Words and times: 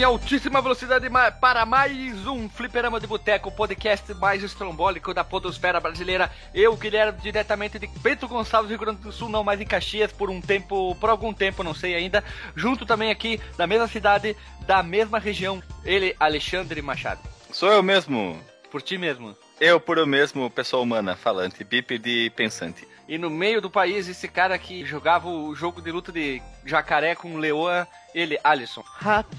Em 0.00 0.02
altíssima 0.02 0.62
velocidade 0.62 1.06
para 1.42 1.66
mais 1.66 2.26
um 2.26 2.48
Fliperama 2.48 2.98
de 2.98 3.06
Boteco, 3.06 3.50
o 3.50 3.52
podcast 3.52 4.14
mais 4.14 4.42
estrombólico 4.42 5.12
da 5.12 5.22
podosfera 5.22 5.78
brasileira. 5.78 6.32
Eu, 6.54 6.74
Guilherme, 6.74 7.20
diretamente 7.20 7.78
de 7.78 7.86
Bento 7.86 8.26
Gonçalves, 8.26 8.70
Rio 8.70 8.78
Grande 8.78 9.02
do 9.02 9.12
Sul, 9.12 9.28
não 9.28 9.44
mais 9.44 9.60
em 9.60 9.66
Caxias, 9.66 10.10
por 10.10 10.30
um 10.30 10.40
tempo, 10.40 10.94
por 10.94 11.10
algum 11.10 11.34
tempo, 11.34 11.62
não 11.62 11.74
sei 11.74 11.94
ainda. 11.94 12.24
Junto 12.56 12.86
também 12.86 13.10
aqui, 13.10 13.38
da 13.58 13.66
mesma 13.66 13.86
cidade, 13.88 14.34
da 14.66 14.82
mesma 14.82 15.18
região, 15.18 15.62
ele, 15.84 16.16
Alexandre 16.18 16.80
Machado. 16.80 17.20
Sou 17.52 17.70
eu 17.70 17.82
mesmo. 17.82 18.42
Por 18.70 18.80
ti 18.80 18.96
mesmo. 18.96 19.36
Eu, 19.60 19.78
por 19.78 19.98
eu 19.98 20.06
mesmo, 20.06 20.48
pessoa 20.48 20.82
humana, 20.82 21.14
falante, 21.14 21.62
bípede 21.62 22.32
pensante. 22.34 22.88
E 23.10 23.18
no 23.18 23.28
meio 23.28 23.60
do 23.60 23.68
país, 23.68 24.06
esse 24.08 24.28
cara 24.28 24.56
que 24.56 24.86
jogava 24.86 25.26
o 25.28 25.52
jogo 25.52 25.82
de 25.82 25.90
luta 25.90 26.12
de 26.12 26.40
jacaré 26.64 27.16
com 27.16 27.38
leoa, 27.38 27.88
ele, 28.14 28.38
Alisson. 28.44 28.84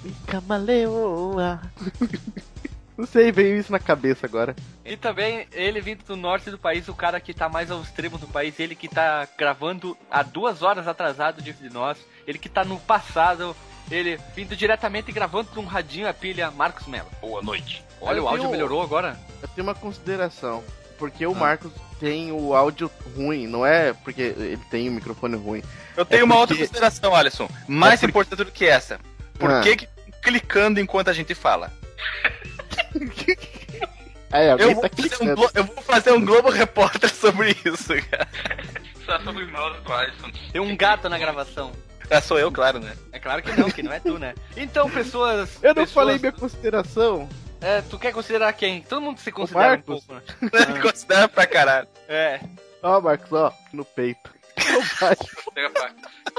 E 0.03 0.11
camaleoa. 0.29 1.61
Não 2.97 3.05
sei, 3.07 3.31
veio 3.31 3.57
isso 3.57 3.71
na 3.71 3.79
cabeça 3.79 4.25
agora. 4.27 4.53
E 4.83 4.97
também 4.97 5.47
ele 5.53 5.79
vindo 5.79 6.03
do 6.03 6.17
norte 6.17 6.51
do 6.51 6.57
país, 6.59 6.89
o 6.89 6.93
cara 6.93 7.17
que 7.21 7.33
tá 7.33 7.47
mais 7.47 7.71
ao 7.71 7.81
extremo 7.81 8.17
do 8.17 8.27
país, 8.27 8.59
ele 8.59 8.75
que 8.75 8.89
tá 8.89 9.25
gravando 9.37 9.97
há 10.11 10.21
duas 10.21 10.61
horas 10.61 10.85
atrasado 10.85 11.41
de 11.41 11.55
nós, 11.69 11.97
ele 12.27 12.37
que 12.37 12.49
tá 12.49 12.65
no 12.65 12.77
passado, 12.77 13.55
ele 13.89 14.19
vindo 14.35 14.53
diretamente 14.53 15.09
e 15.09 15.13
gravando 15.13 15.49
num 15.55 15.65
radinho 15.65 16.09
a 16.09 16.13
pilha, 16.13 16.51
Marcos 16.51 16.85
Mello. 16.87 17.07
Boa 17.21 17.41
noite. 17.41 17.83
Olha, 18.01 18.17
Eu 18.17 18.25
o 18.25 18.27
áudio 18.27 18.41
tenho- 18.41 18.51
melhorou 18.51 18.81
agora? 18.83 19.17
Eu 19.41 19.47
tenho 19.47 19.65
uma 19.65 19.73
consideração. 19.75 20.61
Porque 20.99 21.23
Ah. 21.23 21.29
o 21.29 21.33
Marcos 21.33 21.71
tem 22.01 22.31
o 22.31 22.53
áudio 22.55 22.89
ruim, 23.15 23.45
não 23.45 23.63
é 23.65 23.93
porque 23.93 24.21
ele 24.35 24.59
tem 24.71 24.89
o 24.89 24.91
microfone 24.91 25.35
ruim. 25.37 25.63
Eu 25.95 26.03
tenho 26.03 26.21
É 26.21 26.23
uma 26.23 26.35
porque- 26.35 26.53
outra 26.53 26.57
consideração, 26.67 27.15
Alisson. 27.15 27.47
Mais 27.67 27.93
É 27.93 27.97
porque- 27.97 28.09
importante 28.09 28.43
do 28.43 28.51
que 28.51 28.65
essa. 28.65 28.99
Por 29.37 29.51
Ah. 29.51 29.61
que, 29.61 29.75
que 29.77 29.87
clicando 30.23 30.79
enquanto 30.79 31.09
a 31.09 31.13
gente 31.13 31.33
fala? 31.35 31.71
É, 34.33 34.53
Eu 34.53 34.73
vou, 34.75 34.81
tá 34.87 34.89
fazer 34.95 35.23
um, 35.23 35.35
glo- 35.35 35.51
eu 35.53 35.63
vou 35.65 35.83
fazer 35.83 36.11
um 36.13 36.23
Globo 36.25 36.49
Repórter 36.49 37.13
sobre 37.13 37.51
isso, 37.65 37.89
cara. 38.09 38.25
Só 39.05 39.19
sobre 39.19 39.43
o 39.43 39.51
mouse 39.51 39.77
do 39.81 39.91
Alisson. 39.93 40.31
Tem 40.53 40.61
um 40.61 40.75
gato 40.77 41.09
na 41.09 41.17
gravação. 41.19 41.73
Ah, 42.09 42.21
sou 42.21 42.39
eu, 42.39 42.49
claro, 42.49 42.79
né? 42.79 42.93
É 43.11 43.19
claro 43.19 43.43
que 43.43 43.51
não, 43.59 43.69
que 43.69 43.83
não 43.83 43.91
é 43.91 43.99
tu, 43.99 44.17
né? 44.17 44.33
Então, 44.55 44.89
pessoas. 44.89 45.49
Eu 45.61 45.69
não 45.69 45.83
pessoas- 45.83 45.91
falei 45.91 46.17
minha 46.17 46.31
consideração. 46.31 47.27
É, 47.61 47.81
tu 47.83 47.99
quer 47.99 48.11
considerar 48.11 48.51
quem? 48.53 48.81
Todo 48.81 49.01
mundo 49.01 49.19
se 49.19 49.31
considera 49.31 49.75
um 49.75 49.81
pouco, 49.81 50.13
né? 50.13 50.21
Considera 50.81 51.27
pra 51.27 51.45
caralho. 51.45 51.87
É. 52.09 52.39
Ó, 52.81 52.99
Marcos, 52.99 53.31
ó, 53.31 53.53
no 53.71 53.85
peito. 53.85 54.31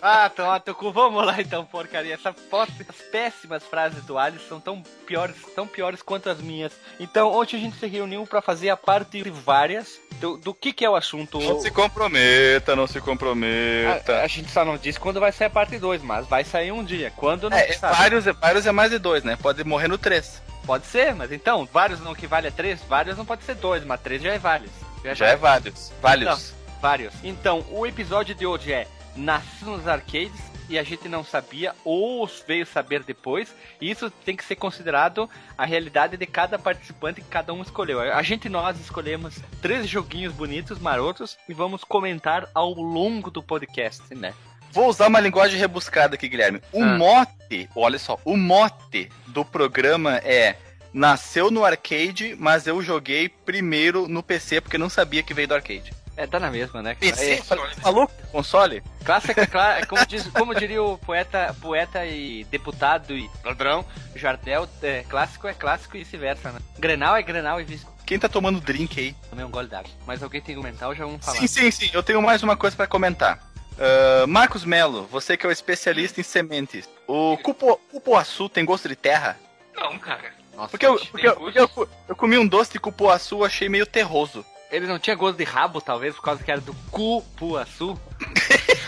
Ah, 0.03 0.29
toma 0.29 0.59
teu 0.61 0.75
cu. 0.75 0.93
Vamos 0.93 1.25
lá 1.25 1.41
então, 1.41 1.65
porcaria. 1.65 2.15
Essa 2.15 2.33
pós- 2.33 2.69
Essas 2.81 2.97
péssimas 3.11 3.63
frases 3.63 4.03
do 4.05 4.19
Alisson 4.19 4.49
são 4.49 4.61
tão 4.61 4.83
piores, 5.07 5.37
tão 5.55 5.67
piores 5.67 6.03
quanto 6.03 6.29
as 6.29 6.41
minhas. 6.41 6.73
Então, 6.99 7.33
ontem 7.33 7.57
a 7.57 7.61
gente 7.61 7.79
se 7.79 7.87
reuniu 7.87 8.27
pra 8.27 8.43
fazer 8.43 8.71
a 8.71 8.77
parte 8.77 9.23
de 9.23 9.31
várias 9.31 9.99
do, 10.21 10.37
do 10.37 10.53
que 10.53 10.73
que 10.73 10.85
é 10.85 10.91
o 10.91 10.97
assunto. 10.97 11.39
Não 11.41 11.61
se 11.61 11.71
comprometa, 11.71 12.75
não 12.75 12.87
se 12.89 13.01
comprometa. 13.01 14.19
A, 14.19 14.23
a 14.25 14.27
gente 14.27 14.51
só 14.51 14.65
não 14.65 14.77
disse 14.77 14.99
quando 14.99 15.21
vai 15.21 15.31
sair 15.33 15.47
a 15.47 15.51
parte 15.51 15.79
2, 15.79 16.03
mas 16.03 16.27
vai 16.27 16.43
sair 16.45 16.73
um 16.73 16.83
dia. 16.85 17.13
Quando 17.17 17.49
não 17.49 17.57
É, 17.57 17.69
é 17.69 17.73
sabe. 17.75 17.97
vários, 17.97 18.27
é 18.27 18.33
vários 18.33 18.67
é 18.67 18.73
mais 18.73 18.91
de 18.91 18.99
dois, 18.99 19.23
né? 19.23 19.37
Pode 19.41 19.63
morrer 19.65 19.89
no 19.89 19.99
três. 19.99 20.43
Pode 20.65 20.87
ser, 20.87 21.15
mas 21.15 21.33
então, 21.33 21.69
vários 21.73 22.01
não 22.01 22.15
que 22.15 22.27
vale 22.27 22.49
é 22.49 22.51
3, 22.51 22.83
vários 22.85 23.17
não 23.17 23.25
pode 23.25 23.45
ser 23.45 23.57
2, 23.57 23.85
mas 23.85 24.01
3 24.01 24.23
já 24.23 24.33
é 24.33 24.39
vários. 24.39 24.71
Já 25.15 25.27
é 25.27 25.37
vários. 25.37 25.93
Vários. 26.01 26.55
Vários. 26.81 27.15
Então, 27.23 27.65
o 27.71 27.87
episódio 27.87 28.35
de 28.35 28.47
hoje 28.47 28.73
é 28.73 28.87
Nascido 29.17 29.73
nos 29.73 29.89
Arcades 29.89 30.53
e 30.69 30.79
a 30.79 30.83
gente 30.83 31.09
não 31.09 31.23
sabia 31.23 31.75
ou 31.85 32.29
veio 32.47 32.65
saber 32.65 33.03
depois. 33.03 33.55
E 33.81 33.91
isso 33.91 34.11
tem 34.11 34.37
que 34.37 34.45
ser 34.45 34.57
considerado 34.57 35.29
a 35.57 35.67
realidade 35.67 36.17
de 36.17 36.27
cada 36.27 36.59
participante 36.59 37.21
que 37.21 37.29
cada 37.29 37.53
um 37.53 37.63
escolheu. 37.63 38.01
A 38.01 38.23
gente 38.23 38.49
nós 38.49 38.81
escolhemos 38.81 39.39
três 39.61 39.89
joguinhos 39.89 40.33
bonitos, 40.33 40.79
marotos 40.79 41.37
e 41.49 41.53
vamos 41.53 41.85
comentar 41.85 42.49
ao 42.55 42.73
longo 42.73 43.31
do 43.31 43.43
podcast, 43.43 44.15
né? 44.15 44.33
Vou 44.73 44.89
usar 44.89 45.07
uma 45.09 45.21
linguagem 45.21 45.59
rebuscada 45.59 46.15
aqui, 46.15 46.29
Guilherme. 46.29 46.61
O 46.73 46.83
Ah. 46.83 46.97
mote, 46.97 47.69
olha 47.77 47.99
só, 47.99 48.19
o 48.25 48.37
mote 48.37 49.09
do 49.27 49.45
programa 49.45 50.17
é 50.25 50.57
nasceu 50.95 51.51
no 51.51 51.65
arcade, 51.65 52.35
mas 52.39 52.67
eu 52.67 52.83
joguei 52.83 53.29
primeiro 53.29 54.09
no 54.09 54.23
PC 54.23 54.61
porque 54.61 54.77
não 54.79 54.89
sabia 54.91 55.23
que 55.23 55.33
veio 55.35 55.49
do 55.49 55.55
arcade. 55.55 55.93
É, 56.15 56.27
tá 56.27 56.39
na 56.39 56.51
mesma, 56.51 56.83
né? 56.83 56.95
PC? 56.95 57.43
É, 57.51 57.83
Maluco? 57.83 58.13
Console? 58.31 58.83
Clássica, 59.03 59.47
clá- 59.47 59.79
é 59.79 59.87
como, 59.87 60.05
diz, 60.07 60.27
como 60.29 60.55
diria 60.55 60.83
o 60.83 60.99
poeta, 60.99 61.57
poeta 61.61 62.05
e 62.05 62.45
deputado 62.45 63.17
e 63.17 63.31
ladrão, 63.43 63.83
Jardel, 64.15 64.69
é, 64.83 65.05
clássico 65.09 65.49
é 65.49 65.55
clássico 65.55 65.97
e 65.97 66.01
vice-versa, 66.01 66.53
né? 66.53 66.61
Grenal 66.79 67.17
é 67.17 67.23
Grenal 67.23 67.59
e 67.61 67.65
vice 67.65 67.87
Quem 68.05 68.19
tá 68.19 68.29
tomando 68.29 68.61
drink 68.61 69.01
aí? 69.01 69.17
Também 69.31 69.45
um 69.47 69.51
gole 69.51 69.69
d'água. 69.69 69.91
Mas 70.07 70.23
alguém 70.23 70.43
tem 70.43 70.55
que 70.55 70.61
comentar 70.61 70.91
ou 70.91 70.95
já 70.95 71.07
vamos 71.07 71.25
falar? 71.25 71.39
Sim, 71.39 71.47
sim, 71.47 71.71
sim. 71.71 71.91
Eu 71.95 72.03
tenho 72.03 72.21
mais 72.21 72.43
uma 72.43 72.57
coisa 72.59 72.77
pra 72.77 72.87
comentar. 72.87 73.39
Ah, 73.79 74.27
Marcos 74.27 74.65
Melo, 74.65 75.05
você 75.11 75.37
que 75.37 75.47
é 75.47 75.49
o 75.49 75.53
especialista 75.53 76.21
em 76.21 76.25
sementes. 76.25 76.89
O 77.07 77.37
cupo, 77.39 77.81
cupuaçu 77.91 78.49
tem 78.49 78.65
gosto 78.65 78.89
de 78.89 78.97
terra? 78.97 79.39
Não, 79.75 79.99
cara. 79.99 80.33
Nossa, 80.55 80.69
Porque 80.69 80.87
eu, 80.87 80.99
porque 80.99 81.27
eu, 81.27 81.37
porque 81.37 81.59
eu, 81.59 81.89
eu 82.09 82.17
comi 82.17 82.37
um 82.37 82.47
doce 82.47 82.73
de 82.73 82.79
cupuaçu, 82.79 83.45
achei 83.45 83.69
meio 83.69 83.87
terroso. 83.87 84.45
Ele 84.71 84.87
não 84.87 84.99
tinha 84.99 85.17
gosto 85.17 85.37
de 85.37 85.45
rabo, 85.45 85.81
talvez, 85.81 86.15
por 86.15 86.23
causa 86.23 86.43
que 86.43 86.51
era 86.51 86.61
do 86.61 86.75
cupuaçu. 86.91 87.99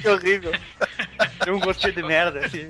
Que 0.00 0.08
horrível. 0.08 0.52
Tem 1.42 1.52
um 1.52 1.60
gostinho 1.60 1.92
de 1.92 2.02
merda, 2.02 2.44
assim. 2.44 2.66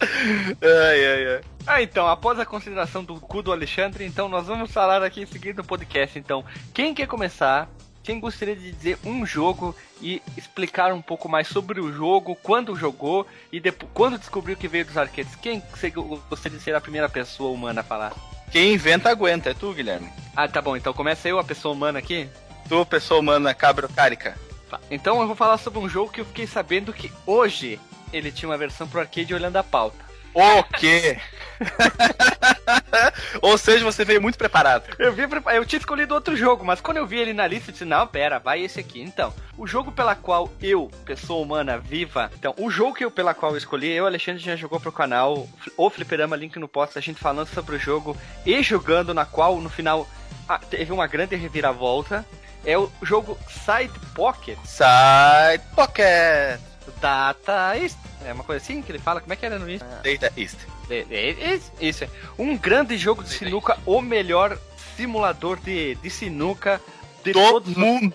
Ai, 0.00 1.06
ai, 1.06 1.26
ai. 1.34 1.40
Ah, 1.66 1.82
então, 1.82 2.08
após 2.08 2.38
a 2.38 2.46
consideração 2.46 3.04
do 3.04 3.20
cu 3.20 3.42
do 3.42 3.52
Alexandre, 3.52 4.04
então 4.04 4.28
nós 4.28 4.46
vamos 4.46 4.70
falar 4.72 5.02
aqui 5.02 5.22
em 5.22 5.26
seguida 5.26 5.62
no 5.62 5.68
podcast. 5.68 6.18
Então, 6.18 6.44
quem 6.74 6.94
quer 6.94 7.06
começar? 7.06 7.68
Quem 8.06 8.20
gostaria 8.20 8.54
de 8.54 8.70
dizer 8.70 8.98
um 9.04 9.26
jogo 9.26 9.74
e 10.00 10.22
explicar 10.36 10.92
um 10.92 11.02
pouco 11.02 11.28
mais 11.28 11.48
sobre 11.48 11.80
o 11.80 11.92
jogo, 11.92 12.38
quando 12.40 12.76
jogou 12.76 13.26
e 13.50 13.58
depois, 13.58 13.90
quando 13.92 14.16
descobriu 14.16 14.56
que 14.56 14.68
veio 14.68 14.84
dos 14.84 14.96
arcades? 14.96 15.34
Quem 15.34 15.60
você 15.74 15.90
gostaria 15.90 16.56
de 16.56 16.62
ser 16.62 16.72
a 16.76 16.80
primeira 16.80 17.08
pessoa 17.08 17.50
humana 17.50 17.80
a 17.80 17.84
falar? 17.84 18.12
Quem 18.52 18.74
inventa 18.74 19.10
aguenta, 19.10 19.50
é 19.50 19.54
tu, 19.54 19.72
Guilherme. 19.72 20.08
Ah, 20.36 20.46
tá 20.46 20.62
bom, 20.62 20.76
então 20.76 20.92
começa 20.92 21.28
eu, 21.28 21.40
a 21.40 21.42
pessoa 21.42 21.74
humana 21.74 21.98
aqui. 21.98 22.28
Tu, 22.68 22.86
pessoa 22.86 23.18
humana 23.18 23.52
cabrocárica. 23.52 24.38
Tá, 24.70 24.78
Então 24.88 25.20
eu 25.20 25.26
vou 25.26 25.34
falar 25.34 25.58
sobre 25.58 25.80
um 25.80 25.88
jogo 25.88 26.12
que 26.12 26.20
eu 26.20 26.24
fiquei 26.26 26.46
sabendo 26.46 26.92
que 26.92 27.10
hoje 27.26 27.80
ele 28.12 28.30
tinha 28.30 28.48
uma 28.48 28.56
versão 28.56 28.86
pro 28.86 29.00
arcade 29.00 29.34
olhando 29.34 29.56
a 29.56 29.64
pauta. 29.64 30.05
O 30.36 30.62
quê? 30.64 31.16
Ou 33.40 33.56
seja, 33.56 33.82
você 33.82 34.04
veio 34.04 34.20
muito 34.20 34.36
preparado. 34.36 34.84
Eu 34.98 35.10
vi, 35.10 35.22
eu 35.54 35.64
tinha 35.64 35.78
escolhido 35.78 36.12
outro 36.12 36.36
jogo, 36.36 36.62
mas 36.62 36.78
quando 36.78 36.98
eu 36.98 37.06
vi 37.06 37.16
ele 37.16 37.32
na 37.32 37.46
lista, 37.46 37.70
eu 37.70 37.72
disse, 37.72 37.86
não, 37.86 38.06
pera, 38.06 38.38
vai 38.38 38.60
esse 38.60 38.78
aqui. 38.78 39.00
Então, 39.00 39.32
o 39.56 39.66
jogo 39.66 39.90
pela 39.90 40.14
qual 40.14 40.52
eu, 40.60 40.90
pessoa 41.06 41.42
humana 41.42 41.78
viva, 41.78 42.30
então, 42.38 42.54
o 42.58 42.70
jogo 42.70 42.92
que 42.92 43.04
eu, 43.06 43.10
pela 43.10 43.32
qual 43.32 43.52
eu 43.52 43.56
escolhi, 43.56 43.90
eu, 43.90 44.04
Alexandre, 44.04 44.42
já 44.42 44.54
jogou 44.56 44.78
pro 44.78 44.92
canal, 44.92 45.48
o 45.74 45.88
Fliperama, 45.88 46.36
link 46.36 46.58
no 46.58 46.68
post, 46.68 46.98
a 46.98 47.00
gente 47.00 47.18
falando 47.18 47.48
sobre 47.48 47.76
o 47.76 47.78
jogo 47.78 48.14
e 48.44 48.62
jogando, 48.62 49.14
na 49.14 49.24
qual, 49.24 49.58
no 49.58 49.70
final, 49.70 50.06
ah, 50.46 50.58
teve 50.58 50.92
uma 50.92 51.06
grande 51.06 51.34
reviravolta. 51.34 52.26
É 52.62 52.76
o 52.76 52.92
jogo 53.00 53.38
Side 53.48 53.98
Pocket 54.14 54.58
Side 54.66 55.64
Pocket. 55.74 56.60
Data 57.00 57.76
East. 57.78 57.96
É 58.24 58.32
uma 58.32 58.44
coisa 58.44 58.62
assim 58.62 58.82
que 58.82 58.90
ele 58.90 58.98
fala, 58.98 59.20
como 59.20 59.32
é 59.32 59.36
que 59.36 59.46
era 59.46 59.58
no 59.58 59.68
East? 59.70 59.84
Data 60.02 60.32
East. 60.36 60.56
É, 60.90 61.04
é, 61.10 61.30
é, 61.54 61.60
isso 61.80 62.04
é. 62.04 62.08
Um 62.38 62.56
grande 62.56 62.96
jogo 62.96 63.22
de 63.22 63.30
sinuca, 63.30 63.78
o 63.86 64.00
melhor 64.00 64.58
simulador 64.96 65.58
de, 65.60 65.94
de 65.96 66.10
sinuca 66.10 66.80
de 67.24 67.32
Do 67.32 67.40
todos, 67.40 67.70
os- 67.70 67.76
mundo. 67.76 68.14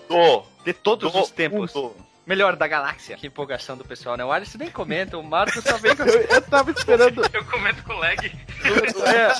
de 0.64 0.72
todos 0.72 1.12
Do 1.12 1.20
os 1.20 1.30
tempos. 1.30 1.72
mundo. 1.74 1.94
Melhor 2.24 2.54
da 2.54 2.68
galáxia. 2.68 3.16
Que 3.16 3.26
empolgação 3.26 3.76
do 3.76 3.84
pessoal, 3.84 4.16
né? 4.16 4.24
O 4.24 4.30
Alisson 4.30 4.58
nem 4.58 4.70
comenta, 4.70 5.18
o 5.18 5.22
Marcos 5.24 5.64
só 5.64 5.76
vem 5.78 5.96
com... 5.96 6.02
Eu, 6.06 6.20
eu 6.22 6.42
tava 6.42 6.70
esperando. 6.70 7.22
Eu 7.34 7.44
comento 7.46 7.82
com 7.82 7.94
lag. 7.94 8.26
É. 8.26 9.32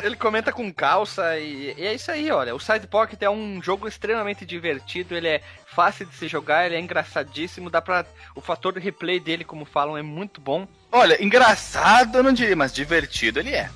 Ele 0.02 0.14
comenta 0.14 0.52
com 0.52 0.72
calça 0.72 1.36
e, 1.38 1.74
e 1.76 1.84
é 1.84 1.92
isso 1.94 2.10
aí, 2.12 2.30
olha. 2.30 2.54
O 2.54 2.60
Side 2.60 2.86
Pocket 2.86 3.20
é 3.20 3.28
um 3.28 3.60
jogo 3.60 3.88
extremamente 3.88 4.46
divertido, 4.46 5.16
ele 5.16 5.26
é 5.26 5.42
fácil 5.66 6.06
de 6.06 6.14
se 6.14 6.28
jogar, 6.28 6.64
ele 6.66 6.76
é 6.76 6.80
engraçadíssimo, 6.80 7.68
dá 7.68 7.82
pra... 7.82 8.06
O 8.36 8.40
fator 8.40 8.74
de 8.74 8.78
replay 8.80 9.18
dele, 9.18 9.44
como 9.44 9.64
falam, 9.64 9.98
é 9.98 10.02
muito 10.02 10.40
bom. 10.40 10.68
Olha, 10.92 11.20
engraçado 11.22 12.16
eu 12.18 12.22
não 12.22 12.32
diria, 12.32 12.54
mas 12.54 12.72
divertido 12.72 13.40
ele 13.40 13.52
é. 13.52 13.68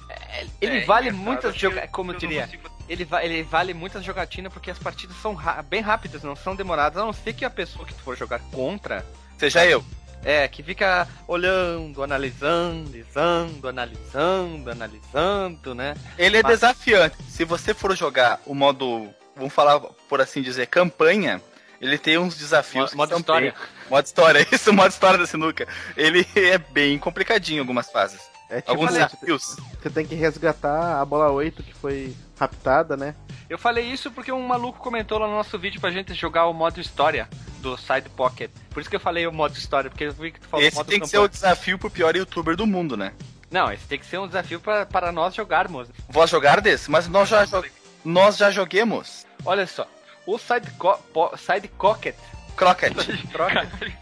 Ele 0.60 0.78
É, 0.78 0.84
vale 0.84 1.08
engraçado 1.08 1.24
muitas 1.24 1.56
jogadas, 1.56 1.90
como 1.90 2.10
eu 2.10 2.12
não 2.14 2.20
diria, 2.20 2.42
consigo- 2.44 2.70
ele, 2.88 3.04
va 3.04 3.24
ele 3.24 3.42
vale 3.42 3.72
muitas 3.74 4.04
jogatinas 4.04 4.52
porque 4.52 4.70
as 4.70 4.78
partidas 4.78 5.16
são 5.18 5.36
bem 5.68 5.80
rápidas, 5.80 6.22
não 6.22 6.36
são 6.36 6.54
demoradas, 6.56 7.02
a 7.02 7.04
não 7.06 7.12
ser 7.12 7.32
que 7.32 7.44
a 7.44 7.50
pessoa 7.50 7.86
que 7.86 7.94
tu 7.94 8.02
for 8.02 8.16
jogar 8.16 8.38
contra, 8.50 9.04
Seja 9.38 9.64
eu. 9.66 9.84
é, 10.24 10.46
que 10.48 10.62
fica 10.62 11.08
olhando, 11.26 12.02
analisando, 12.02 12.90
analisando, 13.14 13.68
analisando, 13.68 14.70
analisando, 14.70 15.74
né? 15.74 15.94
Ele 16.18 16.38
é 16.38 16.42
Mas- 16.42 16.52
desafiante. 16.60 17.16
Se 17.28 17.44
você 17.44 17.74
for 17.74 17.96
jogar 17.96 18.40
o 18.46 18.54
modo, 18.54 19.12
vamos 19.36 19.52
falar 19.52 19.80
por 20.08 20.20
assim 20.20 20.42
dizer, 20.42 20.66
campanha, 20.66 21.40
Ele 21.80 21.98
tem 21.98 22.16
uns 22.16 22.36
desafios. 22.38 22.94
Modo 22.94 23.08
são 23.08 23.18
história. 23.18 23.50
bem- 23.50 23.60
Modo 23.90 24.04
história, 24.06 24.46
isso, 24.52 24.72
modo 24.72 24.90
história 24.90 25.18
da 25.18 25.26
sinuca. 25.26 25.66
Ele 25.96 26.24
é 26.36 26.56
bem 26.56 26.96
complicadinho 26.96 27.56
em 27.56 27.60
algumas 27.60 27.90
fases. 27.90 28.20
É 28.52 28.60
tipo, 28.60 28.70
Alguns 28.72 28.92
né, 28.92 29.04
desafios. 29.06 29.56
você 29.82 29.88
tem 29.90 30.04
que 30.06 30.14
resgatar 30.14 31.00
a 31.00 31.04
bola 31.06 31.30
8 31.30 31.62
que 31.62 31.72
foi 31.72 32.14
raptada, 32.38 32.96
né? 32.96 33.14
Eu 33.48 33.56
falei 33.58 33.84
isso 33.86 34.10
porque 34.10 34.30
um 34.30 34.46
maluco 34.46 34.78
comentou 34.78 35.18
lá 35.18 35.26
no 35.26 35.34
nosso 35.34 35.58
vídeo 35.58 35.80
pra 35.80 35.90
gente 35.90 36.12
jogar 36.14 36.46
o 36.46 36.52
modo 36.52 36.78
história 36.80 37.28
do 37.60 37.76
Side 37.78 38.08
Pocket. 38.10 38.50
Por 38.70 38.80
isso 38.80 38.90
que 38.90 38.96
eu 38.96 39.00
falei 39.00 39.26
o 39.26 39.32
modo 39.32 39.56
história, 39.56 39.88
porque 39.88 40.04
eu 40.04 40.12
vi 40.12 40.32
que 40.32 40.40
tu 40.40 40.48
falou 40.48 40.66
Esse 40.66 40.76
modo 40.76 40.86
tem 40.86 41.00
que 41.00 41.06
ser 41.06 41.12
campanha. 41.16 41.26
o 41.26 41.28
desafio 41.30 41.78
pro 41.78 41.90
pior 41.90 42.14
youtuber 42.14 42.54
do 42.56 42.66
mundo, 42.66 42.96
né? 42.96 43.12
Não, 43.50 43.70
esse 43.72 43.84
tem 43.86 43.98
que 43.98 44.06
ser 44.06 44.18
um 44.18 44.26
desafio 44.26 44.60
pra, 44.60 44.84
para 44.86 45.10
nós 45.12 45.34
jogarmos. 45.34 45.88
Vós 46.08 46.28
jogar 46.30 46.60
desse? 46.60 46.90
Mas 46.90 47.08
nós 47.08 47.28
já, 47.28 47.44
jo- 47.44 47.64
nós 48.04 48.36
já 48.36 48.50
joguemos. 48.50 49.26
Olha 49.44 49.66
só, 49.66 49.86
o 50.26 50.36
Side, 50.38 50.70
co 50.78 50.98
side 51.36 51.68
Pocket. 51.68 52.14
Crockett. 52.56 52.94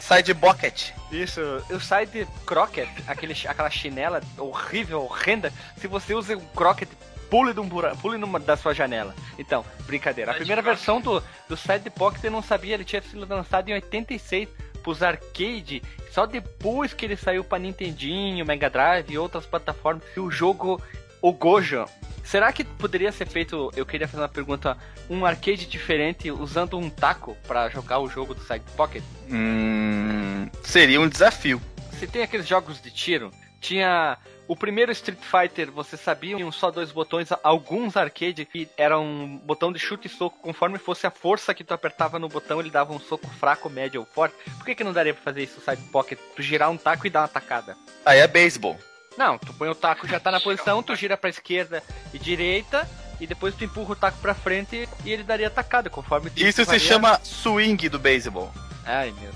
Side 0.00 0.34
Bucket. 0.34 0.90
Isso, 1.12 1.40
o 1.70 1.80
Side 1.80 2.26
Crocket, 2.46 2.88
aquele, 3.06 3.34
chi- 3.34 3.48
aquela 3.48 3.70
chinela 3.70 4.20
horrível, 4.38 5.02
horrenda. 5.02 5.52
Se 5.76 5.86
você 5.86 6.14
usa 6.14 6.36
um 6.36 6.40
Crocket, 6.54 6.88
pule, 7.30 7.52
de 7.52 7.60
um 7.60 7.68
bura- 7.68 7.94
pule 7.96 8.18
numa 8.18 8.38
da 8.40 8.56
sua 8.56 8.74
janela. 8.74 9.14
Então, 9.38 9.64
brincadeira. 9.86 10.32
A 10.32 10.34
primeira 10.34 10.62
Crocket. 10.62 10.78
versão 10.78 11.00
do, 11.00 11.22
do 11.48 11.56
Side 11.56 11.90
Pocket 11.90 12.22
eu 12.24 12.30
não 12.30 12.42
sabia, 12.42 12.74
ele 12.74 12.84
tinha 12.84 13.02
sido 13.02 13.26
lançado 13.28 13.68
em 13.68 13.74
86 13.74 14.48
pros 14.82 15.02
arcade. 15.02 15.82
Só 16.10 16.26
depois 16.26 16.92
que 16.92 17.04
ele 17.04 17.16
saiu 17.16 17.42
pra 17.42 17.58
Nintendinho, 17.58 18.44
Mega 18.46 18.68
Drive 18.70 19.10
e 19.10 19.18
outras 19.18 19.46
plataformas. 19.46 20.02
E 20.16 20.20
o 20.20 20.30
jogo, 20.30 20.80
o 21.22 21.32
Gojo. 21.32 21.86
Será 22.24 22.52
que 22.52 22.64
poderia 22.64 23.12
ser 23.12 23.28
feito, 23.28 23.70
eu 23.76 23.84
queria 23.84 24.08
fazer 24.08 24.22
uma 24.22 24.28
pergunta, 24.28 24.76
um 25.08 25.24
arcade 25.26 25.66
diferente 25.66 26.30
usando 26.30 26.78
um 26.78 26.88
taco 26.88 27.36
pra 27.46 27.68
jogar 27.68 27.98
o 27.98 28.08
jogo 28.08 28.34
do 28.34 28.40
Side 28.40 28.64
Pocket? 28.76 29.04
Hum, 29.30 30.48
seria 30.62 31.00
um 31.00 31.08
desafio. 31.08 31.60
Se 31.92 32.06
tem 32.06 32.22
aqueles 32.22 32.46
jogos 32.48 32.80
de 32.80 32.90
tiro, 32.90 33.30
tinha 33.60 34.18
o 34.48 34.56
primeiro 34.56 34.92
Street 34.92 35.20
Fighter, 35.20 35.70
você 35.70 35.96
sabia, 35.96 36.36
tinham 36.36 36.52
só 36.52 36.70
dois 36.70 36.92
botões, 36.92 37.28
alguns 37.42 37.96
arcade 37.96 38.44
que 38.44 38.68
era 38.76 38.98
um 38.98 39.38
botão 39.38 39.72
de 39.72 39.78
chute 39.78 40.06
e 40.06 40.10
soco, 40.10 40.38
conforme 40.40 40.78
fosse 40.78 41.06
a 41.06 41.10
força 41.10 41.54
que 41.54 41.64
tu 41.64 41.72
apertava 41.72 42.18
no 42.18 42.28
botão, 42.28 42.60
ele 42.60 42.70
dava 42.70 42.92
um 42.92 42.98
soco 43.00 43.28
fraco, 43.28 43.70
médio 43.70 44.00
ou 44.00 44.06
forte. 44.06 44.34
Por 44.56 44.64
que, 44.64 44.74
que 44.74 44.84
não 44.84 44.92
daria 44.92 45.14
pra 45.14 45.22
fazer 45.22 45.42
isso, 45.42 45.60
Side 45.60 45.82
Pocket? 45.90 46.18
Tu 46.34 46.42
girar 46.42 46.70
um 46.70 46.76
taco 46.76 47.06
e 47.06 47.10
dar 47.10 47.20
uma 47.20 47.28
tacada. 47.28 47.76
Aí 48.04 48.18
é 48.18 48.26
beisebol. 48.26 48.78
Não, 49.16 49.38
tu 49.38 49.52
põe 49.54 49.68
o 49.68 49.74
taco, 49.74 50.06
já 50.08 50.18
tá 50.18 50.30
na 50.30 50.40
posição, 50.40 50.82
tu 50.82 50.94
gira 50.96 51.16
pra 51.16 51.30
esquerda 51.30 51.82
e 52.12 52.18
direita, 52.18 52.88
e 53.20 53.26
depois 53.26 53.54
tu 53.54 53.64
empurra 53.64 53.92
o 53.92 53.96
taco 53.96 54.18
pra 54.18 54.34
frente 54.34 54.88
e 55.04 55.12
ele 55.12 55.22
daria 55.22 55.48
tacada, 55.50 55.88
conforme 55.88 56.30
tu 56.30 56.40
Isso 56.40 56.60
se 56.62 56.64
varia- 56.64 56.80
chama 56.80 57.20
swing 57.22 57.88
do 57.88 57.98
beisebol. 57.98 58.52
Ai, 58.84 59.14
meu. 59.20 59.32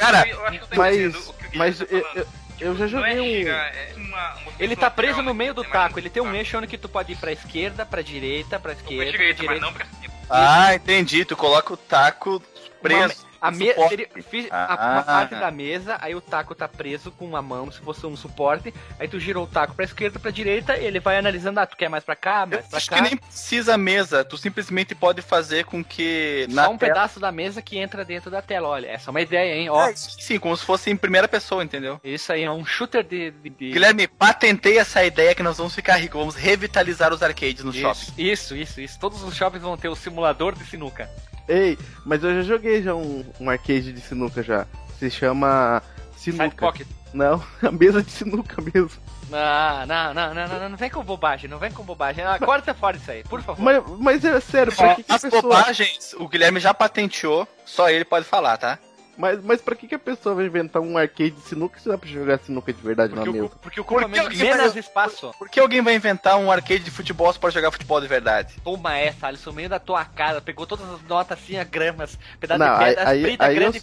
Cara, 0.00 0.28
eu, 0.28 0.36
eu 0.36 0.46
acho 0.46 0.58
que 0.58 0.64
eu 0.64 0.68
tô 0.68 0.76
Mas, 0.76 1.14
que 1.50 1.58
mas 1.58 1.78
tá 1.78 1.84
eu, 1.88 2.26
eu 2.60 2.76
já 2.76 2.84
é 2.84 2.88
joguei 2.88 3.20
um. 3.20 3.24
girar, 3.44 3.74
é 3.74 3.92
uma- 3.96 4.34
uma 4.34 4.52
Ele 4.58 4.76
tá 4.76 4.90
preso 4.90 5.22
no 5.22 5.32
meio 5.32 5.54
do 5.54 5.64
taco, 5.64 5.98
ele 5.98 6.10
tem 6.10 6.20
um 6.22 6.26
taco. 6.26 6.36
eixo 6.36 6.58
onde 6.58 6.66
que 6.66 6.76
tu 6.76 6.88
pode 6.88 7.12
ir 7.12 7.16
pra 7.16 7.32
esquerda, 7.32 7.86
pra 7.86 8.02
direita, 8.02 8.58
pra 8.58 8.72
Pra 8.74 8.82
esquerda, 8.82 9.10
direita, 9.12 9.18
pra 9.18 9.32
direita. 9.46 9.52
mas 9.52 9.60
não 9.60 9.72
pra 9.72 9.86
cima. 10.00 10.14
Ah, 10.28 10.74
entendi. 10.74 11.24
Tu 11.24 11.36
coloca 11.36 11.72
o 11.72 11.76
taco 11.76 12.42
preso. 12.82 13.26
A 13.40 13.50
me... 13.50 13.68
suporte. 13.68 13.88
seria- 13.90 14.08
fiz 14.28 14.46
a- 14.50 14.74
Ah. 14.74 14.92
uma 14.92 15.02
parte 15.02 15.34
da 15.34 15.50
mesa, 15.50 15.96
aí 16.00 16.14
o 16.14 16.20
taco 16.20 16.54
tá 16.54 16.68
preso 16.68 17.10
com 17.10 17.24
uma 17.24 17.40
mão, 17.40 17.70
se 17.70 17.80
fosse 17.80 18.04
um 18.06 18.16
suporte, 18.16 18.72
aí 18.98 19.08
tu 19.08 19.18
gira 19.18 19.40
o 19.40 19.46
taco 19.46 19.74
pra 19.74 19.84
esquerda, 19.84 20.18
pra 20.18 20.30
direita, 20.30 20.76
e 20.76 20.84
ele 20.84 21.00
vai 21.00 21.16
analisando, 21.18 21.58
ah, 21.60 21.66
tu 21.66 21.76
quer 21.76 21.88
mais 21.88 22.04
pra 22.04 22.14
cá, 22.16 22.44
mais 22.46 22.66
pra 22.66 22.76
acho 22.78 22.90
cá. 22.90 22.96
que 22.96 23.02
nem 23.02 23.16
precisa 23.16 23.78
mesa. 23.78 24.24
Tu 24.24 24.36
simplesmente 24.36 24.94
pode 24.94 25.22
fazer 25.22 25.64
com 25.64 25.82
que 25.82 26.46
Só 26.50 26.70
um 26.70 26.76
tela- 26.76 26.92
pedaço 26.92 27.18
da 27.20 27.32
mesa 27.32 27.62
que 27.62 27.78
entra 27.78 28.04
dentro 28.04 28.30
da 28.30 28.42
tela, 28.42 28.68
olha, 28.68 28.88
essa 28.88 29.08
é 29.08 29.12
uma 29.12 29.20
ideia, 29.20 29.54
hein, 29.54 29.68
ó. 29.70 29.88
É, 29.88 29.94
sim, 29.96 30.38
como 30.38 30.56
se 30.56 30.64
fosse 30.64 30.90
em 30.90 30.96
primeira 30.96 31.26
pessoa, 31.28 31.64
entendeu? 31.64 32.00
Isso 32.04 32.32
aí 32.32 32.42
é 32.42 32.50
um 32.50 32.64
shooter 32.64 33.02
de... 33.02 33.30
de, 33.30 33.50
de- 33.50 33.70
Guilherme, 33.72 34.06
patentei 34.06 34.78
essa 34.78 35.04
ideia 35.04 35.34
que 35.34 35.42
nós 35.42 35.56
vamos 35.58 35.74
ficar 35.74 35.96
ricos. 35.96 36.18
Vamos 36.20 36.34
revitalizar 36.34 37.12
os 37.12 37.22
arcades 37.22 37.64
no 37.64 37.72
shopping. 37.72 38.12
isso, 38.18 38.54
isso, 38.54 38.56
isso, 38.56 38.80
isso. 38.80 38.98
Todos 38.98 39.22
os 39.22 39.34
shoppings 39.34 39.62
vão 39.62 39.76
ter 39.76 39.88
o 39.88 39.94
simulador 39.96 40.54
de 40.54 40.64
sinuca. 40.64 41.08
Ei, 41.50 41.76
mas 42.06 42.22
eu 42.22 42.32
já 42.36 42.42
joguei 42.42 42.80
já 42.80 42.94
um, 42.94 43.24
um 43.40 43.50
arcade 43.50 43.92
de 43.92 44.00
sinuca 44.00 44.40
já. 44.40 44.64
Se 45.00 45.10
chama 45.10 45.82
Side 46.16 46.36
Sinuca. 46.36 46.66
Pocket. 46.66 46.86
Não, 47.12 47.42
a 47.60 47.72
mesa 47.72 48.00
de 48.04 48.10
sinuca 48.10 48.62
mesmo. 48.62 48.92
Não, 49.28 49.86
não, 49.86 50.14
não, 50.14 50.34
não, 50.34 50.48
não, 50.48 50.60
não, 50.60 50.68
não 50.70 50.76
vem 50.76 50.88
com 50.90 51.02
bobagem, 51.02 51.50
não 51.50 51.58
vem 51.58 51.72
com 51.72 51.82
bobagem. 51.82 52.24
Ah, 52.24 52.38
corta 52.38 52.72
fora 52.72 52.96
isso 52.96 53.10
aí, 53.10 53.24
por 53.24 53.42
favor. 53.42 53.60
Mas, 53.62 53.82
mas 53.98 54.24
é 54.24 54.38
sério, 54.40 54.72
pra 54.72 54.92
Ó, 54.92 54.94
que, 54.94 55.04
as 55.08 55.22
pessoa. 55.22 55.42
bobagens, 55.42 56.14
o 56.18 56.28
Guilherme 56.28 56.60
já 56.60 56.72
patenteou, 56.72 57.48
só 57.66 57.90
ele 57.90 58.04
pode 58.04 58.26
falar, 58.26 58.56
tá? 58.56 58.78
Mas, 59.20 59.44
mas 59.44 59.60
pra 59.60 59.76
que, 59.76 59.86
que 59.86 59.94
a 59.94 59.98
pessoa 59.98 60.34
vai 60.34 60.46
inventar 60.46 60.80
um 60.80 60.96
arcade 60.96 61.32
de 61.32 61.40
sinuca 61.42 61.78
se 61.78 61.86
dá 61.88 61.98
pra 61.98 62.08
jogar 62.08 62.38
sinuca 62.38 62.72
de 62.72 62.80
verdade 62.80 63.12
Porque, 63.12 63.24
na 63.24 63.30
ocupa, 63.30 63.42
mesa? 63.42 63.60
porque 63.62 63.80
ocupa 63.80 64.00
Porque 64.00 64.12
menos, 64.16 64.26
alguém 64.32 64.42
menos 64.54 64.72
vai- 64.72 64.80
espaço. 64.80 65.34
Por 65.38 65.48
que 65.50 65.60
alguém 65.60 65.82
vai 65.82 65.94
inventar 65.94 66.38
um 66.38 66.50
arcade 66.50 66.80
de 66.84 66.90
futebol 66.90 67.30
pode 67.34 67.54
jogar 67.54 67.70
futebol 67.70 68.00
de 68.00 68.06
verdade? 68.08 68.54
Toma 68.64 68.96
essa, 68.96 69.26
Alisson, 69.26 69.52
meio 69.52 69.68
da 69.68 69.78
tua 69.78 70.04
cara. 70.06 70.40
Pegou 70.40 70.66
todas 70.66 70.88
as 70.90 71.02
notas 71.02 71.38
assim, 71.38 71.58
a 71.58 71.64
gramas, 71.64 72.18
pedaço 72.40 72.58
Não, 72.58 72.78
de 72.78 72.84
pedra, 72.86 73.08
aí- 73.10 73.22
frita 73.22 73.44
aí 73.44 73.54
grande. 73.54 73.82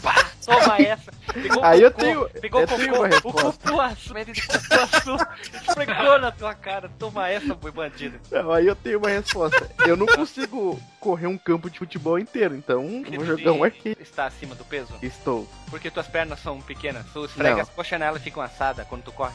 Pá, 0.00 0.14
toma 0.48 0.76
essa. 0.78 1.12
Pegou 1.32 1.64
Aí 1.64 1.80
o 1.80 1.84
eu 1.84 1.90
cocô, 1.92 2.04
tenho- 2.04 2.28
Pegou 2.40 2.60
eu 2.60 2.66
o 2.66 2.68
cocô, 2.68 2.80
tenho 2.82 2.94
uma 2.94 3.08
o 3.08 3.22
cupuaçu, 3.22 4.14
de 4.24 4.42
cupuaçu. 4.46 5.16
Esfregou 5.68 6.18
na 6.18 6.30
tua 6.32 6.54
cara. 6.54 6.90
Toma 6.98 7.28
essa, 7.28 7.54
boi 7.54 7.70
bandido. 7.70 8.18
Não, 8.30 8.50
aí 8.52 8.66
eu 8.66 8.74
tenho 8.76 8.98
uma 8.98 9.08
resposta. 9.10 9.70
Eu 9.86 9.96
não 9.96 10.06
consigo 10.06 10.80
correr 11.00 11.26
um 11.26 11.38
campo 11.38 11.70
de 11.70 11.78
futebol 11.78 12.18
inteiro, 12.18 12.54
então 12.56 12.82
eu 13.10 13.12
vou 13.12 13.24
jogar 13.24 13.52
um 13.52 13.62
arcade. 13.64 13.96
Está 14.00 14.26
acima 14.26 14.54
do 14.54 14.64
peso? 14.64 14.92
Estou. 15.02 15.48
Porque 15.70 15.90
tuas 15.90 16.06
pernas 16.08 16.40
são 16.40 16.60
pequenas. 16.60 17.04
Tu 17.12 17.24
esfrega 17.26 17.54
Não. 17.56 17.62
as 17.62 17.68
coxas 17.68 18.00
nela 18.00 18.16
e 18.16 18.20
ficam 18.20 18.42
assadas 18.42 18.86
quando 18.88 19.02
tu 19.02 19.12
corre. 19.12 19.34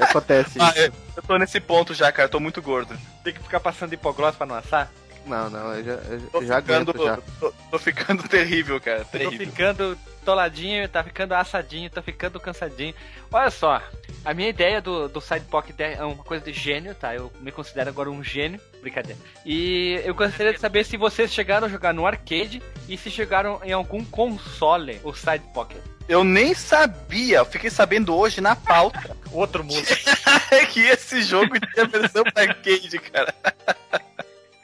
Acontece 0.00 0.58
Ah, 0.60 0.70
isso. 0.70 0.78
eu, 0.78 0.92
eu 1.16 1.22
tô 1.22 1.36
nesse 1.36 1.60
ponto 1.60 1.94
já, 1.94 2.10
cara. 2.10 2.26
Eu 2.26 2.30
tô 2.30 2.40
muito 2.40 2.60
gordo. 2.62 2.96
Tem 3.22 3.32
que 3.32 3.40
ficar 3.42 3.60
passando 3.60 3.92
hipogloss 3.92 4.34
pra 4.36 4.46
não 4.46 4.56
assar. 4.56 4.90
Não, 5.26 5.48
não, 5.48 5.74
eu 5.74 5.84
já, 5.84 5.92
eu 5.92 6.20
Tô 6.30 6.44
já 6.44 6.60
ficando, 6.60 6.90
aguento 6.90 7.04
já. 7.04 7.18
Tô, 7.38 7.52
tô 7.70 7.78
ficando 7.78 8.28
terrível, 8.28 8.80
cara. 8.80 9.04
Tô 9.04 9.18
Terrível. 9.18 9.46
ficando 9.46 9.98
toladinho, 10.24 10.88
tá 10.88 11.02
ficando 11.02 11.34
assadinho, 11.34 11.90
tô 11.90 12.02
ficando 12.02 12.40
cansadinho. 12.40 12.94
Olha 13.30 13.50
só, 13.50 13.82
a 14.24 14.34
minha 14.34 14.48
ideia 14.48 14.80
do, 14.80 15.08
do 15.08 15.20
Side 15.20 15.46
Pocket 15.46 15.78
é 15.78 16.02
uma 16.04 16.22
coisa 16.24 16.44
de 16.44 16.52
gênio, 16.52 16.94
tá? 16.94 17.14
Eu 17.14 17.32
me 17.40 17.52
considero 17.52 17.90
agora 17.90 18.10
um 18.10 18.22
gênio, 18.22 18.60
brincadeira. 18.80 19.18
E 19.44 20.00
eu 20.04 20.14
gostaria 20.14 20.52
de 20.52 20.60
saber 20.60 20.84
se 20.84 20.96
vocês 20.96 21.32
chegaram 21.32 21.66
a 21.66 21.70
jogar 21.70 21.92
no 21.92 22.06
arcade 22.06 22.62
e 22.88 22.96
se 22.96 23.10
chegaram 23.10 23.60
em 23.64 23.72
algum 23.72 24.04
console 24.04 25.00
o 25.04 25.14
Side 25.14 25.44
Pocket. 25.54 25.80
Eu 26.08 26.24
nem 26.24 26.52
sabia, 26.52 27.38
eu 27.38 27.44
fiquei 27.44 27.70
sabendo 27.70 28.14
hoje 28.14 28.40
na 28.40 28.56
pauta 28.56 29.16
Outro 29.32 29.64
mundo. 29.64 29.82
que 30.72 30.80
esse 30.80 31.22
jogo 31.22 31.58
tinha 31.58 31.86
versão 31.86 32.22
pra 32.22 32.42
arcade, 32.42 32.98
cara. 32.98 33.34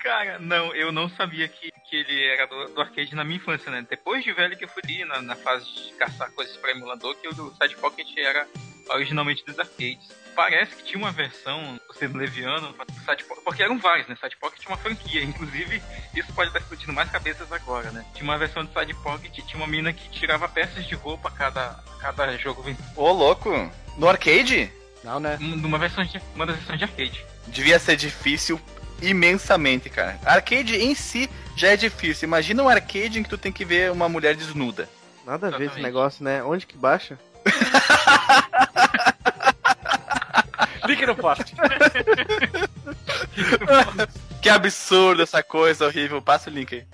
Cara, 0.09 0.39
não, 0.39 0.75
eu 0.75 0.91
não 0.91 1.07
sabia 1.07 1.47
que, 1.47 1.71
que 1.85 1.97
ele 1.97 2.25
era 2.29 2.47
do, 2.47 2.69
do 2.73 2.81
arcade 2.81 3.15
na 3.15 3.23
minha 3.23 3.37
infância, 3.37 3.71
né? 3.71 3.87
Depois 3.91 4.25
de 4.25 4.33
velho 4.33 4.57
que 4.57 4.65
eu 4.65 4.69
fui 4.69 4.81
ali 4.83 5.05
na, 5.05 5.21
na 5.21 5.37
fase 5.37 5.67
de 5.67 5.93
caçar 5.99 6.33
coisas 6.33 6.57
pra 6.57 6.71
emulador, 6.71 7.15
que 7.17 7.29
o 7.29 7.35
do 7.35 7.55
Side 7.61 7.77
Pocket 7.77 8.09
era 8.17 8.49
originalmente 8.89 9.45
dos 9.45 9.59
arcades. 9.59 10.09
Parece 10.35 10.77
que 10.77 10.85
tinha 10.85 10.99
uma 10.99 11.13
versão, 11.13 11.79
sendo 11.99 12.17
leviano, 12.17 12.73
do 12.73 12.93
Side 13.05 13.23
Pocket, 13.25 13.45
porque 13.45 13.63
eram 13.63 13.79
vários, 13.79 14.09
né? 14.09 14.17
Side 14.19 14.39
Pocket 14.39 14.59
tinha 14.59 14.71
uma 14.71 14.79
franquia, 14.79 15.23
inclusive 15.23 15.83
isso 16.17 16.33
pode 16.33 16.49
estar 16.49 16.61
explodindo 16.61 16.95
mais 16.95 17.11
cabeças 17.11 17.53
agora, 17.53 17.91
né? 17.91 18.03
Tinha 18.15 18.25
uma 18.25 18.39
versão 18.39 18.65
do 18.65 18.73
Side 18.73 18.95
Pocket, 18.95 19.45
tinha 19.45 19.59
uma 19.59 19.67
mina 19.67 19.93
que 19.93 20.09
tirava 20.09 20.49
peças 20.49 20.87
de 20.87 20.95
roupa 20.95 21.29
a 21.29 21.33
cada, 21.33 21.85
cada 22.01 22.35
jogo. 22.39 22.65
Ô, 22.97 23.13
louco. 23.13 23.51
No 23.99 24.09
arcade? 24.09 24.73
Não, 25.05 25.21
né? 25.21 25.37
Numa 25.39 25.77
versão 25.77 26.03
de, 26.03 26.19
uma 26.35 26.47
das 26.47 26.57
versões 26.57 26.79
de 26.79 26.85
arcade. 26.85 27.27
Devia 27.49 27.79
ser 27.79 27.97
difícil 27.97 28.59
imensamente, 29.01 29.91
cara. 29.91 30.19
Arcade 30.25 30.77
em 30.77 30.95
si 30.95 31.29
já 31.57 31.69
é 31.69 31.77
difícil. 31.77 32.27
Imagina 32.27 32.63
um 32.63 32.69
arcade 32.69 33.19
em 33.19 33.23
que 33.23 33.29
tu 33.29 33.39
tem 33.39 33.53
que 33.53 33.65
ver 33.65 33.91
uma 33.91 34.09
mulher 34.09 34.35
desnuda. 34.35 34.89
Nada 35.27 35.49
a 35.49 35.51
ver 35.51 35.71
esse 35.71 35.81
negócio, 35.81 36.25
né? 36.25 36.43
Onde 36.43 36.67
que 36.67 36.77
baixa? 36.77 37.19
Link 40.87 41.05
no 41.05 41.15
post. 41.15 41.55
Que 44.41 44.49
absurdo 44.49 45.23
essa 45.23 45.43
coisa 45.43 45.87
horrível. 45.87 46.23
Passa 46.23 46.49
o 46.49 46.53
link 46.53 46.75
aí. 46.75 46.85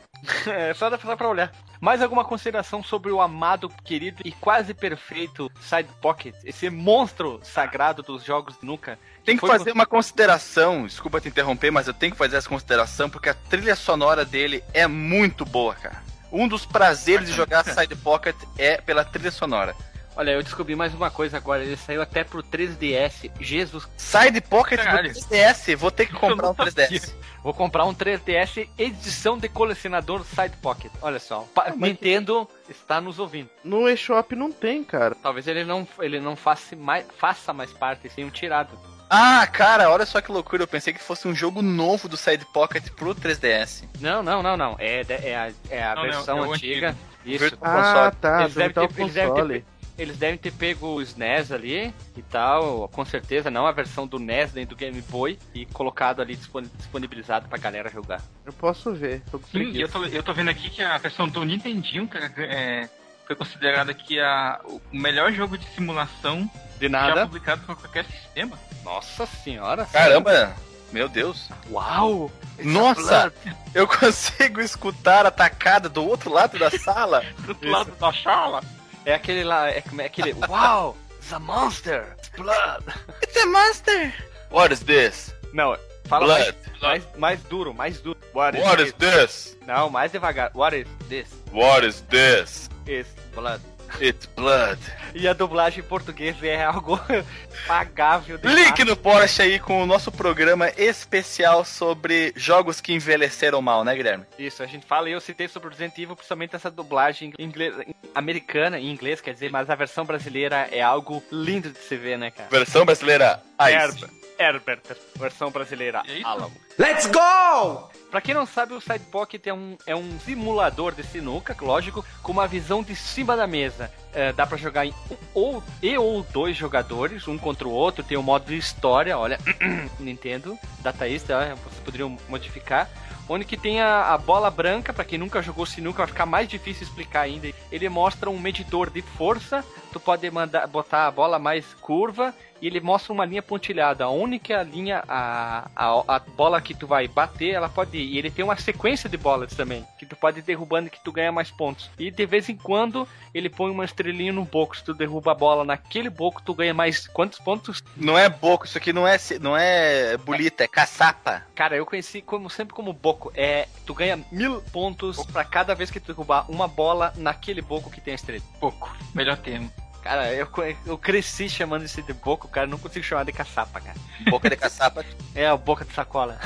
É, 0.46 0.72
só 0.74 0.88
dá 0.88 0.98
só 0.98 1.14
pra 1.14 1.28
olhar. 1.28 1.52
Mais 1.84 2.00
alguma 2.00 2.24
consideração 2.24 2.82
sobre 2.82 3.12
o 3.12 3.20
amado, 3.20 3.68
querido 3.84 4.22
e 4.24 4.32
quase 4.32 4.72
perfeito 4.72 5.52
Side 5.60 5.90
Pocket? 6.00 6.34
Esse 6.42 6.70
monstro 6.70 7.38
sagrado 7.42 8.02
dos 8.02 8.24
jogos 8.24 8.58
de 8.58 8.64
Nuka? 8.64 8.98
Tem 9.22 9.36
que 9.36 9.46
fazer 9.46 9.70
uma 9.70 9.84
consideração, 9.84 10.86
desculpa 10.86 11.20
te 11.20 11.28
interromper, 11.28 11.70
mas 11.70 11.86
eu 11.86 11.92
tenho 11.92 12.12
que 12.12 12.16
fazer 12.16 12.36
essa 12.36 12.48
consideração 12.48 13.10
porque 13.10 13.28
a 13.28 13.34
trilha 13.34 13.76
sonora 13.76 14.24
dele 14.24 14.64
é 14.72 14.86
muito 14.86 15.44
boa, 15.44 15.74
cara. 15.74 16.02
Um 16.32 16.48
dos 16.48 16.64
prazeres 16.64 17.28
de 17.28 17.34
jogar 17.34 17.62
Side 17.68 17.96
Pocket 17.96 18.34
é 18.56 18.80
pela 18.80 19.04
trilha 19.04 19.30
sonora. 19.30 19.76
Olha, 20.16 20.30
eu 20.30 20.42
descobri 20.42 20.76
mais 20.76 20.94
uma 20.94 21.10
coisa 21.10 21.36
agora. 21.36 21.62
Ele 21.64 21.76
saiu 21.76 22.00
até 22.00 22.22
pro 22.22 22.42
3DS. 22.42 23.30
Jesus. 23.40 23.88
Side 23.96 24.40
Pocket 24.42 24.78
Caralho. 24.80 25.12
do 25.12 25.18
3DS. 25.18 25.76
Vou 25.76 25.90
ter 25.90 26.06
que 26.06 26.12
comprar 26.12 26.50
um 26.50 26.54
não 26.56 26.64
sabia. 26.66 26.88
3DS. 26.88 27.12
Vou 27.42 27.52
comprar 27.52 27.84
um 27.84 27.94
3DS 27.94 28.68
edição 28.78 29.36
de 29.36 29.48
colecionador 29.48 30.24
Side 30.24 30.56
Pocket. 30.62 30.92
Olha 31.02 31.18
só. 31.18 31.46
Ah, 31.56 31.72
Nintendo 31.76 32.48
está 32.68 33.00
nos 33.00 33.18
ouvindo. 33.18 33.50
No 33.64 33.88
eShop 33.88 34.34
não 34.36 34.52
tem, 34.52 34.84
cara. 34.84 35.14
Talvez 35.20 35.46
ele 35.48 35.64
não, 35.64 35.86
ele 36.00 36.20
não 36.20 36.36
faça, 36.36 36.76
mais, 36.76 37.04
faça 37.18 37.52
mais 37.52 37.72
parte, 37.72 38.08
tenham 38.08 38.30
tirado. 38.30 38.78
Ah, 39.10 39.46
cara, 39.46 39.90
olha 39.90 40.06
só 40.06 40.20
que 40.20 40.32
loucura. 40.32 40.62
Eu 40.62 40.66
pensei 40.68 40.92
que 40.92 41.02
fosse 41.02 41.28
um 41.28 41.34
jogo 41.34 41.60
novo 41.60 42.08
do 42.08 42.16
Side 42.16 42.46
Pocket 42.52 42.88
pro 42.90 43.14
3DS. 43.14 43.84
Não, 44.00 44.22
não, 44.22 44.42
não, 44.42 44.56
não. 44.56 44.76
É, 44.78 45.04
de- 45.04 45.12
é 45.12 45.36
a, 45.36 45.52
é 45.70 45.82
a 45.82 45.94
Não, 45.94 46.02
não, 46.04 46.10
versão 46.12 46.38
é 46.38 46.46
o 46.46 46.52
antiga. 46.54 46.88
antigo. 46.90 47.14
Isso. 47.26 47.58
Ah, 47.62 47.82
console. 48.10 48.16
tá. 48.20 48.40
Eles 48.42 48.54
devem, 48.54 48.70
o 48.70 48.88
ter, 48.88 49.00
eles, 49.00 49.14
devem 49.14 49.30
console. 49.30 49.60
ter, 49.60 49.66
eles 49.96 50.16
devem 50.16 50.36
ter 50.36 50.52
pego 50.52 50.86
o 50.88 51.02
SNES 51.02 51.52
ali 51.52 51.94
e 52.16 52.22
tal, 52.22 52.88
com 52.88 53.04
certeza, 53.04 53.50
não 53.50 53.66
a 53.66 53.72
versão 53.72 54.06
do 54.06 54.18
NES 54.18 54.52
nem 54.52 54.66
do 54.66 54.74
Game 54.74 55.00
Boy, 55.02 55.38
e 55.54 55.64
colocado 55.66 56.20
ali 56.20 56.34
disponi- 56.36 56.70
disponibilizado 56.76 57.48
pra 57.48 57.58
galera 57.58 57.88
jogar. 57.90 58.20
Eu 58.44 58.52
posso 58.52 58.92
ver. 58.92 59.22
Tô 59.30 59.38
com 59.38 59.46
Sim, 59.48 59.76
eu 59.76 59.88
tô, 59.88 60.04
eu 60.04 60.22
tô 60.22 60.32
vendo 60.32 60.50
aqui 60.50 60.68
que 60.70 60.82
a 60.82 60.98
versão 60.98 61.28
do 61.28 61.44
Nintendinho, 61.44 62.08
cara, 62.08 62.32
é, 62.38 62.88
foi 63.26 63.36
considerada 63.36 63.90
aqui 63.92 64.18
a, 64.20 64.60
o 64.64 64.80
melhor 64.92 65.32
jogo 65.32 65.56
de 65.56 65.66
simulação 65.74 66.50
De 66.78 66.86
já 66.86 66.88
nada. 66.88 67.26
publicado 67.26 67.62
por 67.62 67.76
qualquer 67.76 68.04
sistema. 68.04 68.58
Nossa 68.84 69.24
senhora. 69.26 69.86
Caramba, 69.86 70.54
meu 70.92 71.08
Deus. 71.08 71.48
Uau! 71.70 72.30
Nossa! 72.62 73.32
Eu 73.74 73.86
consigo 73.88 74.60
escutar 74.60 75.24
a 75.24 75.30
tacada 75.30 75.88
do 75.88 76.04
outro 76.06 76.30
lado 76.32 76.58
da 76.58 76.70
sala. 76.70 77.24
Do 77.38 77.48
outro 77.50 77.70
lado 77.70 77.92
da 77.96 78.12
sala. 78.12 78.60
É 79.04 79.14
aquele 79.14 79.44
lá, 79.44 79.68
é, 79.70 79.80
como 79.80 80.00
é 80.00 80.06
aquele. 80.06 80.34
Uau! 80.48 80.96
It's 81.18 81.32
a 81.32 81.38
monster! 81.38 82.14
It's 82.18 82.28
blood! 82.36 82.84
It's 83.22 83.36
a 83.36 83.46
monster. 83.46 84.12
What 84.50 84.72
is 84.72 84.80
this? 84.80 85.34
Não, 85.52 85.76
fala 86.06 86.26
Blood. 86.26 86.38
mais, 86.40 86.80
mais, 86.82 87.02
mais 87.18 87.42
duro, 87.44 87.74
mais 87.74 88.00
duro. 88.00 88.18
What 88.34 88.56
is 88.58 88.64
What 88.64 88.82
is 88.82 88.92
this? 88.94 89.54
this? 89.54 89.58
Não, 89.66 89.88
mais 89.90 90.10
devagar. 90.12 90.50
What 90.54 90.76
is 90.76 90.86
this? 91.08 91.28
What 91.52 91.86
is 91.86 92.02
this? 92.10 92.68
It's 92.86 93.08
blood. 93.34 93.60
It's 94.00 94.26
blood. 94.26 94.80
E 95.14 95.28
a 95.28 95.32
dublagem 95.32 95.80
em 95.80 95.86
português 95.86 96.36
é 96.42 96.64
algo 96.64 96.98
pagável. 97.66 98.36
de 98.36 98.48
Link 98.48 98.84
no 98.84 98.96
Porsche 98.96 99.42
aí 99.42 99.58
com 99.60 99.82
o 99.82 99.86
nosso 99.86 100.10
programa 100.10 100.70
especial 100.76 101.64
sobre 101.64 102.32
jogos 102.34 102.80
que 102.80 102.92
envelheceram 102.92 103.62
mal, 103.62 103.84
né, 103.84 103.94
Guilherme? 103.94 104.24
Isso, 104.38 104.62
a 104.62 104.66
gente 104.66 104.84
fala 104.84 105.08
e 105.08 105.12
eu 105.12 105.20
citei 105.20 105.46
sobre 105.46 105.68
o 105.68 105.70
Resident 105.70 105.96
Evil, 105.98 106.16
principalmente 106.16 106.56
essa 106.56 106.70
dublagem 106.70 107.32
em 107.38 107.44
inglês, 107.44 107.74
americana, 108.14 108.78
em 108.78 108.90
inglês, 108.90 109.20
quer 109.20 109.32
dizer, 109.32 109.50
mas 109.50 109.70
a 109.70 109.74
versão 109.74 110.04
brasileira 110.04 110.68
é 110.72 110.82
algo 110.82 111.22
lindo 111.30 111.70
de 111.70 111.78
se 111.78 111.96
ver, 111.96 112.18
né, 112.18 112.30
cara? 112.30 112.48
Versão 112.50 112.84
brasileira 112.84 113.40
Ice. 113.60 113.72
Herbert, 113.72 114.23
Herbert, 114.38 114.82
versão 115.16 115.50
brasileira 115.50 116.02
É? 116.08 116.22
Alamo. 116.22 116.54
Let's 116.78 117.06
go! 117.06 117.88
Pra 118.10 118.20
quem 118.20 118.34
não 118.34 118.46
sabe, 118.46 118.74
o 118.74 118.80
Side 118.80 119.04
Pocket 119.10 119.46
é 119.46 119.52
um, 119.52 119.76
é 119.86 119.94
um 119.94 120.18
simulador 120.20 120.94
de 120.94 121.02
sinuca, 121.02 121.56
lógico, 121.60 122.04
com 122.22 122.32
uma 122.32 122.46
visão 122.46 122.82
de 122.82 122.94
cima 122.94 123.36
da 123.36 123.46
mesa. 123.46 123.90
É, 124.12 124.32
dá 124.32 124.46
pra 124.46 124.56
jogar 124.56 124.86
em 124.86 124.94
um 125.10 125.16
ou, 125.34 125.62
e 125.82 125.96
ou 125.98 126.22
dois 126.22 126.56
jogadores, 126.56 127.26
um 127.26 127.36
contra 127.36 127.66
o 127.66 127.72
outro. 127.72 128.04
Tem 128.04 128.16
o 128.16 128.22
modo 128.22 128.46
de 128.46 128.56
história, 128.56 129.18
olha, 129.18 129.38
Nintendo, 129.98 130.56
Data 130.80 131.08
East, 131.08 131.26
vocês 131.26 131.80
poderiam 131.84 132.16
modificar. 132.28 132.88
Onde 133.28 133.44
que 133.44 133.56
tem 133.56 133.80
a, 133.80 134.12
a 134.12 134.18
bola 134.18 134.50
branca, 134.50 134.92
pra 134.92 135.04
quem 135.04 135.18
nunca 135.18 135.40
jogou 135.40 135.64
sinuca, 135.64 135.98
vai 135.98 136.06
ficar 136.06 136.26
mais 136.26 136.46
difícil 136.46 136.82
explicar 136.82 137.22
ainda. 137.22 137.50
Ele 137.72 137.88
mostra 137.88 138.28
um 138.28 138.38
medidor 138.38 138.90
de 138.90 139.00
força, 139.00 139.64
tu 139.92 139.98
pode 139.98 140.30
mandar 140.30 140.66
botar 140.66 141.06
a 141.06 141.10
bola 141.10 141.38
mais 141.38 141.64
curva 141.80 142.34
e 142.64 142.66
ele 142.66 142.80
mostra 142.80 143.12
uma 143.12 143.26
linha 143.26 143.42
pontilhada. 143.42 144.04
A 144.04 144.08
única 144.08 144.62
linha, 144.62 145.04
a, 145.06 145.68
a, 145.76 146.16
a 146.16 146.18
bola 146.18 146.62
que 146.62 146.72
tu 146.72 146.86
vai 146.86 147.06
bater, 147.06 147.50
ela 147.50 147.68
pode 147.68 147.98
ir. 147.98 148.14
E 148.14 148.18
ele 148.18 148.30
tem 148.30 148.42
uma 148.42 148.56
sequência 148.56 149.06
de 149.06 149.18
bolas 149.18 149.52
também, 149.52 149.86
que 149.98 150.06
tu 150.06 150.16
pode 150.16 150.38
ir 150.38 150.42
derrubando 150.42 150.88
que 150.88 151.04
tu 151.04 151.12
ganha 151.12 151.30
mais 151.30 151.50
pontos. 151.50 151.90
E 151.98 152.10
de 152.10 152.24
vez 152.24 152.48
em 152.48 152.56
quando 152.56 153.06
ele 153.34 153.50
põe 153.50 153.70
uma 153.70 153.84
estrelinha 153.84 154.32
no 154.32 154.46
boco. 154.46 154.74
Se 154.74 154.82
tu 154.82 154.94
derruba 154.94 155.32
a 155.32 155.34
bola 155.34 155.62
naquele 155.62 156.08
boco, 156.08 156.40
tu 156.40 156.54
ganha 156.54 156.72
mais 156.72 157.06
quantos 157.06 157.38
pontos? 157.38 157.84
Não 157.94 158.18
é 158.18 158.30
boco, 158.30 158.64
isso 158.64 158.78
aqui 158.78 158.94
não 158.94 159.06
é, 159.06 159.18
não 159.42 159.54
é 159.54 160.16
bolita, 160.16 160.64
é 160.64 160.68
caçapa. 160.68 161.42
Cara, 161.54 161.76
eu 161.76 161.84
conheci 161.84 162.22
como 162.22 162.48
sempre 162.48 162.72
como 162.72 162.94
boco. 162.94 163.30
É, 163.34 163.68
tu 163.84 163.92
ganha 163.92 164.24
mil 164.32 164.62
pontos 164.72 165.22
pra 165.26 165.44
cada 165.44 165.74
vez 165.74 165.90
que 165.90 166.00
tu 166.00 166.14
derrubar 166.14 166.50
uma 166.50 166.66
bola 166.66 167.12
naquele 167.14 167.60
boco 167.60 167.90
que 167.90 168.00
tem 168.00 168.12
a 168.12 168.14
estrela. 168.14 168.42
Pouco. 168.58 168.96
Melhor 169.14 169.36
termo. 169.36 169.70
Cara, 170.04 170.30
eu, 170.34 170.46
eu 170.84 170.98
cresci 170.98 171.48
chamando 171.48 171.86
esse 171.86 172.02
de 172.02 172.12
boco, 172.12 172.46
cara. 172.46 172.66
Não 172.66 172.76
consigo 172.76 173.02
chamar 173.02 173.24
de 173.24 173.32
caçapa, 173.32 173.80
cara. 173.80 173.96
Boca 174.28 174.50
de 174.50 174.56
caçapa. 174.56 175.02
É 175.34 175.46
a 175.46 175.56
boca 175.56 175.82
de 175.84 175.92
sacola. 175.94 176.38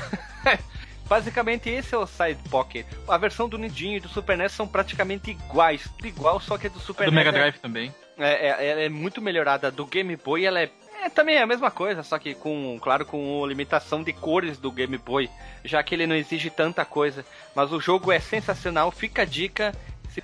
Basicamente 1.07 1.69
esse 1.69 1.95
é 1.95 1.99
o 1.99 2.07
Side 2.07 2.39
Pocket. 2.49 2.87
A 3.09 3.19
versão 3.19 3.49
do 3.49 3.59
Nintendo 3.59 3.97
e 3.97 4.01
do 4.01 4.09
Super 4.09 4.39
NES 4.39 4.53
são 4.53 4.67
praticamente 4.69 5.33
iguais. 5.33 5.83
Tudo 5.97 6.07
igual, 6.07 6.39
só 6.39 6.57
que 6.57 6.69
a 6.69 6.71
do 6.71 6.79
Super 6.79 7.07
do 7.07 7.11
NES 7.11 7.25
Mega 7.25 7.31
é- 7.31 7.41
Drive 7.41 7.59
também. 7.59 7.93
é, 8.17 8.47
é, 8.49 8.69
ela 8.71 8.81
é 8.83 8.89
muito 8.89 9.21
melhorada. 9.21 9.71
Do 9.71 9.85
Game 9.87 10.15
Boy 10.17 10.45
ela 10.47 10.61
é, 10.61 10.71
é 11.03 11.09
também 11.09 11.35
é 11.37 11.43
a 11.43 11.47
mesma 11.47 11.71
coisa, 11.71 12.03
só 12.03 12.17
que 12.19 12.35
com, 12.35 12.79
claro, 12.81 13.05
com 13.05 13.45
limitação 13.45 14.03
de 14.05 14.13
cores 14.13 14.57
do 14.59 14.71
Game 14.71 14.97
Boy, 14.99 15.29
já 15.65 15.83
que 15.83 15.95
ele 15.95 16.07
não 16.07 16.15
exige 16.15 16.49
tanta 16.49 16.85
coisa. 16.85 17.25
Mas 17.57 17.73
o 17.73 17.81
jogo 17.81 18.13
é 18.13 18.21
sensacional, 18.21 18.91
fica 18.93 19.23
a 19.23 19.27
dica. 19.27 19.75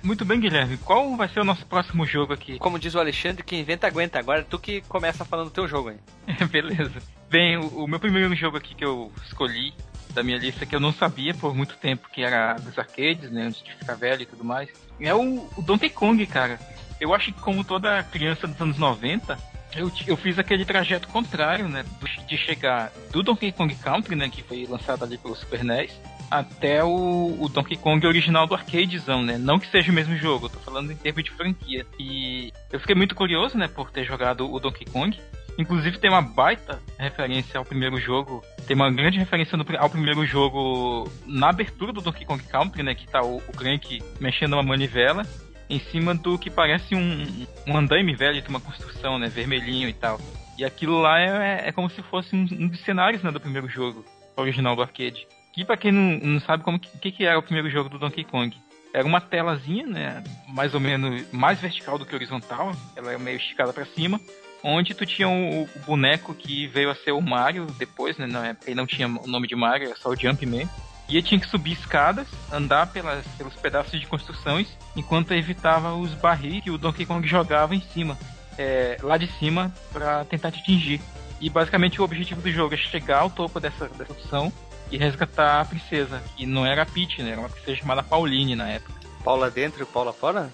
Muito 0.03 0.25
bem, 0.25 0.39
Guilherme. 0.39 0.77
Qual 0.77 1.15
vai 1.15 1.27
ser 1.29 1.39
o 1.39 1.45
nosso 1.45 1.65
próximo 1.65 2.05
jogo 2.05 2.33
aqui? 2.33 2.57
Como 2.59 2.79
diz 2.79 2.95
o 2.95 2.99
Alexandre, 2.99 3.43
quem 3.43 3.59
inventa 3.59 3.87
aguenta. 3.87 4.19
Agora 4.19 4.41
é 4.41 4.43
tu 4.43 4.59
que 4.59 4.81
começa 4.81 5.25
falando 5.25 5.47
do 5.47 5.53
teu 5.53 5.67
jogo 5.67 5.89
aí. 5.89 5.97
Beleza. 6.47 7.01
Bem, 7.29 7.57
o, 7.57 7.83
o 7.83 7.87
meu 7.87 7.99
primeiro 7.99 8.33
jogo 8.35 8.57
aqui 8.57 8.75
que 8.75 8.85
eu 8.85 9.11
escolhi 9.25 9.73
da 10.15 10.23
minha 10.23 10.37
lista, 10.37 10.65
que 10.65 10.75
eu 10.75 10.79
não 10.79 10.93
sabia 10.93 11.33
por 11.33 11.53
muito 11.53 11.75
tempo 11.75 12.09
que 12.09 12.23
era 12.23 12.53
dos 12.53 12.79
arcades, 12.79 13.29
né, 13.29 13.43
antes 13.43 13.61
de 13.61 13.73
ficar 13.73 13.95
velho 13.95 14.21
e 14.21 14.25
tudo 14.25 14.45
mais, 14.45 14.69
é 14.99 15.13
o, 15.13 15.49
o 15.57 15.61
Donkey 15.61 15.89
Kong, 15.89 16.25
cara. 16.25 16.57
Eu 16.99 17.13
acho 17.13 17.33
que 17.33 17.41
como 17.41 17.63
toda 17.65 18.01
criança 18.03 18.47
dos 18.47 18.59
anos 18.61 18.77
90, 18.77 19.37
eu, 19.75 19.91
eu 20.07 20.15
fiz 20.15 20.39
aquele 20.39 20.63
trajeto 20.63 21.09
contrário, 21.09 21.67
né, 21.67 21.83
de 22.27 22.37
chegar 22.37 22.91
do 23.11 23.21
Donkey 23.21 23.51
Kong 23.51 23.75
Country, 23.75 24.15
né, 24.15 24.29
que 24.29 24.41
foi 24.41 24.65
lançado 24.65 25.03
ali 25.03 25.17
pelo 25.17 25.35
Super 25.35 25.63
NES, 25.63 25.91
até 26.29 26.83
o, 26.83 27.37
o 27.39 27.49
Donkey 27.49 27.77
Kong 27.77 28.05
original 28.05 28.47
do 28.47 28.55
arcadezão, 28.55 29.23
né? 29.23 29.37
Não 29.37 29.59
que 29.59 29.67
seja 29.67 29.91
o 29.91 29.95
mesmo 29.95 30.15
jogo, 30.17 30.45
eu 30.45 30.49
tô 30.49 30.59
falando 30.59 30.91
em 30.91 30.95
termos 30.95 31.23
de 31.23 31.31
franquia. 31.31 31.85
E 31.99 32.51
eu 32.71 32.79
fiquei 32.79 32.95
muito 32.95 33.15
curioso, 33.15 33.57
né, 33.57 33.67
por 33.67 33.91
ter 33.91 34.03
jogado 34.03 34.51
o 34.51 34.59
Donkey 34.59 34.85
Kong. 34.85 35.17
Inclusive 35.57 35.99
tem 35.99 36.09
uma 36.09 36.21
baita 36.21 36.81
referência 36.97 37.57
ao 37.57 37.65
primeiro 37.65 37.97
jogo. 37.99 38.43
Tem 38.67 38.75
uma 38.75 38.91
grande 38.91 39.17
referência 39.17 39.57
no 39.57 39.65
ao 39.77 39.89
primeiro 39.89 40.25
jogo 40.25 41.09
na 41.25 41.49
abertura 41.49 41.93
do 41.93 42.01
Donkey 42.01 42.25
Kong 42.25 42.43
Country, 42.43 42.83
né? 42.83 42.93
Que 42.93 43.07
tá 43.07 43.21
o, 43.21 43.37
o 43.37 43.51
Crank 43.53 44.03
mexendo 44.19 44.53
uma 44.53 44.63
manivela 44.63 45.23
em 45.69 45.79
cima 45.79 46.13
do 46.13 46.37
que 46.37 46.49
parece 46.49 46.93
um, 46.93 47.45
um 47.65 47.77
andaime 47.77 48.13
velho 48.15 48.41
de 48.41 48.49
uma 48.49 48.59
construção, 48.59 49.17
né? 49.17 49.29
Vermelhinho 49.29 49.87
e 49.87 49.93
tal. 49.93 50.19
E 50.57 50.63
aquilo 50.63 50.99
lá 51.01 51.19
é, 51.19 51.69
é 51.69 51.71
como 51.71 51.89
se 51.89 52.01
fosse 52.03 52.35
um, 52.35 52.41
um 52.41 52.67
dos 52.67 52.79
cenários 52.81 53.21
né, 53.23 53.31
do 53.31 53.39
primeiro 53.39 53.67
jogo 53.67 54.05
original 54.37 54.75
do 54.75 54.81
arcade. 54.81 55.27
Que 55.55 55.65
pra 55.65 55.77
quem 55.77 55.91
não, 55.91 56.19
não 56.19 56.39
sabe 56.41 56.63
como 56.63 56.77
que, 56.77 57.11
que, 57.11 57.25
era 57.25 57.39
o 57.39 57.43
primeiro 57.43 57.69
jogo 57.69 57.89
do 57.89 57.97
Donkey 57.97 58.25
Kong. 58.25 58.55
Era 58.93 59.07
uma 59.07 59.19
telazinha, 59.19 59.87
né? 59.87 60.23
Mais 60.49 60.73
ou 60.73 60.79
menos 60.79 61.25
mais 61.31 61.59
vertical 61.59 61.97
do 61.97 62.05
que 62.05 62.13
horizontal. 62.13 62.71
Ela 62.95 63.11
era 63.11 63.19
meio 63.19 63.37
esticada 63.37 63.73
pra 63.73 63.85
cima 63.85 64.19
onde 64.67 64.95
tu 64.95 65.05
tinha 65.05 65.29
o, 65.29 65.63
o 65.63 65.79
boneco 65.85 66.33
que 66.33 66.65
veio 66.67 66.89
a 66.89 66.95
ser 66.95 67.11
o 67.11 67.21
Mario 67.21 67.67
depois, 67.77 68.17
né? 68.17 68.25
Não, 68.25 68.43
é- 68.43 68.57
ele 68.65 68.75
não 68.75 68.87
tinha 68.87 69.07
o 69.07 69.27
nome 69.27 69.47
de 69.47 69.55
Mario, 69.55 69.87
era 69.87 69.95
só 69.95 70.09
o 70.09 70.15
Jumpman. 70.15 70.67
E 71.07 71.21
tinha 71.21 71.39
que 71.39 71.47
subir 71.47 71.73
escadas, 71.73 72.27
andar 72.51 72.87
pelas, 72.87 73.23
pelos 73.37 73.53
pedaços 73.53 73.99
de 73.99 74.07
construções, 74.07 74.75
enquanto 74.95 75.35
evitava 75.35 75.93
os 75.93 76.15
barris 76.15 76.63
que 76.63 76.71
o 76.71 76.79
Donkey 76.79 77.05
Kong 77.05 77.27
jogava 77.27 77.75
em 77.75 77.81
cima, 77.93 78.17
é, 78.57 78.97
lá 79.03 79.15
de 79.15 79.27
cima, 79.33 79.71
pra 79.93 80.25
tentar 80.25 80.49
te 80.49 80.61
atingir. 80.61 80.99
E 81.39 81.47
basicamente 81.47 82.01
o 82.01 82.03
objetivo 82.03 82.41
do 82.41 82.49
jogo 82.49 82.73
é 82.73 82.77
chegar 82.77 83.19
ao 83.19 83.29
topo 83.29 83.59
dessa, 83.59 83.87
dessa 83.89 84.13
opção 84.13 84.51
e 84.91 84.97
resgatar 84.97 85.61
a 85.61 85.65
princesa, 85.65 86.21
que 86.35 86.45
não 86.45 86.65
era 86.65 86.83
a 86.83 86.85
Peach, 86.85 87.21
né? 87.23 87.31
Era 87.31 87.39
uma 87.41 87.49
princesa 87.49 87.77
chamada 87.77 88.03
Pauline 88.03 88.55
na 88.55 88.69
época. 88.69 88.93
Paula 89.23 89.49
dentro 89.49 89.81
e 89.83 89.85
Paula 89.85 90.13
fora? 90.13 90.51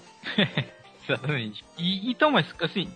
Exatamente. 1.04 1.64
E 1.76 2.10
então, 2.10 2.30
mas 2.30 2.46
assim, 2.60 2.90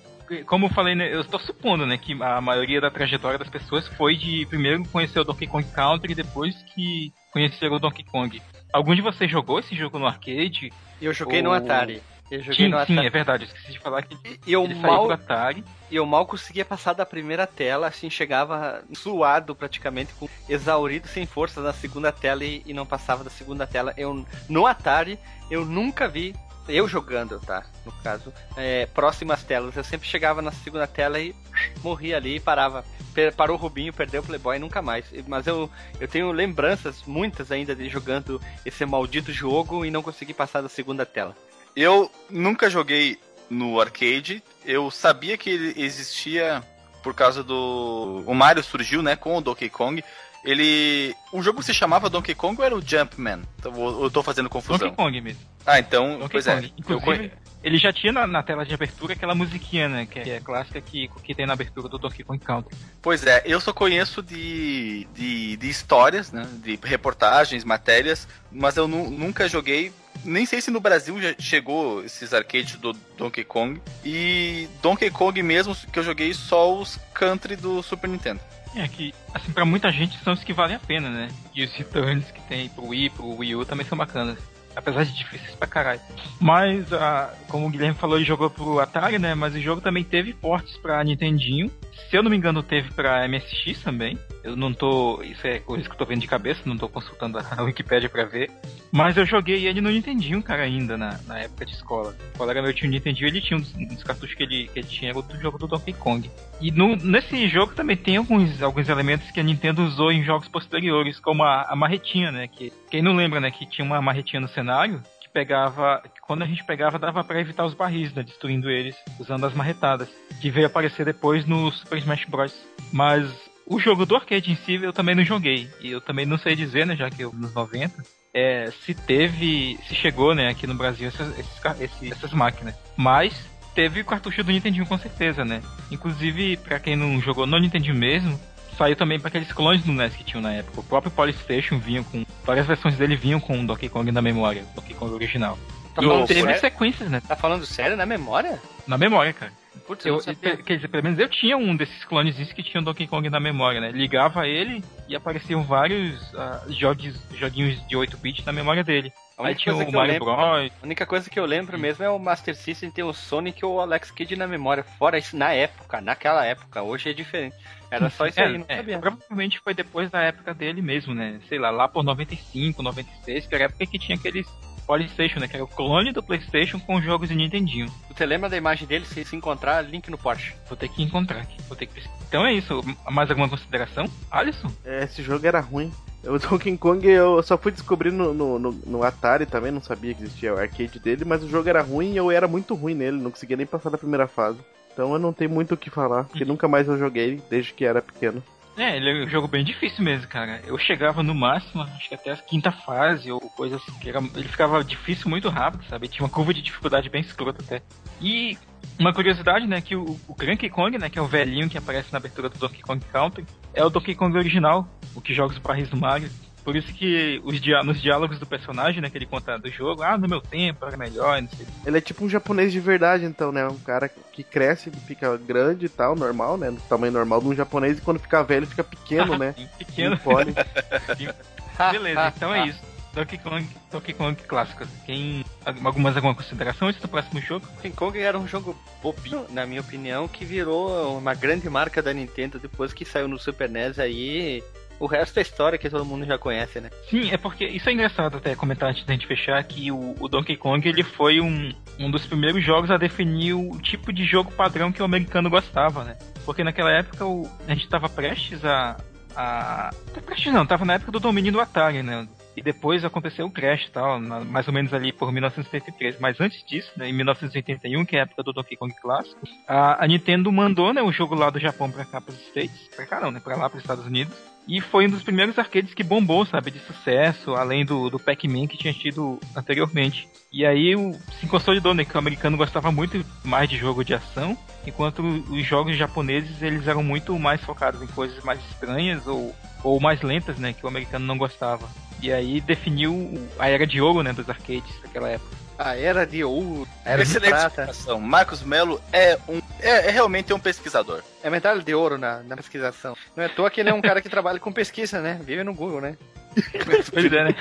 como 0.46 0.66
eu 0.66 0.70
falei, 0.70 0.94
né, 0.94 1.12
eu 1.12 1.20
estou 1.20 1.38
supondo, 1.40 1.84
né, 1.86 1.98
que 1.98 2.12
a 2.22 2.40
maioria 2.40 2.80
da 2.80 2.90
trajetória 2.90 3.38
das 3.38 3.48
pessoas 3.50 3.86
foi 3.88 4.16
de 4.16 4.46
primeiro 4.46 4.84
conhecer 4.88 5.20
o 5.20 5.24
Donkey 5.24 5.46
Kong 5.46 5.66
Country 5.72 6.12
e 6.12 6.14
depois 6.16 6.54
que 6.74 7.12
conheceram 7.32 7.76
o 7.76 7.78
Donkey 7.78 8.04
Kong. 8.04 8.40
Algum 8.72 8.94
de 8.94 9.02
vocês 9.02 9.30
jogou 9.30 9.58
esse 9.58 9.74
jogo 9.76 9.98
no 9.98 10.06
arcade? 10.06 10.72
Eu 11.00 11.12
joguei 11.12 11.42
no 11.42 11.50
O- 11.50 11.52
Atari. 11.52 12.02
Eu 12.30 12.40
joguei 12.42 12.66
Sim, 12.66 12.68
no 12.68 12.76
sim, 12.86 12.92
Atari. 12.94 13.06
é 13.06 13.10
verdade. 13.10 13.44
Eu 13.44 13.46
esqueci 13.48 13.72
de 13.72 13.78
falar 13.78 14.02
que 14.02 14.16
eu 14.46 14.64
ele 14.64 14.74
mal, 14.74 15.10
Atari. 15.12 15.64
eu 15.90 16.04
mal 16.04 16.26
conseguia 16.26 16.64
passar 16.64 16.92
da 16.92 17.06
primeira 17.06 17.46
tela, 17.46 17.86
assim, 17.86 18.10
chegava 18.10 18.82
suado 18.94 19.54
praticamente, 19.54 20.12
com, 20.14 20.28
exaurido, 20.48 21.06
sem 21.06 21.24
força 21.24 21.60
na 21.60 21.72
segunda 21.72 22.10
tela 22.10 22.44
e, 22.44 22.62
e 22.66 22.72
não 22.74 22.84
passava 22.84 23.22
da 23.22 23.30
segunda 23.30 23.64
tela. 23.66 23.94
Eu, 23.96 24.26
no 24.48 24.66
Atari, 24.66 25.18
eu 25.50 25.64
nunca 25.64 26.08
vi 26.08 26.34
eu 26.68 26.88
jogando, 26.88 27.38
tá? 27.38 27.64
No 27.84 27.92
caso, 28.02 28.32
é, 28.56 28.86
próximas 28.86 29.44
telas. 29.44 29.76
Eu 29.76 29.84
sempre 29.84 30.08
chegava 30.08 30.42
na 30.42 30.50
segunda 30.50 30.84
tela 30.84 31.20
e 31.20 31.32
morria 31.80 32.16
ali 32.16 32.36
e 32.36 32.40
parava. 32.40 32.84
Per- 33.14 33.32
Parou 33.36 33.56
o 33.56 33.60
Rubinho, 33.60 33.92
perdeu 33.92 34.20
o 34.20 34.24
Playboy 34.26 34.58
nunca 34.58 34.82
mais. 34.82 35.04
Mas 35.28 35.46
eu, 35.46 35.70
eu 36.00 36.08
tenho 36.08 36.32
lembranças, 36.32 37.04
muitas 37.06 37.52
ainda, 37.52 37.72
de 37.72 37.88
jogando 37.88 38.40
esse 38.64 38.84
maldito 38.84 39.32
jogo 39.32 39.84
e 39.84 39.92
não 39.92 40.02
consegui 40.02 40.34
passar 40.34 40.60
da 40.60 40.68
segunda 40.68 41.06
tela. 41.06 41.36
Eu 41.76 42.10
nunca 42.30 42.70
joguei 42.70 43.18
no 43.50 43.78
arcade. 43.80 44.42
Eu 44.64 44.90
sabia 44.90 45.36
que 45.36 45.50
ele 45.50 45.74
existia 45.82 46.62
por 47.02 47.14
causa 47.14 47.44
do. 47.44 48.24
O 48.26 48.34
Mario 48.34 48.62
surgiu, 48.64 49.02
né, 49.02 49.14
com 49.14 49.36
o 49.36 49.40
Donkey 49.40 49.68
Kong. 49.68 50.02
Ele. 50.44 51.14
O 51.32 51.42
jogo 51.42 51.62
se 51.62 51.74
chamava 51.74 52.08
Donkey 52.08 52.34
Kong 52.34 52.58
ou 52.58 52.64
era 52.64 52.74
o 52.76 52.80
Jumpman? 52.80 53.42
Então, 53.58 53.72
Eu 53.76 54.04
eu 54.04 54.10
tô 54.10 54.22
fazendo 54.22 54.48
confusão. 54.48 54.78
Donkey 54.88 54.96
Kong 54.96 55.20
mesmo. 55.20 55.40
Ah, 55.66 55.78
então. 55.78 56.18
Donkey 56.18 56.28
pois 56.32 56.46
Kong. 56.46 56.56
é. 56.56 56.68
Eu 56.68 56.72
Inclusive, 56.78 57.04
conhe- 57.04 57.32
ele 57.66 57.78
já 57.78 57.92
tinha 57.92 58.12
na, 58.12 58.26
na 58.28 58.42
tela 58.44 58.64
de 58.64 58.72
abertura 58.72 59.14
aquela 59.14 59.34
musiquinha, 59.34 59.88
né? 59.88 60.06
Que 60.06 60.20
é 60.20 60.38
clássica 60.38 60.80
que, 60.80 61.08
que 61.24 61.34
tem 61.34 61.44
na 61.46 61.54
abertura 61.54 61.88
do 61.88 61.98
Donkey 61.98 62.22
Kong 62.22 62.38
Country. 62.38 62.72
Pois 63.02 63.26
é, 63.26 63.42
eu 63.44 63.60
só 63.60 63.72
conheço 63.72 64.22
de, 64.22 65.04
de, 65.12 65.56
de 65.56 65.68
histórias, 65.68 66.30
né? 66.30 66.46
De 66.62 66.78
reportagens, 66.84 67.64
matérias, 67.64 68.28
mas 68.52 68.76
eu 68.76 68.86
nu- 68.86 69.10
nunca 69.10 69.48
joguei. 69.48 69.92
Nem 70.24 70.46
sei 70.46 70.60
se 70.60 70.70
no 70.70 70.78
Brasil 70.80 71.20
já 71.20 71.34
chegou 71.40 72.04
esses 72.04 72.32
arcades 72.32 72.76
do 72.76 72.92
Donkey 73.18 73.42
Kong. 73.42 73.80
E 74.04 74.68
Donkey 74.80 75.10
Kong 75.10 75.42
mesmo, 75.42 75.74
que 75.92 75.98
eu 75.98 76.04
joguei 76.04 76.32
só 76.34 76.72
os 76.72 76.96
country 77.12 77.56
do 77.56 77.82
Super 77.82 78.08
Nintendo. 78.08 78.40
É 78.76 78.86
que, 78.86 79.12
assim, 79.34 79.50
pra 79.52 79.64
muita 79.64 79.90
gente 79.90 80.22
são 80.22 80.34
os 80.34 80.44
que 80.44 80.52
valem 80.52 80.76
a 80.76 80.78
pena, 80.78 81.10
né? 81.10 81.28
E 81.54 81.64
os 81.64 81.72
returns 81.72 82.30
que 82.30 82.40
tem 82.42 82.68
pro 82.68 82.86
Wii, 82.86 83.10
pro 83.10 83.36
Wii 83.38 83.56
U 83.56 83.64
também 83.64 83.84
são 83.86 83.98
bacanas. 83.98 84.38
Apesar 84.76 85.04
de 85.04 85.14
difíceis 85.14 85.54
pra 85.54 85.66
caralho. 85.66 86.00
Mas, 86.38 86.92
ah, 86.92 87.32
como 87.48 87.66
o 87.66 87.70
Guilherme 87.70 87.96
falou, 87.96 88.16
ele 88.16 88.26
jogou 88.26 88.50
pro 88.50 88.78
Atari, 88.78 89.18
né? 89.18 89.34
Mas 89.34 89.54
o 89.54 89.60
jogo 89.60 89.80
também 89.80 90.04
teve 90.04 90.34
portes 90.34 90.76
pra 90.76 91.02
Nintendinho. 91.02 91.70
Se 92.08 92.16
eu 92.16 92.22
não 92.22 92.30
me 92.30 92.36
engano, 92.36 92.62
teve 92.62 92.92
pra 92.92 93.26
MSX 93.26 93.82
também. 93.82 94.18
Eu 94.44 94.54
não 94.54 94.72
tô. 94.72 95.22
Isso 95.22 95.46
é 95.46 95.58
coisa 95.58 95.88
que 95.88 95.94
eu 95.94 95.98
tô 95.98 96.04
vendo 96.04 96.20
de 96.20 96.28
cabeça, 96.28 96.60
não 96.64 96.76
tô 96.76 96.88
consultando 96.88 97.38
a 97.38 97.62
Wikipédia 97.64 98.08
pra 98.08 98.24
ver. 98.24 98.50
Mas 98.92 99.16
eu 99.16 99.26
joguei 99.26 99.66
ele 99.66 99.80
no 99.80 99.90
Nintendinho, 99.90 100.42
cara, 100.42 100.62
ainda, 100.62 100.96
na, 100.96 101.18
na 101.26 101.40
época 101.40 101.66
de 101.66 101.72
escola. 101.72 102.16
O 102.34 102.38
colega 102.38 102.62
meu 102.62 102.72
tinha 102.72 102.88
um 102.88 102.92
Nintendinho, 102.92 103.28
ele 103.28 103.40
tinha 103.40 103.58
uns, 103.58 103.74
uns 103.74 104.04
cartuchos 104.04 104.36
que 104.36 104.42
ele, 104.42 104.68
que 104.68 104.78
ele 104.78 104.86
tinha, 104.86 105.10
era 105.10 105.18
outro 105.18 105.38
jogo 105.40 105.58
do 105.58 105.66
Donkey 105.66 105.92
Kong. 105.94 106.30
E 106.60 106.70
no, 106.70 106.94
nesse 106.96 107.48
jogo 107.48 107.74
também 107.74 107.96
tem 107.96 108.16
alguns, 108.16 108.62
alguns 108.62 108.88
elementos 108.88 109.30
que 109.30 109.40
a 109.40 109.42
Nintendo 109.42 109.82
usou 109.82 110.12
em 110.12 110.22
jogos 110.22 110.48
posteriores, 110.48 111.18
como 111.18 111.42
a, 111.42 111.62
a 111.62 111.74
marretinha, 111.74 112.30
né? 112.30 112.46
Que, 112.46 112.72
quem 112.90 113.02
não 113.02 113.16
lembra, 113.16 113.40
né, 113.40 113.50
que 113.50 113.68
tinha 113.68 113.84
uma 113.84 114.00
marretinha 114.00 114.40
no 114.40 114.48
cenário 114.48 115.02
pegava. 115.36 116.02
Quando 116.22 116.44
a 116.44 116.46
gente 116.46 116.64
pegava, 116.64 116.98
dava 116.98 117.22
pra 117.22 117.38
evitar 117.38 117.66
os 117.66 117.74
barris, 117.74 118.10
né? 118.14 118.22
Destruindo 118.22 118.70
eles, 118.70 118.96
usando 119.20 119.44
as 119.44 119.52
marretadas. 119.52 120.08
Que 120.40 120.50
veio 120.50 120.66
aparecer 120.66 121.04
depois 121.04 121.44
no 121.44 121.70
Super 121.70 121.98
Smash 121.98 122.24
Bros. 122.24 122.54
Mas 122.90 123.30
o 123.66 123.78
jogo 123.78 124.06
do 124.06 124.16
arcade 124.16 124.50
em 124.50 124.56
si 124.56 124.76
eu 124.76 124.94
também 124.94 125.14
não 125.14 125.24
joguei. 125.24 125.68
E 125.82 125.90
eu 125.90 126.00
também 126.00 126.24
não 126.24 126.38
sei 126.38 126.56
dizer, 126.56 126.86
né, 126.86 126.96
já 126.96 127.10
que 127.10 127.20
eu 127.20 127.34
nos 127.34 127.52
90, 127.52 128.02
é, 128.32 128.70
se 128.70 128.94
teve. 128.94 129.78
se 129.86 129.94
chegou, 129.94 130.34
né, 130.34 130.48
aqui 130.48 130.66
no 130.66 130.74
Brasil 130.74 131.08
essas, 131.08 131.38
esses 131.38 132.10
essas 132.10 132.32
máquinas. 132.32 132.74
Mas 132.96 133.34
teve 133.74 134.02
cartucho 134.04 134.42
do 134.42 134.50
Nintendinho 134.50 134.86
com 134.86 134.96
certeza, 134.96 135.44
né? 135.44 135.60
Inclusive, 135.90 136.56
pra 136.56 136.80
quem 136.80 136.96
não 136.96 137.20
jogou 137.20 137.46
no 137.46 137.58
Nintendinho 137.58 137.94
mesmo, 137.94 138.40
saiu 138.76 138.96
também 138.96 139.18
para 139.18 139.28
aqueles 139.28 139.52
clones 139.52 139.82
do 139.82 139.92
NES 139.92 140.14
que 140.14 140.24
tinham 140.24 140.40
na 140.40 140.52
época. 140.52 140.80
O 140.80 140.84
próprio 140.84 141.10
Polystation 141.10 141.78
vinha 141.78 142.02
com. 142.04 142.24
Várias 142.44 142.66
versões 142.66 142.96
dele 142.96 143.16
vinham 143.16 143.40
com 143.40 143.60
o 143.60 143.66
Donkey 143.66 143.88
Kong 143.88 144.10
na 144.12 144.22
memória, 144.22 144.64
o 144.72 144.76
Donkey 144.76 144.94
Kong 144.94 145.12
original. 145.12 145.58
Tá 145.94 146.02
falando 146.02 146.26
teve 146.26 146.42
sério? 146.42 146.60
sequências, 146.60 147.10
né? 147.10 147.22
Tá 147.26 147.34
falando 147.34 147.64
sério 147.64 147.96
na 147.96 148.04
memória? 148.04 148.60
Na 148.86 148.98
memória, 148.98 149.32
cara. 149.32 149.52
Putz, 149.86 150.04
eu 150.04 150.18
Eu, 150.18 150.22
não 150.26 150.62
quer 150.62 150.76
dizer, 150.76 150.88
pelo 150.88 151.02
menos 151.04 151.18
eu 151.18 151.28
tinha 151.28 151.56
um 151.56 151.76
desses 151.76 152.04
clones 152.04 152.36
que 152.52 152.62
tinha 152.62 152.80
o 152.80 152.84
Donkey 152.84 153.06
Kong 153.06 153.28
na 153.30 153.40
memória, 153.40 153.80
né? 153.80 153.90
Ligava 153.92 154.46
ele 154.46 154.84
e 155.08 155.16
apareciam 155.16 155.62
vários 155.62 156.34
ah, 156.34 156.64
jogos, 156.68 157.14
joguinhos 157.34 157.86
de 157.86 157.96
8-bit 157.96 158.44
na 158.44 158.52
memória 158.52 158.84
dele. 158.84 159.12
A 159.36 159.42
única 159.42 159.60
tinha 159.60 159.74
coisa 159.74 159.86
o 159.86 159.90
que 159.90 159.94
eu 159.94 160.00
Mario 160.00 160.12
lembro- 160.14 160.34
Bros. 160.34 160.72
A 160.82 160.84
única 160.86 161.06
coisa 161.06 161.28
que 161.30 161.38
eu 161.38 161.44
lembro 161.44 161.78
mesmo 161.78 162.02
é 162.02 162.08
o 162.08 162.18
Master 162.18 162.56
System 162.56 162.90
ter 162.90 163.02
o 163.02 163.12
Sonic 163.12 163.62
ou 163.64 163.74
o 163.76 163.80
Alex 163.80 164.10
Kidd 164.10 164.34
na 164.34 164.46
memória. 164.46 164.82
Fora 164.82 165.18
isso, 165.18 165.36
na 165.36 165.52
época, 165.52 166.00
naquela 166.00 166.44
época. 166.46 166.82
Hoje 166.82 167.10
é 167.10 167.12
diferente. 167.12 167.54
Era 167.90 168.08
só 168.08 168.26
isso 168.26 168.40
É, 168.40 168.44
aí, 168.46 168.56
não 168.58 168.64
é, 168.66 168.76
sabia. 168.76 168.98
provavelmente 168.98 169.60
foi 169.60 169.74
depois 169.74 170.10
da 170.10 170.22
época 170.22 170.54
dele 170.54 170.80
mesmo, 170.80 171.14
né? 171.14 171.38
Sei 171.48 171.58
lá, 171.58 171.70
lá 171.70 171.86
por 171.86 172.02
95, 172.02 172.82
96, 172.82 173.46
que 173.46 173.54
era 173.54 173.64
a 173.64 173.66
época 173.66 173.84
que 173.86 173.98
tinha 173.98 174.16
aqueles 174.16 174.46
Polystation, 174.86 175.40
né? 175.40 175.48
Que 175.48 175.56
era 175.56 175.64
o 175.64 175.68
clone 175.68 176.12
do 176.12 176.22
Playstation 176.22 176.78
com 176.78 177.00
jogos 177.02 177.28
de 177.28 177.34
Nintendinho. 177.34 177.92
Você 178.08 178.24
lembra 178.24 178.48
da 178.48 178.56
imagem 178.56 178.86
dele? 178.86 179.04
Se 179.04 179.24
se 179.24 179.34
encontrar, 179.36 179.82
link 179.82 180.10
no 180.10 180.16
Porsche. 180.18 180.54
Vou 180.68 180.76
ter 180.76 180.88
que 180.88 181.02
encontrar 181.02 181.40
aqui, 181.40 181.56
vou 181.68 181.76
ter 181.76 181.86
que 181.86 181.94
pesquisar. 181.94 182.16
Então 182.28 182.46
é 182.46 182.52
isso, 182.54 182.82
mais 183.10 183.28
alguma 183.30 183.48
consideração? 183.48 184.06
Alisson? 184.30 184.70
É, 184.84 185.04
esse 185.04 185.22
jogo 185.22 185.46
era 185.46 185.60
ruim. 185.60 185.92
O 186.24 186.38
Donkey 186.38 186.76
Kong 186.76 187.06
eu 187.06 187.40
só 187.42 187.56
fui 187.56 187.70
descobrir 187.70 188.10
no, 188.10 188.32
no, 188.34 188.58
no- 188.58 188.72
no 188.86 189.02
Atari 189.04 189.46
também, 189.46 189.70
não 189.70 189.80
sabia 189.82 190.12
que 190.14 190.22
existia 190.24 190.52
o 190.54 190.58
arcade 190.58 190.98
dele, 190.98 191.24
mas 191.24 191.42
o 191.42 191.48
jogo 191.48 191.68
era 191.68 191.82
ruim 191.82 192.12
e 192.12 192.16
eu 192.16 192.30
era 192.32 192.48
muito 192.48 192.74
ruim 192.74 192.94
nele, 192.94 193.16
não 193.20 193.30
conseguia 193.30 193.56
nem 193.56 193.66
passar 193.66 193.90
da 193.90 193.98
primeira 193.98 194.26
fase. 194.26 194.58
Então 194.92 195.12
eu 195.12 195.18
não 195.18 195.32
tenho 195.32 195.50
muito 195.50 195.74
o 195.74 195.76
que 195.76 195.90
falar, 195.90 196.24
porque 196.24 196.44
nunca 196.44 196.66
mais 196.66 196.88
eu 196.88 196.98
joguei 196.98 197.40
desde 197.50 197.72
que 197.74 197.84
era 197.84 198.00
pequeno. 198.02 198.42
É, 198.76 198.96
ele 198.96 199.22
é 199.22 199.24
um 199.24 199.28
jogo 199.28 199.48
bem 199.48 199.64
difícil 199.64 200.04
mesmo, 200.04 200.28
cara. 200.28 200.60
Eu 200.66 200.76
chegava 200.76 201.22
no 201.22 201.34
máximo, 201.34 201.82
acho 201.82 202.08
que 202.08 202.14
até 202.14 202.32
a 202.32 202.36
quinta 202.36 202.70
fase 202.70 203.32
ou 203.32 203.40
coisa 203.40 203.76
assim. 203.76 203.92
Que 203.98 204.10
era, 204.10 204.18
ele 204.18 204.48
ficava 204.48 204.84
difícil 204.84 205.30
muito 205.30 205.48
rápido, 205.48 205.84
sabe? 205.88 206.08
Tinha 206.08 206.24
uma 206.24 206.30
curva 206.30 206.52
de 206.52 206.60
dificuldade 206.60 207.08
bem 207.08 207.22
escrota 207.22 207.62
até. 207.62 207.82
E 208.20 208.58
uma 208.98 209.12
curiosidade, 209.12 209.66
né, 209.66 209.80
que 209.80 209.96
o, 209.96 210.18
o 210.28 210.34
Cranky 210.34 210.68
Kong, 210.68 210.98
né, 210.98 211.08
que 211.08 211.18
é 211.18 211.22
o 211.22 211.26
velhinho 211.26 211.68
que 211.68 211.78
aparece 211.78 212.12
na 212.12 212.18
abertura 212.18 212.48
do 212.48 212.58
Donkey 212.58 212.82
Kong 212.82 213.02
Country, 213.12 213.46
é 213.74 213.84
o 213.84 213.90
Donkey 213.90 214.14
Kong 214.14 214.36
original, 214.36 214.88
o 215.14 215.20
que 215.20 215.34
joga 215.34 215.52
os 215.52 215.58
barris 215.58 215.88
do 215.88 215.96
Mario. 215.96 216.30
Por 216.66 216.74
isso 216.74 216.92
que 216.92 217.40
os 217.44 217.60
dia 217.60 217.80
nos 217.84 218.02
diálogos 218.02 218.40
do 218.40 218.44
personagem, 218.44 219.00
né, 219.00 219.08
que 219.08 219.16
ele 219.16 219.24
conta 219.24 219.56
do 219.56 219.70
jogo, 219.70 220.02
ah, 220.02 220.18
no 220.18 220.26
meu 220.26 220.40
tempo 220.40 220.84
era 220.84 220.96
melhor, 220.96 221.40
não 221.40 221.48
sei. 221.48 221.64
Ele 221.86 221.98
é 221.98 222.00
tipo 222.00 222.24
um 222.24 222.28
japonês 222.28 222.72
de 222.72 222.80
verdade, 222.80 223.24
então, 223.24 223.52
né? 223.52 223.68
Um 223.68 223.78
cara 223.78 224.08
que 224.08 224.42
cresce, 224.42 224.90
fica 225.06 225.36
grande 225.36 225.86
e 225.86 225.88
tal, 225.88 226.16
normal, 226.16 226.56
né? 226.56 226.70
No 226.70 226.80
tamanho 226.80 227.12
normal 227.12 227.40
de 227.40 227.46
um 227.46 227.54
japonês, 227.54 227.98
e 227.98 228.00
quando 228.00 228.18
fica 228.18 228.42
velho, 228.42 228.66
fica 228.66 228.82
pequeno, 228.82 229.38
né? 229.38 229.54
Pequeno. 229.78 230.18
Pole. 230.18 230.52
Beleza, 231.92 232.32
então 232.34 232.52
é 232.52 232.66
isso. 232.66 232.80
Donkey 233.14 233.38
Kong, 233.38 233.68
Donkey 233.92 234.12
Kong 234.12 234.42
clássico. 234.42 234.84
Quem 235.06 235.44
algumas 235.64 236.16
alguma 236.16 236.34
consideração 236.34 236.88
antes 236.88 237.00
do 237.00 237.06
próximo 237.06 237.40
jogo? 237.40 237.64
King 237.80 237.94
Kong 237.94 238.18
era 238.18 238.36
um 238.36 238.48
jogo 238.48 238.76
bobinho, 239.00 239.46
na 239.50 239.64
minha 239.64 239.82
opinião, 239.82 240.26
que 240.26 240.44
virou 240.44 241.16
uma 241.16 241.32
grande 241.32 241.70
marca 241.70 242.02
da 242.02 242.12
Nintendo 242.12 242.58
depois 242.58 242.92
que 242.92 243.04
saiu 243.04 243.28
no 243.28 243.38
Super 243.38 243.70
NES 243.70 244.00
aí. 244.00 244.64
O 244.98 245.06
resto 245.06 245.38
é 245.38 245.42
história 245.42 245.78
que 245.78 245.90
todo 245.90 246.04
mundo 246.04 246.24
já 246.24 246.38
conhece, 246.38 246.80
né? 246.80 246.90
Sim, 247.10 247.30
é 247.30 247.36
porque 247.36 247.64
isso 247.66 247.88
é 247.88 247.92
engraçado 247.92 248.36
até 248.38 248.54
comentar 248.54 248.90
antes 248.90 249.04
da 249.04 249.12
gente 249.12 249.26
fechar 249.26 249.62
que 249.64 249.92
o, 249.92 250.14
o 250.18 250.28
Donkey 250.28 250.56
Kong 250.56 250.88
ele 250.88 251.02
foi 251.02 251.40
um, 251.40 251.70
um 251.98 252.10
dos 252.10 252.24
primeiros 252.26 252.64
jogos 252.64 252.90
a 252.90 252.96
definir 252.96 253.54
o 253.54 253.78
tipo 253.80 254.12
de 254.12 254.24
jogo 254.24 254.50
padrão 254.52 254.90
que 254.90 255.02
o 255.02 255.04
americano 255.04 255.50
gostava, 255.50 256.02
né? 256.02 256.16
Porque 256.44 256.64
naquela 256.64 256.90
época 256.90 257.26
o, 257.26 257.48
a 257.68 257.74
gente 257.74 257.88
tava 257.88 258.08
prestes 258.08 258.64
a. 258.64 258.96
a 259.36 259.90
prestes 260.24 260.52
não, 260.52 260.66
tava 260.66 260.84
na 260.84 260.94
época 260.94 261.12
do 261.12 261.20
domínio 261.20 261.52
do 261.52 261.60
Atari, 261.60 262.02
né? 262.02 262.26
E 262.56 262.62
depois 262.62 263.04
aconteceu 263.04 263.44
o 263.44 263.50
Crash 263.50 263.86
e 263.86 263.90
tal, 263.90 264.18
mais 264.18 264.66
ou 264.66 264.72
menos 264.72 264.94
ali 264.94 265.12
por 265.12 265.30
1973. 265.30 266.18
Mas 266.18 266.40
antes 266.40 266.64
disso, 266.64 266.90
né, 266.96 267.08
em 267.08 267.12
1981, 267.12 268.04
que 268.06 268.16
é 268.16 268.20
a 268.20 268.22
época 268.22 268.42
do 268.42 268.52
Donkey 268.52 268.76
Kong 268.76 268.94
clássico, 269.00 269.46
a, 269.68 270.02
a 270.02 270.08
Nintendo 270.08 270.50
mandou 270.50 270.94
né, 270.94 271.02
o 271.02 271.12
jogo 271.12 271.34
lá 271.34 271.50
do 271.50 271.60
Japão 271.60 271.90
pra 271.90 272.06
cá, 272.06 272.18
pros 272.18 272.40
States, 272.48 272.88
pra 272.96 273.04
cá 273.04 273.20
não, 273.20 273.30
né, 273.30 273.40
pra 273.40 273.56
lá, 273.56 273.68
pros 273.68 273.82
Estados 273.82 274.06
Unidos. 274.06 274.34
E 274.66 274.80
foi 274.80 275.06
um 275.06 275.10
dos 275.10 275.22
primeiros 275.22 275.56
arcades 275.58 275.94
que 275.94 276.02
bombou, 276.02 276.44
sabe, 276.44 276.72
de 276.72 276.80
sucesso, 276.80 277.54
além 277.54 277.84
do, 277.84 278.10
do 278.10 278.18
Pac-Man 278.18 278.66
que 278.66 278.76
tinha 278.76 278.92
tido 278.92 279.38
anteriormente. 279.54 280.28
E 280.50 280.66
aí 280.66 280.96
o, 280.96 281.12
se 281.38 281.46
consolidou, 281.46 281.94
né, 281.94 282.04
que 282.04 282.16
o 282.16 282.18
americano 282.18 282.56
gostava 282.56 282.90
muito 282.90 283.24
mais 283.44 283.68
de 283.68 283.76
jogo 283.76 284.02
de 284.02 284.14
ação, 284.14 284.56
enquanto 284.86 285.20
os 285.22 285.64
jogos 285.64 285.96
japoneses 285.96 286.62
eles 286.62 286.88
eram 286.88 287.02
muito 287.02 287.38
mais 287.38 287.60
focados 287.60 288.00
em 288.02 288.06
coisas 288.06 288.42
mais 288.42 288.58
estranhas 288.70 289.26
ou, 289.26 289.54
ou 289.84 290.00
mais 290.00 290.22
lentas, 290.22 290.58
né, 290.58 290.72
que 290.72 290.84
o 290.84 290.88
americano 290.88 291.26
não 291.26 291.38
gostava. 291.38 291.86
E 292.22 292.32
aí 292.32 292.60
definiu 292.60 293.32
a 293.58 293.68
era 293.68 293.86
de 293.86 294.00
ouro, 294.00 294.22
né, 294.22 294.32
dos 294.32 294.48
arcades 294.48 294.94
daquela 295.02 295.28
época. 295.28 295.65
A 295.78 295.96
era 295.96 296.26
de 296.26 296.42
ouro, 296.42 296.88
a 297.04 297.10
era 297.10 297.24
de 297.24 297.30
Excelente 297.30 297.50
prata. 297.50 297.82
explicação. 297.82 298.20
Marcos 298.20 298.62
Melo 298.62 299.00
é 299.12 299.38
um 299.48 299.60
é, 299.80 300.08
é 300.08 300.10
realmente 300.10 300.52
um 300.52 300.58
pesquisador. 300.58 301.22
É 301.42 301.50
medalha 301.50 301.82
de 301.82 301.94
ouro 301.94 302.16
na, 302.16 302.42
na 302.42 302.56
pesquisação. 302.56 303.16
Não 303.34 303.44
é 303.44 303.46
à 303.46 303.50
toa 303.50 303.70
que 303.70 303.80
ele 303.80 303.90
é 303.90 303.94
um 303.94 304.00
cara 304.00 304.22
que 304.22 304.28
trabalha 304.28 304.58
com 304.58 304.72
pesquisa, 304.72 305.20
né? 305.20 305.38
Vive 305.42 305.62
no 305.64 305.74
Google, 305.74 306.00
né? 306.00 306.16
Pois 307.12 307.32
é, 307.32 307.44
né? 307.44 307.54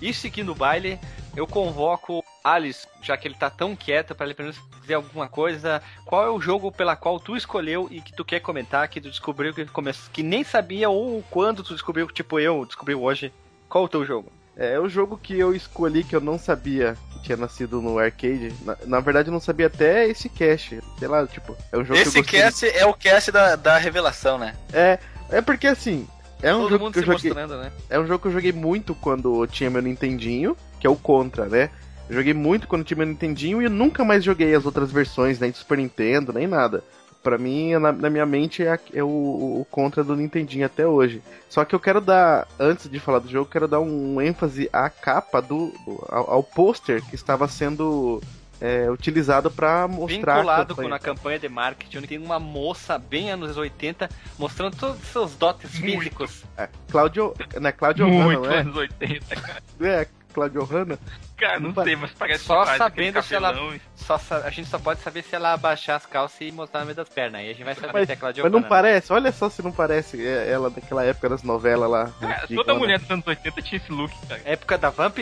E 0.00 0.12
seguindo 0.14 0.52
o 0.52 0.54
baile, 0.54 0.98
eu 1.36 1.46
convoco 1.46 2.24
Alice, 2.42 2.86
já 3.02 3.16
que 3.16 3.28
ele 3.28 3.34
tá 3.34 3.50
tão 3.50 3.76
quieto, 3.76 4.14
pra 4.14 4.24
ele 4.24 4.34
pelo 4.34 4.48
menos 4.48 4.62
dizer 4.80 4.94
alguma 4.94 5.28
coisa. 5.28 5.82
Qual 6.04 6.24
é 6.24 6.30
o 6.30 6.40
jogo 6.40 6.72
pela 6.72 6.96
qual 6.96 7.20
tu 7.20 7.36
escolheu 7.36 7.88
e 7.90 8.00
que 8.00 8.12
tu 8.12 8.24
quer 8.24 8.40
comentar, 8.40 8.88
que 8.88 9.00
tu 9.00 9.10
descobriu 9.10 9.52
que, 9.52 9.66
come... 9.66 9.92
que 10.12 10.22
nem 10.22 10.44
sabia 10.44 10.88
ou 10.88 11.22
quando 11.30 11.62
tu 11.62 11.72
descobriu, 11.72 12.06
tipo 12.08 12.40
eu 12.40 12.64
descobriu 12.64 13.02
hoje. 13.02 13.32
Qual 13.68 13.84
o 13.84 13.88
teu 13.88 14.04
jogo? 14.06 14.32
É 14.56 14.80
o 14.80 14.88
jogo 14.88 15.18
que 15.18 15.38
eu 15.38 15.54
escolhi 15.54 16.02
que 16.02 16.16
eu 16.16 16.20
não 16.20 16.38
sabia 16.38 16.96
que 17.12 17.20
tinha 17.20 17.36
nascido 17.36 17.82
no 17.82 17.98
arcade. 17.98 18.54
Na, 18.62 18.76
na 18.86 19.00
verdade, 19.00 19.28
eu 19.28 19.32
não 19.32 19.40
sabia 19.40 19.66
até 19.66 20.08
esse 20.08 20.30
cast. 20.30 20.80
Sei 20.98 21.06
lá, 21.08 21.26
tipo, 21.26 21.54
é 21.70 21.76
um 21.76 21.84
jogo 21.84 22.00
Esse 22.00 22.22
que 22.22 22.36
eu 22.36 22.40
cast 22.40 22.66
é 22.66 22.86
o 22.86 22.94
cast 22.94 23.30
da, 23.30 23.54
da 23.54 23.76
revelação, 23.76 24.38
né? 24.38 24.56
É, 24.72 24.98
é 25.30 25.42
porque 25.42 25.66
assim, 25.66 26.08
é 26.42 26.54
um 26.54 26.60
Todo 26.60 26.70
jogo 26.70 26.84
mundo 26.84 26.92
que 26.94 26.98
eu 27.00 27.18
se 27.18 27.28
joguei. 27.28 27.44
né? 27.46 27.72
É 27.90 27.98
um 27.98 28.06
jogo 28.06 28.20
que 28.20 28.28
eu 28.28 28.32
joguei 28.32 28.52
muito 28.52 28.94
quando 28.94 29.46
tinha 29.46 29.68
meu 29.68 29.82
Nintendinho, 29.82 30.56
que 30.80 30.86
é 30.86 30.90
o 30.90 30.96
Contra, 30.96 31.46
né? 31.46 31.68
Eu 32.08 32.16
joguei 32.16 32.32
muito 32.32 32.66
quando 32.68 32.84
tinha 32.84 32.96
meu 32.96 33.06
Nintendinho 33.06 33.60
e 33.60 33.64
eu 33.64 33.70
nunca 33.70 34.04
mais 34.04 34.24
joguei 34.24 34.54
as 34.54 34.64
outras 34.64 34.90
versões, 34.90 35.38
nem 35.38 35.50
do 35.50 35.56
Super 35.58 35.76
Nintendo, 35.78 36.32
nem 36.32 36.46
nada. 36.46 36.82
Pra 37.26 37.38
mim, 37.38 37.72
na, 37.74 37.90
na 37.90 38.08
minha 38.08 38.24
mente, 38.24 38.62
é, 38.62 38.70
a- 38.74 38.78
é 38.94 39.02
o, 39.02 39.08
o 39.08 39.66
Contra 39.68 40.04
do 40.04 40.14
Nintendinho 40.14 40.64
até 40.64 40.86
hoje. 40.86 41.20
Só 41.48 41.64
que 41.64 41.74
eu 41.74 41.80
quero 41.80 42.00
dar, 42.00 42.46
antes 42.56 42.88
de 42.88 43.00
falar 43.00 43.18
do 43.18 43.28
jogo, 43.28 43.46
eu 43.46 43.50
quero 43.50 43.66
dar 43.66 43.80
um 43.80 44.20
ênfase 44.20 44.70
à 44.72 44.88
capa 44.88 45.42
do. 45.42 45.72
ao, 46.08 46.30
ao 46.34 46.42
pôster 46.44 47.02
que 47.04 47.16
estava 47.16 47.48
sendo 47.48 48.22
é, 48.60 48.88
utilizado 48.88 49.50
pra 49.50 49.88
mostrar. 49.88 50.34
a 50.34 50.36
Vinculado 50.36 50.68
campanha. 50.76 50.88
com 50.88 50.94
a 50.94 50.98
campanha 51.00 51.38
de 51.40 51.48
marketing, 51.48 51.98
onde 51.98 52.06
tem 52.06 52.18
uma 52.18 52.38
moça 52.38 52.96
bem 52.96 53.28
anos 53.32 53.56
80 53.56 54.08
mostrando 54.38 54.76
todos 54.76 55.02
os 55.02 55.08
seus 55.08 55.34
dotes 55.34 55.80
Muito. 55.80 55.98
físicos. 55.98 56.44
É, 56.56 56.68
Claudio. 56.92 57.34
Não 57.60 57.68
é 57.68 57.72
Claudio 57.72 58.06
Muito 58.08 58.42
Hanna, 58.42 58.50
não 58.52 58.60
anos 58.60 58.76
80, 58.76 59.34
cara. 59.34 59.62
é? 59.80 59.86
É, 60.02 60.06
Claudio 60.32 60.62
Hanna. 60.64 60.96
Cara, 61.36 61.60
não 61.60 61.72
Não 61.72 61.84
sei, 61.84 61.96
mas 61.96 62.10
parece 62.12 62.44
Só 62.44 62.60
demais, 62.62 62.78
sabendo 62.78 63.22
se 63.22 63.34
ela- 63.34 63.54
Só 63.94 64.18
a 64.44 64.50
gente 64.50 64.68
só 64.68 64.78
pode 64.78 65.00
saber 65.00 65.22
se 65.22 65.34
ela 65.34 65.52
abaixar 65.52 65.96
as 65.96 66.06
calças 66.06 66.40
e 66.40 66.50
mostrar 66.50 66.80
no 66.80 66.86
meio 66.86 66.96
das 66.96 67.08
pernas. 67.08 67.40
Aí 67.42 67.50
a 67.50 67.52
gente 67.52 67.64
vai 67.64 67.74
saber 67.74 67.92
Mas, 67.92 68.06
se 68.06 68.12
é 68.12 68.16
Claudio 68.16 68.42
mas 68.42 68.52
não 68.52 68.62
parece, 68.62 69.12
olha 69.12 69.30
só 69.32 69.50
se 69.50 69.62
não 69.62 69.70
parece 69.72 70.26
é, 70.26 70.50
ela 70.50 70.70
daquela 70.70 71.04
época 71.04 71.28
das 71.28 71.42
novelas 71.42 71.90
lá. 71.90 72.10
Cara, 72.20 72.46
toda 72.48 72.72
né? 72.72 72.78
mulher 72.78 72.98
dos 72.98 73.10
anos 73.10 73.26
80 73.26 73.62
tinha 73.62 73.76
esse 73.78 73.92
look, 73.92 74.12
cara. 74.26 74.40
Época 74.44 74.78
da 74.78 74.90
Vamp? 74.90 75.18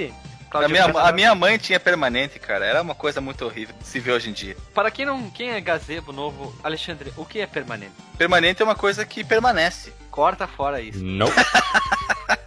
A 0.52 0.68
minha, 0.68 0.84
a 0.84 1.10
minha 1.10 1.34
mãe 1.34 1.58
tinha 1.58 1.80
permanente, 1.80 2.38
cara. 2.38 2.64
Era 2.64 2.80
uma 2.80 2.94
coisa 2.94 3.20
muito 3.20 3.44
horrível 3.44 3.74
de 3.76 3.84
se 3.84 3.98
ver 3.98 4.12
hoje 4.12 4.30
em 4.30 4.32
dia. 4.32 4.56
Para 4.72 4.88
quem 4.88 5.04
não, 5.04 5.28
quem 5.30 5.50
é 5.50 5.60
gazebo 5.60 6.12
novo, 6.12 6.56
Alexandre, 6.62 7.12
o 7.16 7.24
que 7.24 7.40
é 7.40 7.46
permanente? 7.46 7.92
Permanente 8.16 8.62
é 8.62 8.64
uma 8.64 8.76
coisa 8.76 9.04
que 9.04 9.24
permanece. 9.24 9.92
Corta 10.12 10.46
fora 10.46 10.80
isso. 10.80 11.02
Nope. 11.02 11.32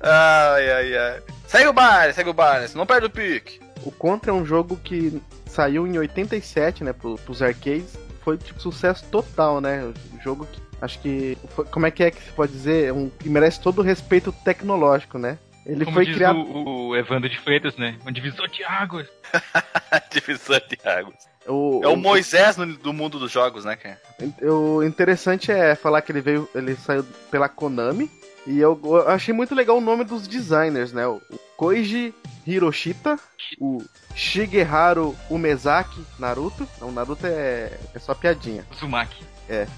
Ai, 0.00 0.70
ai, 0.70 0.96
ai. 0.96 1.22
Segue 1.46 1.68
o 1.68 1.72
bar, 1.72 2.12
segue 2.12 2.30
o 2.30 2.34
bar, 2.34 2.64
não 2.74 2.86
perde 2.86 3.06
o 3.06 3.10
pique. 3.10 3.60
O 3.84 3.90
Contra 3.90 4.30
é 4.30 4.34
um 4.34 4.44
jogo 4.44 4.76
que 4.76 5.20
saiu 5.46 5.86
em 5.86 5.98
87, 5.98 6.84
né, 6.84 6.92
pro, 6.92 7.16
pros 7.16 7.42
arcades. 7.42 7.98
Foi 8.22 8.36
tipo 8.36 8.60
sucesso 8.60 9.04
total, 9.10 9.60
né? 9.60 9.82
Um 10.12 10.20
jogo 10.20 10.46
que 10.46 10.60
acho 10.82 10.98
que. 11.00 11.38
foi- 11.50 11.64
como 11.66 11.86
é 11.86 11.90
que 11.90 12.02
é 12.04 12.10
que 12.10 12.22
se 12.22 12.30
pode 12.32 12.52
dizer? 12.52 12.92
Um, 12.92 13.08
que 13.08 13.28
merece 13.28 13.60
todo 13.60 13.78
o 13.78 13.82
respeito 13.82 14.30
tecnológico, 14.44 15.18
né? 15.18 15.38
Ele 15.64 15.84
Como 15.84 15.94
foi 15.96 16.06
diz 16.06 16.14
criado. 16.16 16.38
o, 16.38 16.88
o 16.88 16.96
Evandro 16.96 17.28
de 17.28 17.38
Freitas, 17.38 17.76
né? 17.76 17.96
Um 18.06 18.12
divisor 18.12 18.48
de 18.48 18.62
águas. 18.64 19.06
Divisão 20.10 20.58
de 20.68 20.78
águas. 20.86 21.14
O, 21.46 21.80
É 21.82 21.88
o 21.88 21.96
Moisés 21.96 22.56
no- 22.56 22.76
do 22.76 22.92
mundo 22.92 23.18
dos 23.18 23.30
jogos, 23.30 23.64
né, 23.64 23.76
cara? 23.76 23.98
O 24.42 24.82
interessante 24.82 25.50
é 25.50 25.74
falar 25.74 26.02
que 26.02 26.12
ele 26.12 26.20
veio, 26.20 26.48
ele 26.54 26.74
saiu 26.76 27.04
pela 27.30 27.48
Konami 27.48 28.10
e 28.48 28.58
eu, 28.58 28.80
eu 28.84 29.08
achei 29.08 29.32
muito 29.34 29.54
legal 29.54 29.76
o 29.78 29.80
nome 29.80 30.04
dos 30.04 30.26
designers, 30.26 30.92
né? 30.92 31.06
O 31.06 31.20
Koiji 31.56 32.14
Hiroshita, 32.46 33.18
o 33.60 33.82
Shigeharu 34.14 35.14
Umezaki 35.30 36.02
Naruto, 36.18 36.66
não, 36.80 36.90
Naruto 36.90 37.26
é, 37.26 37.72
é 37.94 37.98
só 37.98 38.14
piadinha. 38.14 38.64
Uzumaki. 38.72 39.24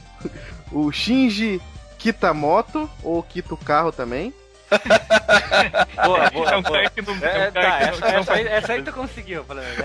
O 0.73 0.93
Shinji 0.93 1.61
Kitamoto 1.99 2.89
ou 3.03 3.23
Kito 3.23 3.57
Carro 3.57 3.91
também. 3.91 4.33
Boa, 6.05 6.25
é 6.27 6.31
boa, 6.31 6.57
um 6.59 6.63
boa. 6.63 6.79
não. 6.79 7.27
É, 7.27 7.45
é 7.47 7.49
um 7.49 7.53
tá, 7.53 7.81
essa, 7.81 8.01
não- 8.01 8.09
essa, 8.21 8.33
aí, 8.35 8.47
essa 8.47 8.73
aí 8.75 8.83
tu 8.83 8.93
conseguiu, 8.93 9.45
pelo 9.45 9.61
menos. 9.61 9.79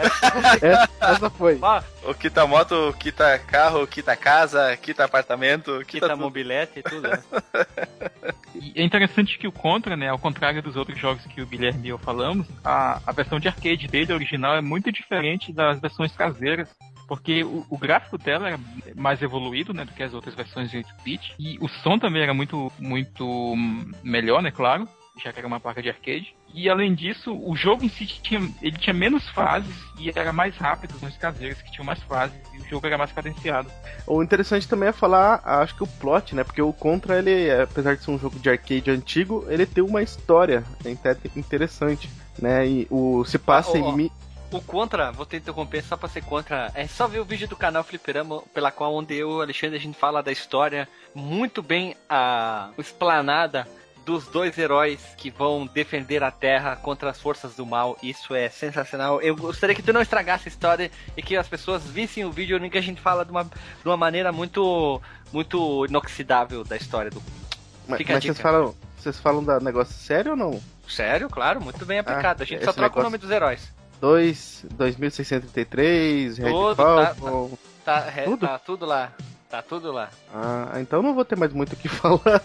Essa- 0.61 0.89
Essa 1.01 1.29
foi. 1.31 1.59
O 2.03 2.13
quita 2.13 2.45
moto, 2.45 2.95
quita 2.99 3.39
carro, 3.39 3.87
quita 3.87 4.15
casa, 4.15 4.77
quita 4.77 5.05
apartamento, 5.05 5.71
quita, 5.79 5.85
quita 5.85 6.09
tudo. 6.09 6.19
mobilete 6.21 6.79
e 6.79 6.83
tudo. 6.83 7.07
né? 7.09 7.23
E 8.73 8.81
é 8.81 8.83
interessante 8.83 9.37
que 9.37 9.47
o 9.47 9.51
Contra, 9.51 9.95
né, 9.95 10.09
ao 10.09 10.17
contrário 10.17 10.61
dos 10.61 10.75
outros 10.75 10.97
jogos 10.97 11.25
que 11.25 11.41
o 11.41 11.45
Guilherme 11.45 11.87
e 11.87 11.89
eu 11.89 11.97
falamos, 11.97 12.47
a, 12.63 12.99
a 13.05 13.11
versão 13.11 13.39
de 13.39 13.47
arcade 13.47 13.87
dele, 13.87 14.13
original, 14.13 14.55
é 14.55 14.61
muito 14.61 14.91
diferente 14.91 15.53
das 15.53 15.79
versões 15.79 16.11
caseiras. 16.13 16.69
Porque 17.07 17.43
o, 17.43 17.63
o 17.69 17.77
gráfico 17.77 18.17
dela 18.17 18.47
era 18.47 18.59
mais 18.95 19.21
evoluído, 19.21 19.73
né, 19.73 19.85
do 19.85 19.93
que 19.93 20.01
as 20.01 20.13
outras 20.13 20.33
versões 20.33 20.71
de 20.71 20.77
8-bit. 20.77 21.35
E 21.37 21.57
o 21.61 21.67
som 21.67 21.99
também 21.99 22.23
era 22.23 22.33
muito, 22.33 22.71
muito 22.79 23.53
melhor, 24.03 24.41
né, 24.41 24.49
claro, 24.49 24.89
já 25.23 25.31
que 25.31 25.39
era 25.39 25.47
uma 25.47 25.59
placa 25.59 25.81
de 25.81 25.89
arcade. 25.89 26.35
E 26.53 26.69
além 26.69 26.93
disso, 26.93 27.33
o 27.33 27.55
jogo 27.55 27.83
em 27.83 27.89
si 27.89 28.05
tinha, 28.05 28.39
ele 28.61 28.77
tinha 28.77 28.93
menos 28.93 29.27
fases 29.29 29.75
e 29.99 30.09
era 30.09 30.31
mais 30.31 30.55
rápido 30.57 30.95
nos 31.01 31.17
caseiros, 31.17 31.61
que 31.61 31.71
tinham 31.71 31.85
mais 31.85 32.01
fases, 32.03 32.35
e 32.53 32.59
o 32.59 32.65
jogo 32.65 32.87
era 32.87 32.97
mais 32.97 33.11
cadenciado. 33.11 33.69
O 34.07 34.21
interessante 34.21 34.67
também 34.67 34.89
é 34.89 34.93
falar, 34.93 35.41
acho 35.43 35.75
que 35.75 35.83
o 35.83 35.87
plot, 35.87 36.35
né? 36.35 36.43
Porque 36.43 36.61
o 36.61 36.71
Contra, 36.73 37.17
ele, 37.17 37.51
apesar 37.51 37.95
de 37.95 38.03
ser 38.03 38.11
um 38.11 38.19
jogo 38.19 38.39
de 38.39 38.49
arcade 38.49 38.91
antigo, 38.91 39.45
ele 39.49 39.65
tem 39.65 39.83
uma 39.83 40.01
história 40.03 40.63
até 40.79 40.91
interessante, 41.35 42.09
né? 42.39 42.67
E 42.67 42.87
o 42.89 43.23
se 43.25 43.37
passa 43.39 43.77
Ah, 43.77 43.81
ó. 43.81 43.97
em 43.97 44.11
O 44.51 44.61
Contra, 44.61 45.11
vou 45.11 45.25
ter 45.25 45.37
que 45.37 45.43
interromper 45.43 45.83
só 45.83 45.97
pra 45.97 46.07
ser 46.07 46.23
contra. 46.23 46.71
É 46.75 46.87
só 46.87 47.07
ver 47.07 47.19
o 47.19 47.25
vídeo 47.25 47.47
do 47.47 47.55
canal 47.57 47.83
Fliperama, 47.83 48.41
pela 48.53 48.71
qual 48.71 48.93
onde 48.95 49.13
eu 49.15 49.31
e 49.31 49.33
o 49.35 49.41
Alexandre 49.41 49.75
a 49.77 49.81
gente 49.81 49.97
fala 49.97 50.21
da 50.23 50.31
história 50.31 50.87
muito 51.13 51.61
bem 51.61 51.95
a 52.09 52.69
explanada 52.77 53.67
dos 54.05 54.27
dois 54.27 54.57
heróis 54.57 54.99
que 55.17 55.29
vão 55.31 55.65
defender 55.65 56.23
a 56.23 56.29
Terra 56.31 56.75
contra 56.75 57.09
as 57.09 57.19
forças 57.19 57.55
do 57.55 57.65
mal. 57.65 57.97
Isso 58.03 58.35
é 58.35 58.47
sensacional. 58.49 59.19
Eu 59.21 59.35
gostaria 59.35 59.75
que 59.75 59.81
tu 59.81 59.91
não 59.91 60.01
estragasse 60.01 60.47
a 60.47 60.51
história 60.51 60.91
e 61.17 61.21
que 61.21 61.35
as 61.35 61.47
pessoas 61.47 61.83
vissem 61.83 62.23
o 62.23 62.31
vídeo 62.31 62.63
em 62.63 62.69
que 62.69 62.77
a 62.77 62.81
gente 62.81 63.01
fala 63.01 63.25
de 63.25 63.31
uma, 63.31 63.43
de 63.43 63.51
uma 63.85 63.97
maneira 63.97 64.31
muito 64.31 65.01
muito 65.33 65.85
inoxidável 65.87 66.63
da 66.63 66.77
história 66.77 67.09
do. 67.11 67.21
Mas, 67.87 67.99
mas 68.07 68.23
vocês 68.23 68.39
falam, 68.39 68.75
vocês 68.97 69.19
falam 69.19 69.43
da 69.43 69.59
negócio 69.59 69.93
sério 69.93 70.31
ou 70.31 70.37
não? 70.37 70.61
Sério, 70.87 71.27
claro, 71.29 71.59
muito 71.59 71.85
bem 71.85 71.99
aplicado. 71.99 72.43
a 72.43 72.45
gente 72.45 72.63
só 72.63 72.71
troca 72.71 72.81
negócio- 72.89 73.01
o 73.01 73.03
nome 73.03 73.17
dos 73.17 73.29
heróis. 73.31 73.73
2, 73.99 74.65
2633, 74.71 76.37
Red 76.37 76.49
Tudo, 76.51 76.75
tá, 76.75 77.15
Falcon. 77.15 77.57
Tá, 77.83 77.99
re- 78.01 78.23
Tudo? 78.23 78.47
tá 78.47 78.59
tudo 78.59 78.85
lá. 78.85 79.11
Tá 79.55 79.61
tudo 79.61 79.89
lá. 79.89 80.09
Ah, 80.33 80.73
então 80.81 81.01
não 81.01 81.15
vou 81.15 81.23
ter 81.23 81.37
mais 81.37 81.53
muito 81.53 81.71
o 81.71 81.75
que 81.77 81.87
falar. 81.87 82.41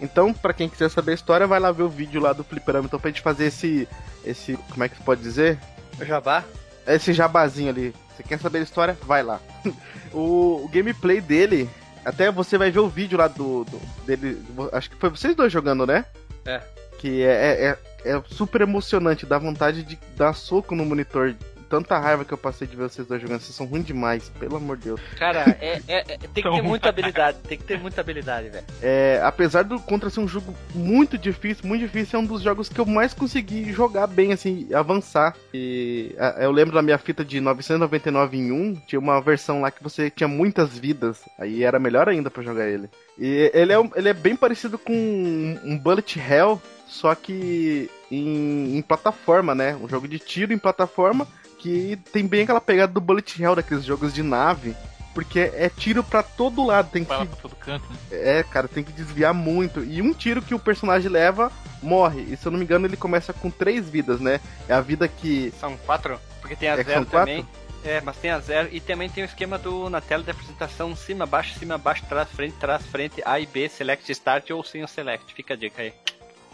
então, 0.00 0.32
pra 0.32 0.52
quem 0.52 0.68
quiser 0.68 0.88
saber 0.88 1.10
a 1.10 1.14
história, 1.16 1.48
vai 1.48 1.58
lá 1.58 1.72
ver 1.72 1.82
o 1.82 1.88
vídeo 1.88 2.20
lá 2.20 2.32
do 2.32 2.44
Fliperama. 2.44 2.86
Então, 2.86 3.00
pra 3.00 3.10
gente 3.10 3.22
fazer 3.22 3.46
esse. 3.46 3.88
esse 4.24 4.56
como 4.70 4.84
é 4.84 4.88
que 4.88 5.02
pode 5.02 5.20
dizer? 5.20 5.58
Jabá? 6.00 6.44
esse 6.86 7.12
jabazinho 7.12 7.70
ali. 7.70 7.92
Você 8.16 8.22
quer 8.22 8.38
saber 8.38 8.58
a 8.60 8.62
história? 8.62 8.96
Vai 9.02 9.22
lá. 9.24 9.40
o, 10.14 10.62
o 10.64 10.68
gameplay 10.72 11.20
dele, 11.20 11.68
até 12.04 12.30
você 12.30 12.56
vai 12.56 12.70
ver 12.70 12.78
o 12.78 12.88
vídeo 12.88 13.18
lá 13.18 13.26
do, 13.26 13.64
do- 13.64 13.80
dele. 14.06 14.40
Acho 14.72 14.90
que 14.90 14.96
foi 14.96 15.10
vocês 15.10 15.34
dois 15.34 15.52
jogando, 15.52 15.84
né? 15.84 16.04
É. 16.46 16.62
Que 17.00 17.22
é, 17.24 17.76
é, 18.04 18.10
é 18.12 18.22
super 18.28 18.60
emocionante, 18.60 19.26
dá 19.26 19.38
vontade 19.38 19.82
de 19.82 19.98
dar 20.16 20.32
soco 20.34 20.76
no 20.76 20.84
monitor. 20.84 21.34
Tanta 21.68 21.98
raiva 21.98 22.24
que 22.24 22.32
eu 22.32 22.38
passei 22.38 22.66
de 22.66 22.74
ver 22.76 22.88
vocês 22.88 23.06
dois 23.06 23.20
jogando, 23.20 23.40
vocês 23.40 23.54
são 23.54 23.66
ruins 23.66 23.84
demais, 23.84 24.30
pelo 24.38 24.56
amor 24.56 24.76
de 24.76 24.84
Deus. 24.84 25.00
Cara, 25.18 25.56
é, 25.60 25.80
é- 25.86 25.98
é- 26.08 26.18
tem 26.18 26.42
que 26.42 26.50
ter 26.50 26.62
muita 26.62 26.88
habilidade. 26.88 27.38
Tem 27.46 27.58
que 27.58 27.64
ter 27.64 27.78
muita 27.78 28.00
habilidade, 28.00 28.48
velho. 28.48 28.64
É, 28.82 29.20
apesar 29.22 29.64
do 29.64 29.78
Contra 29.78 30.08
ser 30.10 30.20
um 30.20 30.28
jogo 30.28 30.54
muito 30.74 31.18
difícil, 31.18 31.66
muito 31.66 31.82
difícil, 31.82 32.18
é 32.18 32.22
um 32.22 32.26
dos 32.26 32.42
jogos 32.42 32.68
que 32.68 32.78
eu 32.78 32.86
mais 32.86 33.12
consegui 33.12 33.72
jogar 33.72 34.06
bem, 34.06 34.32
assim, 34.32 34.68
avançar. 34.72 35.36
E 35.52 36.14
ah, 36.18 36.36
eu 36.38 36.50
lembro 36.50 36.74
da 36.74 36.82
minha 36.82 36.98
fita 36.98 37.24
de 37.24 37.40
999 37.40 38.36
em 38.38 38.50
1, 38.52 38.74
tinha 38.86 38.98
uma 38.98 39.20
versão 39.20 39.60
lá 39.60 39.70
que 39.70 39.82
você 39.82 40.10
tinha 40.10 40.28
muitas 40.28 40.78
vidas, 40.78 41.20
aí 41.38 41.64
era 41.64 41.78
melhor 41.78 42.08
ainda 42.08 42.30
pra 42.30 42.42
jogar 42.42 42.66
ele. 42.68 42.88
E 43.18 43.50
ele 43.52 43.72
é, 43.72 43.90
ele 43.96 44.08
é 44.08 44.14
bem 44.14 44.36
parecido 44.36 44.78
com 44.78 44.92
um 44.92 45.58
um 45.64 45.78
Bullet 45.78 46.18
Hell, 46.18 46.60
só 46.86 47.14
que 47.14 47.90
em, 48.10 48.76
em 48.78 48.82
plataforma, 48.82 49.54
né? 49.54 49.76
Um 49.76 49.88
jogo 49.88 50.08
de 50.08 50.18
tiro 50.18 50.52
em 50.52 50.58
plataforma 50.58 51.26
que 51.58 51.96
tem 52.12 52.26
bem 52.26 52.42
aquela 52.42 52.60
pegada 52.60 52.92
do 52.92 53.00
Bullet 53.00 53.42
Hell, 53.42 53.54
daqueles 53.56 53.84
jogos 53.84 54.14
de 54.14 54.22
nave. 54.22 54.74
Porque 55.14 55.40
é 55.40 55.68
tiro 55.68 56.04
pra 56.04 56.22
todo 56.22 56.64
lado, 56.64 56.90
tem 56.90 57.02
que 57.02 57.08
Vai 57.08 57.26
pra 57.26 57.36
todo 57.36 57.56
canto, 57.56 57.84
né? 57.90 57.98
é, 58.12 58.42
cara, 58.44 58.68
tem 58.68 58.84
que 58.84 58.92
desviar 58.92 59.34
muito. 59.34 59.82
E 59.82 60.00
um 60.00 60.14
tiro 60.14 60.40
que 60.40 60.54
o 60.54 60.60
personagem 60.60 61.10
leva, 61.10 61.50
morre. 61.82 62.20
E 62.30 62.36
se 62.36 62.46
eu 62.46 62.52
não 62.52 62.58
me 62.58 62.64
engano, 62.64 62.86
ele 62.86 62.96
começa 62.96 63.32
com 63.32 63.50
três 63.50 63.88
vidas, 63.88 64.20
né? 64.20 64.40
É 64.68 64.74
a 64.74 64.80
vida 64.80 65.08
que. 65.08 65.52
São 65.58 65.76
quatro? 65.78 66.20
Porque 66.40 66.54
tem 66.54 66.68
a 66.68 66.74
É 66.74 66.84
zero 66.84 67.04
também. 67.04 67.44
É, 67.84 68.00
mas 68.00 68.16
tem 68.16 68.30
a 68.30 68.38
zero. 68.38 68.68
E 68.70 68.80
também 68.80 69.08
tem 69.08 69.24
o 69.24 69.26
esquema 69.26 69.58
do 69.58 69.90
na 69.90 70.00
tela 70.00 70.22
de 70.22 70.30
apresentação 70.30 70.94
cima, 70.94 71.26
baixo, 71.26 71.58
cima, 71.58 71.76
baixo, 71.78 72.04
trás, 72.08 72.28
frente, 72.30 72.54
trás, 72.56 72.86
frente, 72.86 73.20
A 73.24 73.40
e 73.40 73.46
B, 73.46 73.68
select, 73.68 74.10
start 74.12 74.50
ou 74.50 74.62
sem 74.62 74.84
o 74.84 74.88
select. 74.88 75.34
Fica 75.34 75.54
a 75.54 75.56
dica 75.56 75.82
aí. 75.82 75.92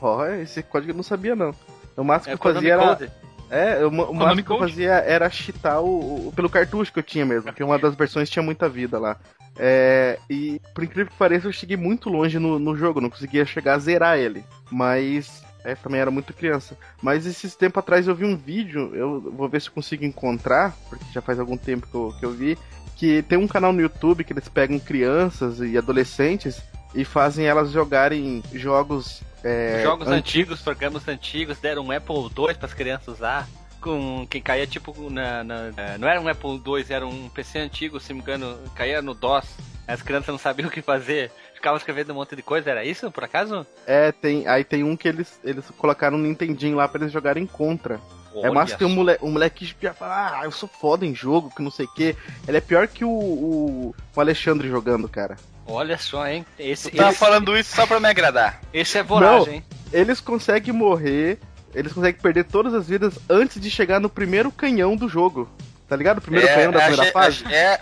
Ó, 0.00 0.24
esse 0.26 0.62
código 0.62 0.92
eu 0.92 0.96
não 0.96 1.02
sabia, 1.02 1.36
não. 1.36 1.54
O 1.96 2.04
máximo 2.04 2.32
É 2.34 2.38
que 2.38 2.46
eu 2.46 2.54
fazia 2.54 2.72
era. 2.74 2.96
Code. 2.96 3.12
É, 3.50 3.84
o, 3.84 3.88
o 3.88 4.14
máximo 4.14 4.42
que 4.42 4.50
eu 4.50 4.58
fazia 4.58 4.92
era 4.94 5.28
cheatar 5.30 5.80
o, 5.80 6.28
o- 6.28 6.32
pelo 6.32 6.48
cartucho 6.50 6.92
que 6.92 6.98
eu 6.98 7.02
tinha 7.02 7.24
mesmo. 7.24 7.44
Porque 7.44 7.62
uma 7.62 7.78
das 7.78 7.94
versões 7.94 8.28
tinha 8.30 8.42
muita 8.42 8.68
vida 8.68 8.98
lá. 8.98 9.16
É, 9.56 10.18
e 10.28 10.60
por 10.74 10.82
incrível 10.82 11.06
que 11.12 11.16
pareça, 11.18 11.46
eu 11.46 11.52
cheguei 11.52 11.76
muito 11.76 12.08
longe 12.08 12.38
no, 12.38 12.58
no 12.58 12.76
jogo, 12.76 13.00
não 13.00 13.10
conseguia 13.10 13.44
chegar 13.46 13.74
a 13.74 13.78
zerar 13.78 14.18
ele. 14.18 14.44
Mas 14.70 15.44
é, 15.64 15.74
também 15.74 16.00
era 16.00 16.10
muito 16.10 16.32
criança. 16.34 16.76
Mas 17.00 17.26
esses 17.26 17.54
tempos 17.54 17.78
atrás 17.78 18.08
eu 18.08 18.14
vi 18.14 18.24
um 18.24 18.36
vídeo, 18.36 18.90
eu 18.94 19.20
vou 19.20 19.48
ver 19.48 19.60
se 19.60 19.68
eu 19.68 19.72
consigo 19.72 20.04
encontrar, 20.04 20.74
porque 20.88 21.04
já 21.12 21.22
faz 21.22 21.38
algum 21.38 21.56
tempo 21.56 21.86
que 21.86 21.94
eu, 21.94 22.14
que 22.18 22.26
eu 22.26 22.30
vi, 22.32 22.58
que 22.96 23.22
tem 23.22 23.38
um 23.38 23.46
canal 23.48 23.72
no 23.72 23.80
YouTube 23.80 24.24
que 24.24 24.32
eles 24.32 24.48
pegam 24.48 24.78
crianças 24.78 25.60
e 25.60 25.76
adolescentes 25.78 26.60
e 26.94 27.04
fazem 27.04 27.46
elas 27.46 27.70
jogarem 27.70 28.42
jogos. 28.52 29.20
É, 29.42 29.80
Jogos 29.82 30.08
antigos, 30.08 30.60
programas 30.62 31.06
antigos, 31.06 31.58
deram 31.58 31.82
um 31.86 31.90
Apple 31.92 32.16
II 32.16 32.54
para 32.54 32.66
as 32.66 32.74
crianças 32.74 33.08
usar. 33.16 33.46
Com 33.80 34.26
quem 34.30 34.40
caía 34.40 34.66
tipo 34.66 35.10
na, 35.10 35.44
na- 35.44 35.70
na- 35.72 35.98
Não 35.98 36.08
era 36.08 36.18
um 36.18 36.26
Apple 36.28 36.62
II, 36.66 36.86
era 36.88 37.06
um 37.06 37.28
PC 37.28 37.58
antigo, 37.58 38.00
se 38.00 38.08
não 38.10 38.16
me 38.16 38.22
engano, 38.22 38.58
caía 38.74 39.02
no 39.02 39.12
DOS. 39.12 39.44
As 39.86 40.00
crianças 40.00 40.28
não 40.28 40.38
sabiam 40.38 40.68
o 40.70 40.72
que 40.72 40.80
fazer, 40.80 41.30
ficavam 41.54 41.76
escrevendo 41.76 42.12
um 42.12 42.14
monte 42.14 42.34
de 42.34 42.42
coisa, 42.42 42.70
era 42.70 42.82
isso, 42.84 43.10
por 43.10 43.24
acaso? 43.24 43.66
É, 43.86 44.10
tem, 44.12 44.46
aí 44.48 44.64
tem 44.64 44.82
um 44.82 44.96
que 44.96 45.06
eles, 45.06 45.38
eles 45.44 45.66
colocaram 45.76 46.16
um 46.16 46.20
Nintendinho 46.22 46.76
lá 46.76 46.88
pra 46.88 47.02
eles 47.02 47.12
jogarem 47.12 47.44
contra. 47.46 47.96
é 48.34 48.38
Olha 48.38 48.52
massa 48.52 48.76
que 48.78 48.84
um 48.86 48.88
moleque, 48.88 49.22
um 49.22 49.30
moleque 49.32 49.74
que 49.74 49.82
já 49.86 49.92
fala, 49.92 50.40
ah, 50.40 50.44
eu 50.44 50.50
sou 50.50 50.66
foda 50.68 51.04
em 51.04 51.14
jogo, 51.14 51.52
que 51.54 51.60
não 51.62 51.70
sei 51.70 51.84
o 51.84 51.92
quê. 51.92 52.16
Ele 52.48 52.56
é 52.56 52.62
pior 52.62 52.88
que 52.88 53.04
o, 53.04 53.10
o, 53.10 53.94
o 54.16 54.20
Alexandre 54.20 54.66
jogando, 54.70 55.06
cara. 55.06 55.36
Olha 55.66 55.96
só, 55.98 56.26
hein? 56.26 56.44
Esse, 56.58 56.90
Tu 56.90 56.96
tá 56.96 57.10
esse, 57.10 57.18
falando 57.18 57.56
isso 57.56 57.74
só 57.74 57.86
pra 57.86 57.98
me 58.00 58.08
agradar. 58.08 58.60
esse 58.72 58.98
é 58.98 59.02
voraz, 59.02 59.46
hein? 59.48 59.64
Eles 59.92 60.20
conseguem 60.20 60.74
morrer, 60.74 61.38
eles 61.74 61.92
conseguem 61.92 62.20
perder 62.20 62.44
todas 62.44 62.74
as 62.74 62.86
vidas 62.88 63.18
antes 63.30 63.60
de 63.60 63.70
chegar 63.70 63.98
no 64.00 64.08
primeiro 64.10 64.50
canhão 64.52 64.94
do 64.96 65.08
jogo. 65.08 65.48
Tá 65.88 65.96
ligado? 65.96 66.18
O 66.18 66.22
primeiro 66.22 66.46
canhão 66.48 66.72
da 66.72 66.78
a 66.80 66.86
primeira 66.88 67.12
fase. 67.12 67.44
É, 67.52 67.78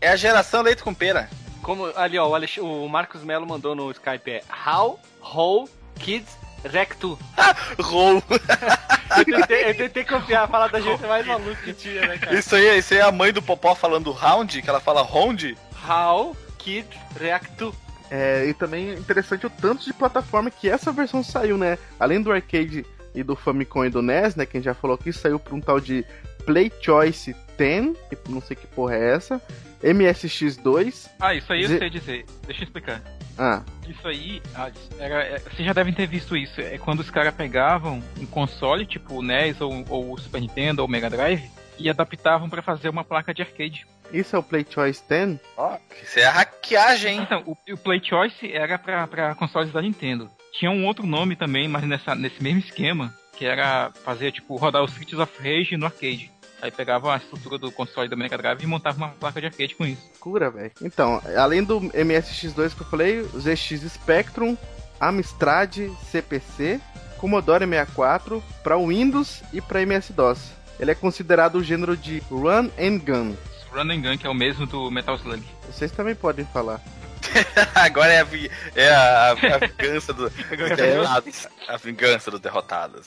é 0.00 0.08
a 0.10 0.16
geração 0.16 0.62
leite 0.62 0.82
com 0.82 0.92
pera. 0.92 1.28
Como 1.62 1.86
ali, 1.96 2.18
ó, 2.18 2.28
o, 2.28 2.34
Alex- 2.34 2.58
o 2.58 2.88
Marcos 2.88 3.22
Melo 3.24 3.46
mandou 3.46 3.74
no 3.74 3.90
Skype 3.90 4.30
é 4.30 4.42
How, 4.66 5.00
How, 5.22 5.68
Kids, 5.98 6.36
Rectu. 6.64 7.18
Roll. 7.80 8.22
Eu 9.16 9.24
tentei, 9.24 9.70
eu 9.70 9.74
tentei 9.76 10.04
copiar, 10.04 10.48
falar 10.48 10.66
da 10.68 10.80
gente 10.80 11.00
mais 11.06 11.24
maluco 11.24 11.54
que 11.62 11.72
tinha, 11.72 12.00
né, 12.04 12.18
cara? 12.18 12.34
Isso 12.36 12.56
aí, 12.56 12.78
isso 12.78 12.94
aí 12.94 12.98
é 13.00 13.02
a 13.02 13.12
mãe 13.12 13.32
do 13.32 13.40
Popó 13.40 13.72
falando 13.74 14.10
round, 14.10 14.60
que 14.60 14.68
ela 14.68 14.80
fala 14.80 15.02
round. 15.04 15.56
How, 15.88 16.36
Kids, 16.64 16.98
Rectu. 17.20 17.74
É, 18.10 18.46
e 18.46 18.54
também 18.54 18.90
é 18.90 18.94
interessante 18.94 19.46
o 19.46 19.50
tanto 19.50 19.84
de 19.84 19.92
plataforma 19.92 20.50
que 20.50 20.68
essa 20.68 20.90
versão 20.92 21.22
saiu, 21.22 21.56
né? 21.58 21.78
Além 22.00 22.20
do 22.22 22.32
arcade 22.32 22.84
e 23.14 23.22
do 23.22 23.36
Famicom 23.36 23.84
e 23.84 23.90
do 23.90 24.02
NES, 24.02 24.34
né? 24.34 24.46
Quem 24.46 24.62
já 24.62 24.74
falou 24.74 24.94
aqui, 24.94 25.12
saiu 25.12 25.38
pra 25.38 25.54
um 25.54 25.60
tal 25.60 25.78
de 25.80 26.04
Play 26.44 26.70
Choice 26.80 27.34
10, 27.56 27.96
que 28.08 28.16
não 28.30 28.40
sei 28.40 28.56
que 28.56 28.66
porra 28.66 28.94
é 28.96 29.14
essa. 29.14 29.40
MSX2. 29.82 31.08
Ah, 31.20 31.34
isso 31.34 31.52
aí 31.52 31.62
eu 31.62 31.78
sei 31.78 31.90
dizer. 31.90 32.24
Deixa 32.46 32.62
eu 32.62 32.64
explicar. 32.64 33.02
Ah, 33.36 33.62
Isso 33.88 34.06
aí, 34.06 34.40
ah, 34.54 34.70
era, 34.98 35.24
é, 35.24 35.38
vocês 35.40 35.66
já 35.66 35.72
devem 35.72 35.92
ter 35.92 36.06
visto 36.06 36.36
isso. 36.36 36.60
É 36.60 36.78
quando 36.78 37.00
os 37.00 37.10
caras 37.10 37.34
pegavam 37.34 38.00
um 38.20 38.26
console, 38.26 38.86
tipo 38.86 39.14
o 39.14 39.22
NES 39.22 39.60
ou, 39.60 39.84
ou 39.88 40.12
o 40.12 40.18
Super 40.20 40.40
Nintendo 40.40 40.82
ou 40.82 40.88
o 40.88 40.90
Mega 40.90 41.10
Drive, 41.10 41.42
e 41.78 41.90
adaptavam 41.90 42.48
pra 42.48 42.62
fazer 42.62 42.88
uma 42.88 43.04
placa 43.04 43.34
de 43.34 43.42
arcade. 43.42 43.86
isso 44.12 44.36
é 44.36 44.38
o 44.38 44.42
Play 44.42 44.66
Choice 44.68 45.02
10? 45.08 45.38
Ó, 45.56 45.76
isso 46.02 46.18
é 46.18 46.24
a 46.24 46.30
hackeagem, 46.32 47.16
hein? 47.16 47.22
Então, 47.22 47.42
o, 47.46 47.56
o 47.72 47.78
Play 47.78 48.02
Choice 48.04 48.52
era 48.52 48.78
pra, 48.78 49.06
pra 49.06 49.34
consoles 49.34 49.72
da 49.72 49.82
Nintendo. 49.82 50.30
Tinha 50.52 50.70
um 50.70 50.86
outro 50.86 51.06
nome 51.06 51.36
também, 51.36 51.68
mas 51.68 51.84
nessa, 51.84 52.14
nesse 52.14 52.42
mesmo 52.42 52.60
esquema, 52.60 53.12
que 53.36 53.44
era 53.44 53.90
fazer, 54.04 54.32
tipo, 54.32 54.56
rodar 54.56 54.82
os 54.82 54.92
Streets 54.92 55.18
of 55.18 55.32
Rage 55.38 55.76
no 55.76 55.86
arcade. 55.86 56.30
Aí 56.62 56.70
pegava 56.70 57.12
a 57.12 57.18
estrutura 57.18 57.58
do 57.58 57.70
console 57.70 58.08
da 58.08 58.16
Mega 58.16 58.38
Drive 58.38 58.62
e 58.62 58.66
montava 58.66 58.96
uma 58.96 59.08
placa 59.10 59.40
de 59.40 59.48
arcade 59.48 59.74
com 59.74 59.84
isso. 59.84 60.02
Cura, 60.18 60.50
velho. 60.50 60.72
Então, 60.80 61.20
além 61.36 61.62
do 61.62 61.78
MSX2 61.78 62.74
que 62.74 62.80
eu 62.80 62.86
falei, 62.86 63.20
o 63.20 63.38
ZX 63.38 63.82
Spectrum, 63.92 64.56
Amstrad 64.98 65.76
CPC, 66.10 66.80
Commodore 67.18 67.66
64, 67.66 68.42
para 68.62 68.78
Windows 68.78 69.42
e 69.52 69.60
para 69.60 69.82
MS-DOS. 69.82 70.52
Ele 70.78 70.90
é 70.90 70.94
considerado 70.94 71.56
o 71.56 71.62
gênero 71.64 71.96
de 71.96 72.20
Run 72.30 72.68
and 72.78 72.98
Gun. 72.98 73.34
Run 73.72 73.90
and 73.92 74.00
Gun, 74.02 74.18
que 74.18 74.26
é 74.26 74.30
o 74.30 74.34
mesmo 74.34 74.66
do 74.66 74.90
Metal 74.90 75.14
Slug. 75.16 75.42
Vocês 75.70 75.90
também 75.92 76.14
podem 76.14 76.44
falar. 76.46 76.80
Agora 77.74 78.12
é 78.12 78.20
a, 78.20 78.24
vi- 78.24 78.50
é 78.76 78.88
a, 78.94 79.30
a 79.30 79.34
vingança 79.58 80.12
do- 80.12 80.28
dos 80.30 80.76
derrotados. 80.76 81.48
A 81.66 81.76
vingança 81.78 82.30
dos 82.30 82.40
derrotados. 82.40 83.06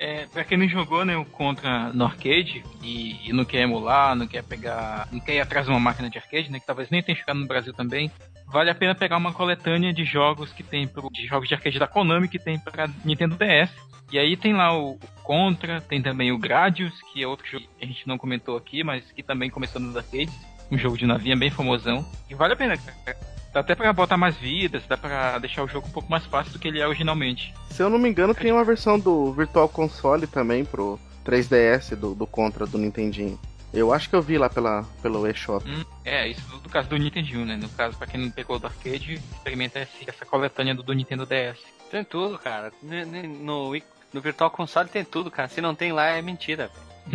É, 0.00 0.26
pra 0.32 0.44
quem 0.44 0.56
não 0.56 0.66
jogou, 0.66 1.04
né, 1.04 1.14
o 1.14 1.26
Contra 1.26 1.92
no 1.92 2.06
arcade 2.06 2.64
e, 2.82 3.28
e 3.28 3.32
não 3.34 3.44
quer 3.44 3.60
emular, 3.60 4.16
não 4.16 4.26
quer 4.26 4.42
pegar. 4.42 5.06
não 5.12 5.20
quer 5.20 5.34
ir 5.34 5.40
atrás 5.40 5.66
de 5.66 5.70
uma 5.70 5.78
máquina 5.78 6.08
de 6.08 6.16
arcade, 6.16 6.50
né? 6.50 6.58
Que 6.58 6.66
talvez 6.66 6.88
nem 6.88 7.02
tenha 7.02 7.18
chegado 7.18 7.38
no 7.38 7.46
Brasil 7.46 7.74
também. 7.74 8.10
Vale 8.46 8.70
a 8.70 8.74
pena 8.74 8.94
pegar 8.94 9.18
uma 9.18 9.34
coletânea 9.34 9.92
de 9.92 10.02
jogos 10.02 10.54
que 10.54 10.62
tem 10.62 10.88
pro, 10.88 11.10
de 11.12 11.26
jogos 11.26 11.46
de 11.46 11.54
arcade 11.54 11.78
da 11.78 11.86
Konami 11.86 12.28
que 12.28 12.38
tem 12.38 12.58
pra 12.58 12.88
Nintendo 13.04 13.36
DS. 13.36 13.70
E 14.10 14.18
aí 14.18 14.38
tem 14.38 14.54
lá 14.54 14.74
o 14.74 14.98
Contra, 15.22 15.82
tem 15.82 16.00
também 16.00 16.32
o 16.32 16.38
Gradius, 16.38 16.94
que 17.12 17.22
é 17.22 17.26
outro 17.26 17.46
jogo 17.46 17.66
que 17.78 17.84
a 17.84 17.86
gente 17.86 18.08
não 18.08 18.16
comentou 18.16 18.56
aqui, 18.56 18.82
mas 18.82 19.12
que 19.12 19.22
também 19.22 19.50
começou 19.50 19.82
nos 19.82 19.94
arcades. 19.94 20.34
Um 20.72 20.78
jogo 20.78 20.96
de 20.96 21.06
navinha 21.06 21.36
bem 21.36 21.50
famosão. 21.50 22.08
E 22.30 22.34
vale 22.34 22.54
a 22.54 22.56
pena, 22.56 22.74
cara. 22.78 23.29
Dá 23.52 23.60
até 23.60 23.74
pra 23.74 23.92
botar 23.92 24.16
mais 24.16 24.36
vidas, 24.36 24.82
dá 24.88 24.96
pra 24.96 25.38
deixar 25.38 25.64
o 25.64 25.68
jogo 25.68 25.88
um 25.88 25.90
pouco 25.90 26.10
mais 26.10 26.24
fácil 26.26 26.52
do 26.52 26.58
que 26.58 26.68
ele 26.68 26.80
é 26.80 26.86
originalmente. 26.86 27.52
Se 27.70 27.82
eu 27.82 27.90
não 27.90 27.98
me 27.98 28.08
engano, 28.08 28.34
tem 28.34 28.52
uma 28.52 28.64
versão 28.64 28.98
do 28.98 29.32
Virtual 29.32 29.68
Console 29.68 30.26
também 30.26 30.64
pro 30.64 30.98
3DS 31.24 31.96
do, 31.96 32.14
do 32.14 32.26
Contra 32.26 32.64
do 32.66 32.78
Nintendinho. 32.78 33.38
Eu 33.72 33.92
acho 33.92 34.08
que 34.08 34.16
eu 34.16 34.22
vi 34.22 34.36
lá 34.36 34.48
pela, 34.48 34.84
pelo 35.00 35.26
eShop. 35.28 35.68
Hum, 35.68 35.84
é, 36.04 36.26
isso 36.28 36.40
do, 36.48 36.58
do 36.58 36.68
caso 36.68 36.88
do 36.88 36.96
Nintendo, 36.96 37.44
né? 37.44 37.56
No 37.56 37.68
caso, 37.68 37.96
pra 37.96 38.06
quem 38.06 38.20
não 38.20 38.30
pegou 38.30 38.58
do 38.58 38.66
arcade, 38.66 39.14
experimenta 39.32 39.78
esse- 39.80 40.08
essa 40.08 40.24
coletânea 40.26 40.74
do, 40.74 40.82
do 40.82 40.92
Nintendo 40.92 41.24
DS. 41.26 41.58
Tem 41.90 42.02
tudo, 42.04 42.36
cara. 42.38 42.72
No, 42.82 43.72
no 44.12 44.20
Virtual 44.20 44.50
Console 44.50 44.88
tem 44.88 45.04
tudo, 45.04 45.30
cara. 45.30 45.48
Se 45.48 45.60
não 45.60 45.74
tem 45.74 45.92
lá, 45.92 46.06
é 46.06 46.22
mentira. 46.22 46.68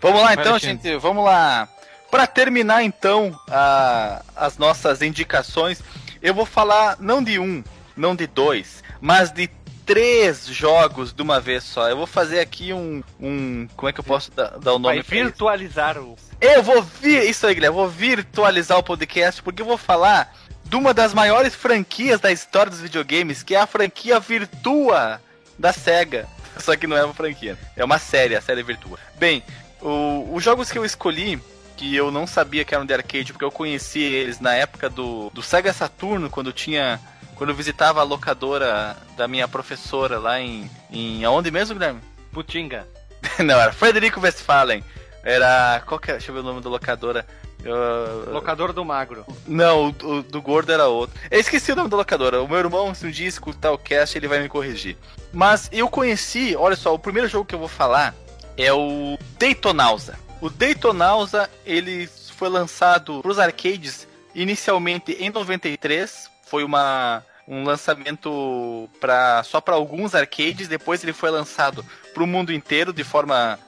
Vamos 0.00 0.20
lá 0.20 0.34
Vai, 0.34 0.44
então, 0.44 0.58
gente. 0.58 0.96
Vamos 0.96 1.24
lá. 1.24 1.66
Pra 2.14 2.28
terminar 2.28 2.84
então 2.84 3.36
a- 3.50 4.22
as 4.36 4.56
nossas 4.56 5.02
indicações, 5.02 5.80
eu 6.22 6.32
vou 6.32 6.46
falar 6.46 6.96
não 7.00 7.20
de 7.20 7.40
um, 7.40 7.64
não 7.96 8.14
de 8.14 8.28
dois, 8.28 8.84
mas 9.00 9.32
de 9.32 9.50
três 9.84 10.46
jogos 10.46 11.12
de 11.12 11.20
uma 11.20 11.40
vez 11.40 11.64
só. 11.64 11.88
Eu 11.90 11.96
vou 11.96 12.06
fazer 12.06 12.38
aqui 12.38 12.72
um. 12.72 13.02
um 13.20 13.66
como 13.76 13.88
é 13.88 13.92
que 13.92 13.98
eu 13.98 14.04
posso 14.04 14.30
dar, 14.30 14.58
dar 14.60 14.74
o 14.74 14.78
nome 14.78 15.02
Vai 15.02 15.02
virtualizar 15.02 15.98
o. 15.98 16.16
Eu 16.40 16.62
vou 16.62 16.80
vir. 16.82 17.28
Isso 17.28 17.48
aí, 17.48 17.54
Guilherme. 17.54 17.76
Eu 17.76 17.82
vou 17.82 17.88
virtualizar 17.90 18.78
o 18.78 18.82
podcast 18.84 19.42
porque 19.42 19.62
eu 19.62 19.66
vou 19.66 19.76
falar 19.76 20.32
de 20.64 20.76
uma 20.76 20.94
das 20.94 21.12
maiores 21.12 21.52
franquias 21.54 22.20
da 22.20 22.30
história 22.30 22.70
dos 22.70 22.80
videogames, 22.80 23.42
que 23.42 23.56
é 23.56 23.60
a 23.60 23.66
franquia 23.66 24.20
Virtua 24.20 25.20
da 25.58 25.72
SEGA. 25.72 26.28
Só 26.60 26.76
que 26.76 26.86
não 26.86 26.96
é 26.96 27.04
uma 27.04 27.12
franquia, 27.12 27.58
é 27.76 27.84
uma 27.84 27.98
série, 27.98 28.36
a 28.36 28.40
série 28.40 28.62
Virtua. 28.62 29.00
Bem, 29.18 29.42
o- 29.82 30.30
os 30.32 30.44
jogos 30.44 30.70
que 30.70 30.78
eu 30.78 30.84
escolhi, 30.84 31.42
que 31.76 31.94
eu 31.94 32.10
não 32.10 32.26
sabia 32.26 32.64
que 32.64 32.74
eram 32.74 32.86
de 32.86 32.94
arcade, 32.94 33.32
porque 33.32 33.44
eu 33.44 33.50
conheci 33.50 34.00
eles 34.00 34.40
na 34.40 34.54
época 34.54 34.88
do, 34.88 35.30
do 35.30 35.42
Sega 35.42 35.72
Saturno, 35.72 36.30
quando 36.30 36.52
tinha. 36.52 37.00
Quando 37.34 37.50
eu 37.50 37.56
visitava 37.56 38.00
a 38.00 38.04
locadora 38.04 38.96
da 39.16 39.26
minha 39.26 39.48
professora 39.48 40.18
lá 40.18 40.40
em. 40.40 40.70
em 40.90 41.24
aonde 41.24 41.50
mesmo, 41.50 41.74
Guilherme? 41.74 42.00
Putinga. 42.32 42.86
não, 43.44 43.60
era 43.60 43.72
Frederico 43.72 44.20
Westphalen. 44.20 44.84
Era. 45.22 45.82
Qual 45.84 45.98
que 45.98 46.10
era? 46.10 46.18
Deixa 46.18 46.30
eu 46.30 46.34
ver 46.36 46.42
o 46.42 46.44
nome 46.44 46.60
da 46.60 46.68
locadora. 46.70 47.26
Eu- 47.64 48.30
Locador 48.32 48.72
do 48.72 48.84
Magro. 48.84 49.24
Não, 49.46 49.88
o, 50.02 50.06
o 50.18 50.22
do 50.22 50.40
gordo 50.42 50.70
era 50.70 50.86
outro. 50.86 51.18
Eu 51.30 51.40
esqueci 51.40 51.72
o 51.72 51.76
nome 51.76 51.88
da 51.88 51.96
locadora. 51.96 52.42
O 52.42 52.48
meu 52.48 52.58
irmão, 52.58 52.94
se 52.94 53.06
um 53.06 53.10
dia 53.10 53.26
escutar 53.26 53.72
o 53.72 53.78
cast, 53.78 54.16
ele 54.16 54.28
vai 54.28 54.40
me 54.40 54.48
corrigir. 54.48 54.96
Mas 55.32 55.68
eu 55.72 55.88
conheci, 55.88 56.54
olha 56.56 56.76
só, 56.76 56.94
o 56.94 56.98
primeiro 56.98 57.26
jogo 57.26 57.46
que 57.46 57.54
eu 57.54 57.58
vou 57.58 57.68
falar 57.68 58.14
é 58.56 58.72
o 58.72 59.18
Daytonausa. 59.38 60.16
O 60.44 60.50
Daytonausa, 60.50 61.48
ele 61.64 62.06
foi 62.06 62.50
lançado 62.50 63.22
para 63.22 63.30
os 63.30 63.38
arcades 63.38 64.06
inicialmente 64.34 65.12
em 65.12 65.30
93. 65.30 66.30
Foi 66.44 66.62
uma 66.62 67.24
um 67.48 67.64
lançamento 67.64 68.86
para 69.00 69.42
só 69.42 69.58
para 69.58 69.74
alguns 69.74 70.14
arcades, 70.14 70.68
depois 70.68 71.02
ele 71.02 71.14
foi 71.14 71.30
lançado 71.30 71.82
para 72.12 72.22
o 72.22 72.26
mundo 72.26 72.52
inteiro 72.52 72.92
de 72.92 73.02
forma 73.02 73.58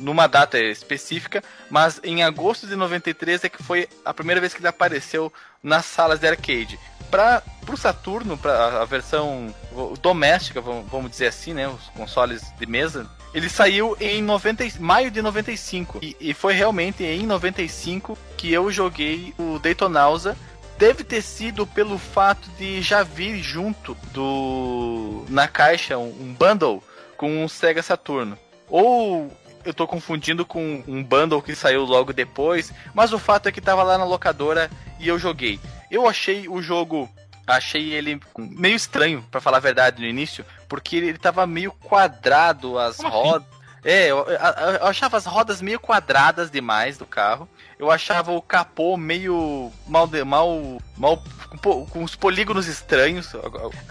numa 0.00 0.26
data 0.26 0.58
específica, 0.58 1.42
mas 1.70 1.98
em 2.04 2.22
agosto 2.22 2.66
de 2.66 2.76
93 2.76 3.44
é 3.44 3.48
que 3.48 3.62
foi 3.62 3.88
a 4.04 4.12
primeira 4.12 4.40
vez 4.40 4.52
que 4.52 4.60
ele 4.60 4.68
apareceu 4.68 5.32
nas 5.62 5.86
salas 5.86 6.20
de 6.20 6.28
arcade. 6.28 6.78
Para 7.10 7.42
o 7.66 7.76
Saturno, 7.76 8.36
para 8.36 8.82
a 8.82 8.84
versão 8.84 9.54
doméstica, 10.02 10.60
vamos 10.60 11.10
dizer 11.10 11.28
assim, 11.28 11.54
né, 11.54 11.68
os 11.68 11.88
consoles 11.94 12.52
de 12.58 12.66
mesa, 12.66 13.08
ele 13.34 13.48
saiu 13.48 13.96
em 14.00 14.22
90, 14.22 14.64
e- 14.64 14.72
maio 14.78 15.10
de 15.10 15.22
95 15.22 15.98
e, 16.02 16.16
e 16.20 16.34
foi 16.34 16.54
realmente 16.54 17.02
em 17.04 17.26
95 17.26 18.16
que 18.36 18.52
eu 18.52 18.70
joguei 18.70 19.34
o 19.38 19.58
Daytonausa 19.58 20.36
deve 20.78 21.04
ter 21.04 21.22
sido 21.22 21.66
pelo 21.66 21.96
fato 21.98 22.48
de 22.58 22.82
já 22.82 23.02
vir 23.02 23.40
junto 23.42 23.96
do 24.12 25.24
na 25.28 25.46
caixa 25.46 25.96
um, 25.96 26.08
um 26.08 26.34
bundle 26.34 26.82
com 27.16 27.44
um 27.44 27.46
Sega 27.46 27.82
Saturno. 27.82 28.36
Ou 28.68 29.30
eu 29.64 29.72
tô 29.72 29.86
confundindo 29.86 30.44
com 30.44 30.82
um 30.88 31.04
bundle 31.04 31.40
que 31.40 31.54
saiu 31.54 31.84
logo 31.84 32.12
depois, 32.12 32.72
mas 32.92 33.12
o 33.12 33.18
fato 33.18 33.48
é 33.48 33.52
que 33.52 33.60
tava 33.60 33.82
lá 33.84 33.96
na 33.96 34.04
locadora 34.04 34.68
e 34.98 35.06
eu 35.06 35.18
joguei. 35.18 35.60
Eu 35.88 36.08
achei 36.08 36.48
o 36.48 36.60
jogo 36.60 37.08
achei 37.46 37.92
ele 37.92 38.20
meio 38.38 38.76
estranho, 38.76 39.22
para 39.30 39.40
falar 39.40 39.56
a 39.58 39.60
verdade, 39.60 40.00
no 40.00 40.06
início, 40.08 40.44
porque 40.68 40.96
ele 40.96 41.18
tava 41.18 41.46
meio 41.46 41.72
quadrado, 41.72 42.78
as 42.78 42.96
Como 42.96 43.08
rodas. 43.08 43.46
É, 43.84 44.06
eu, 44.06 44.18
eu- 44.18 44.38
eu 44.80 44.86
achava 44.86 45.16
as 45.16 45.26
rodas 45.26 45.60
meio 45.60 45.80
quadradas 45.80 46.50
demais 46.52 46.96
do 46.96 47.04
carro. 47.04 47.48
Eu 47.78 47.90
achava 47.90 48.30
o 48.30 48.40
capô 48.40 48.96
meio 48.96 49.72
mal, 49.88 50.06
de- 50.06 50.22
mal, 50.22 50.80
mal 50.96 51.20
com, 51.60 51.84
com 51.86 52.04
os 52.04 52.14
polígonos 52.14 52.68
estranhos. 52.68 53.32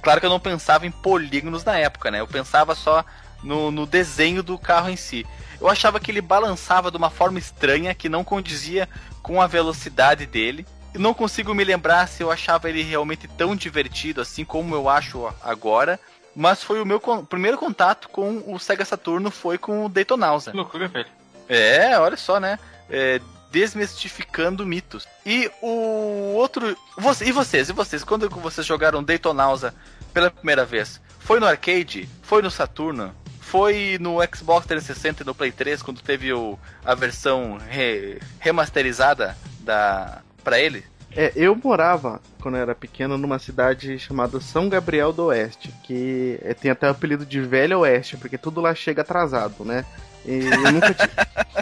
Claro 0.01 0.21
que 0.21 0.25
eu 0.25 0.29
não 0.29 0.39
pensava 0.39 0.87
em 0.87 0.91
polígonos 0.91 1.65
na 1.65 1.77
época, 1.77 2.09
né? 2.09 2.21
Eu 2.21 2.27
pensava 2.27 2.73
só 2.73 3.03
no, 3.43 3.69
no 3.69 3.85
desenho 3.85 4.41
do 4.41 4.57
carro 4.57 4.89
em 4.89 4.95
si. 4.95 5.25
Eu 5.59 5.67
achava 5.67 5.99
que 5.99 6.09
ele 6.09 6.21
balançava 6.21 6.89
de 6.89 6.95
uma 6.95 7.09
forma 7.09 7.37
estranha 7.37 7.93
que 7.93 8.07
não 8.07 8.23
condizia 8.23 8.87
com 9.21 9.41
a 9.41 9.45
velocidade 9.47 10.25
dele. 10.25 10.65
Não 10.93 11.13
consigo 11.13 11.53
me 11.53 11.63
lembrar 11.63 12.07
se 12.07 12.21
eu 12.23 12.31
achava 12.31 12.69
ele 12.69 12.83
realmente 12.83 13.27
tão 13.27 13.55
divertido 13.55 14.21
assim 14.21 14.43
como 14.43 14.75
eu 14.75 14.89
acho 14.89 15.33
agora. 15.43 15.99
Mas 16.35 16.63
foi 16.63 16.81
o 16.81 16.85
meu 16.85 16.99
con- 16.99 17.25
primeiro 17.25 17.57
contato 17.57 18.07
com 18.09 18.41
o 18.47 18.57
Sega 18.59 18.85
Saturno 18.85 19.29
foi 19.29 19.57
com 19.57 19.85
o 19.85 19.89
Daytonausa. 19.89 20.51
Loucura, 20.53 20.87
velho. 20.87 21.07
É, 21.49 21.97
olha 21.99 22.15
só, 22.15 22.39
né? 22.39 22.57
É, 22.89 23.19
desmistificando 23.51 24.65
mitos. 24.65 25.07
E 25.25 25.49
o 25.61 26.33
outro. 26.35 26.77
Você, 26.97 27.25
e 27.25 27.31
vocês? 27.31 27.69
E 27.69 27.73
vocês? 27.73 28.03
Quando 28.03 28.29
vocês 28.29 28.65
jogaram 28.65 29.03
Daytonausa 29.03 29.73
pela 30.13 30.29
primeira 30.31 30.65
vez? 30.65 31.01
Foi 31.19 31.39
no 31.39 31.45
arcade? 31.45 32.07
Foi 32.21 32.41
no 32.41 32.51
Saturno? 32.51 33.13
Foi 33.39 33.97
no 33.99 34.17
Xbox 34.33 34.65
360 34.67 35.23
e 35.23 35.25
no 35.25 35.35
Play 35.35 35.51
3 35.51 35.81
quando 35.81 36.01
teve 36.01 36.31
o, 36.31 36.57
a 36.85 36.95
versão 36.95 37.57
re- 37.69 38.19
remasterizada 38.39 39.37
da 39.59 40.21
para 40.41 40.59
ele? 40.59 40.83
É, 41.15 41.31
eu 41.35 41.55
morava, 41.55 42.21
quando 42.41 42.55
eu 42.55 42.61
era 42.61 42.73
pequeno, 42.73 43.17
numa 43.17 43.37
cidade 43.37 43.99
chamada 43.99 44.39
São 44.39 44.69
Gabriel 44.69 45.11
do 45.11 45.25
Oeste, 45.25 45.73
que 45.83 46.39
é, 46.41 46.53
tem 46.53 46.71
até 46.71 46.87
o 46.87 46.91
apelido 46.91 47.25
de 47.25 47.41
Velho 47.41 47.79
Oeste, 47.79 48.15
porque 48.15 48.37
tudo 48.37 48.61
lá 48.61 48.73
chega 48.73 49.01
atrasado, 49.01 49.65
né? 49.65 49.85
E 50.25 50.45
eu 50.45 50.71
nunca 50.71 50.93
tive. 50.93 51.11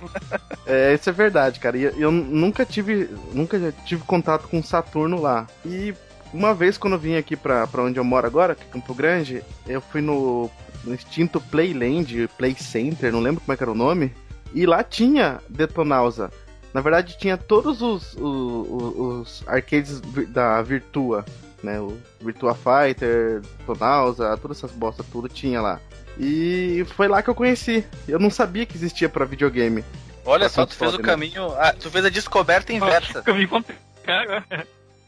é, 0.67 0.93
isso 0.93 1.09
é 1.09 1.13
verdade, 1.13 1.59
cara. 1.59 1.77
E 1.77 1.83
eu, 1.83 1.91
eu 1.97 2.11
nunca 2.11 2.65
tive. 2.65 3.09
Nunca 3.33 3.73
tive 3.85 4.03
contato 4.03 4.47
com 4.47 4.61
Saturno 4.61 5.21
lá. 5.21 5.47
E 5.65 5.93
uma 6.33 6.53
vez 6.53 6.77
quando 6.77 6.93
eu 6.93 6.99
vim 6.99 7.15
aqui 7.15 7.35
pra, 7.35 7.65
pra 7.67 7.83
onde 7.83 7.97
eu 7.97 8.03
moro 8.03 8.27
agora, 8.27 8.55
que 8.55 8.63
é 8.63 8.71
Campo 8.71 8.93
Grande, 8.93 9.43
eu 9.65 9.81
fui 9.81 10.01
no, 10.01 10.49
no 10.83 10.93
extinto 10.93 11.41
Playland, 11.41 12.29
Play 12.37 12.55
Center, 12.55 13.11
não 13.11 13.21
lembro 13.21 13.41
como 13.41 13.53
é 13.53 13.57
que 13.57 13.63
era 13.63 13.71
o 13.71 13.75
nome. 13.75 14.13
E 14.53 14.65
lá 14.65 14.83
tinha 14.83 15.39
Detonausa. 15.47 16.31
Na 16.73 16.81
verdade, 16.81 17.17
tinha 17.17 17.35
todos 17.37 17.81
os, 17.81 18.13
os, 18.15 18.67
os 18.69 19.43
arcades 19.47 19.99
da 20.27 20.61
Virtua, 20.61 21.25
né? 21.63 21.79
O 21.79 21.97
Virtua 22.21 22.55
Fighter, 22.55 23.41
Tonausa, 23.65 24.37
todas 24.37 24.57
essas 24.57 24.71
bostas, 24.71 25.05
tudo 25.11 25.27
tinha 25.27 25.61
lá. 25.61 25.79
E 26.17 26.85
foi 26.95 27.07
lá 27.07 27.23
que 27.23 27.29
eu 27.29 27.35
conheci. 27.35 27.83
Eu 28.07 28.19
não 28.19 28.29
sabia 28.29 28.65
que 28.65 28.75
existia 28.75 29.09
pra 29.09 29.25
videogame. 29.25 29.83
Olha 30.25 30.41
Pra 30.41 30.49
só, 30.49 30.65
tu 30.65 30.75
fez 30.75 30.93
o 30.93 30.97
né? 30.97 31.03
caminho. 31.03 31.51
ah, 31.57 31.73
tu 31.73 31.89
fez 31.89 32.05
a 32.05 32.09
descoberta 32.09 32.71
inversa. 32.73 33.23
Contei. 33.49 33.75
Cara, 34.03 34.43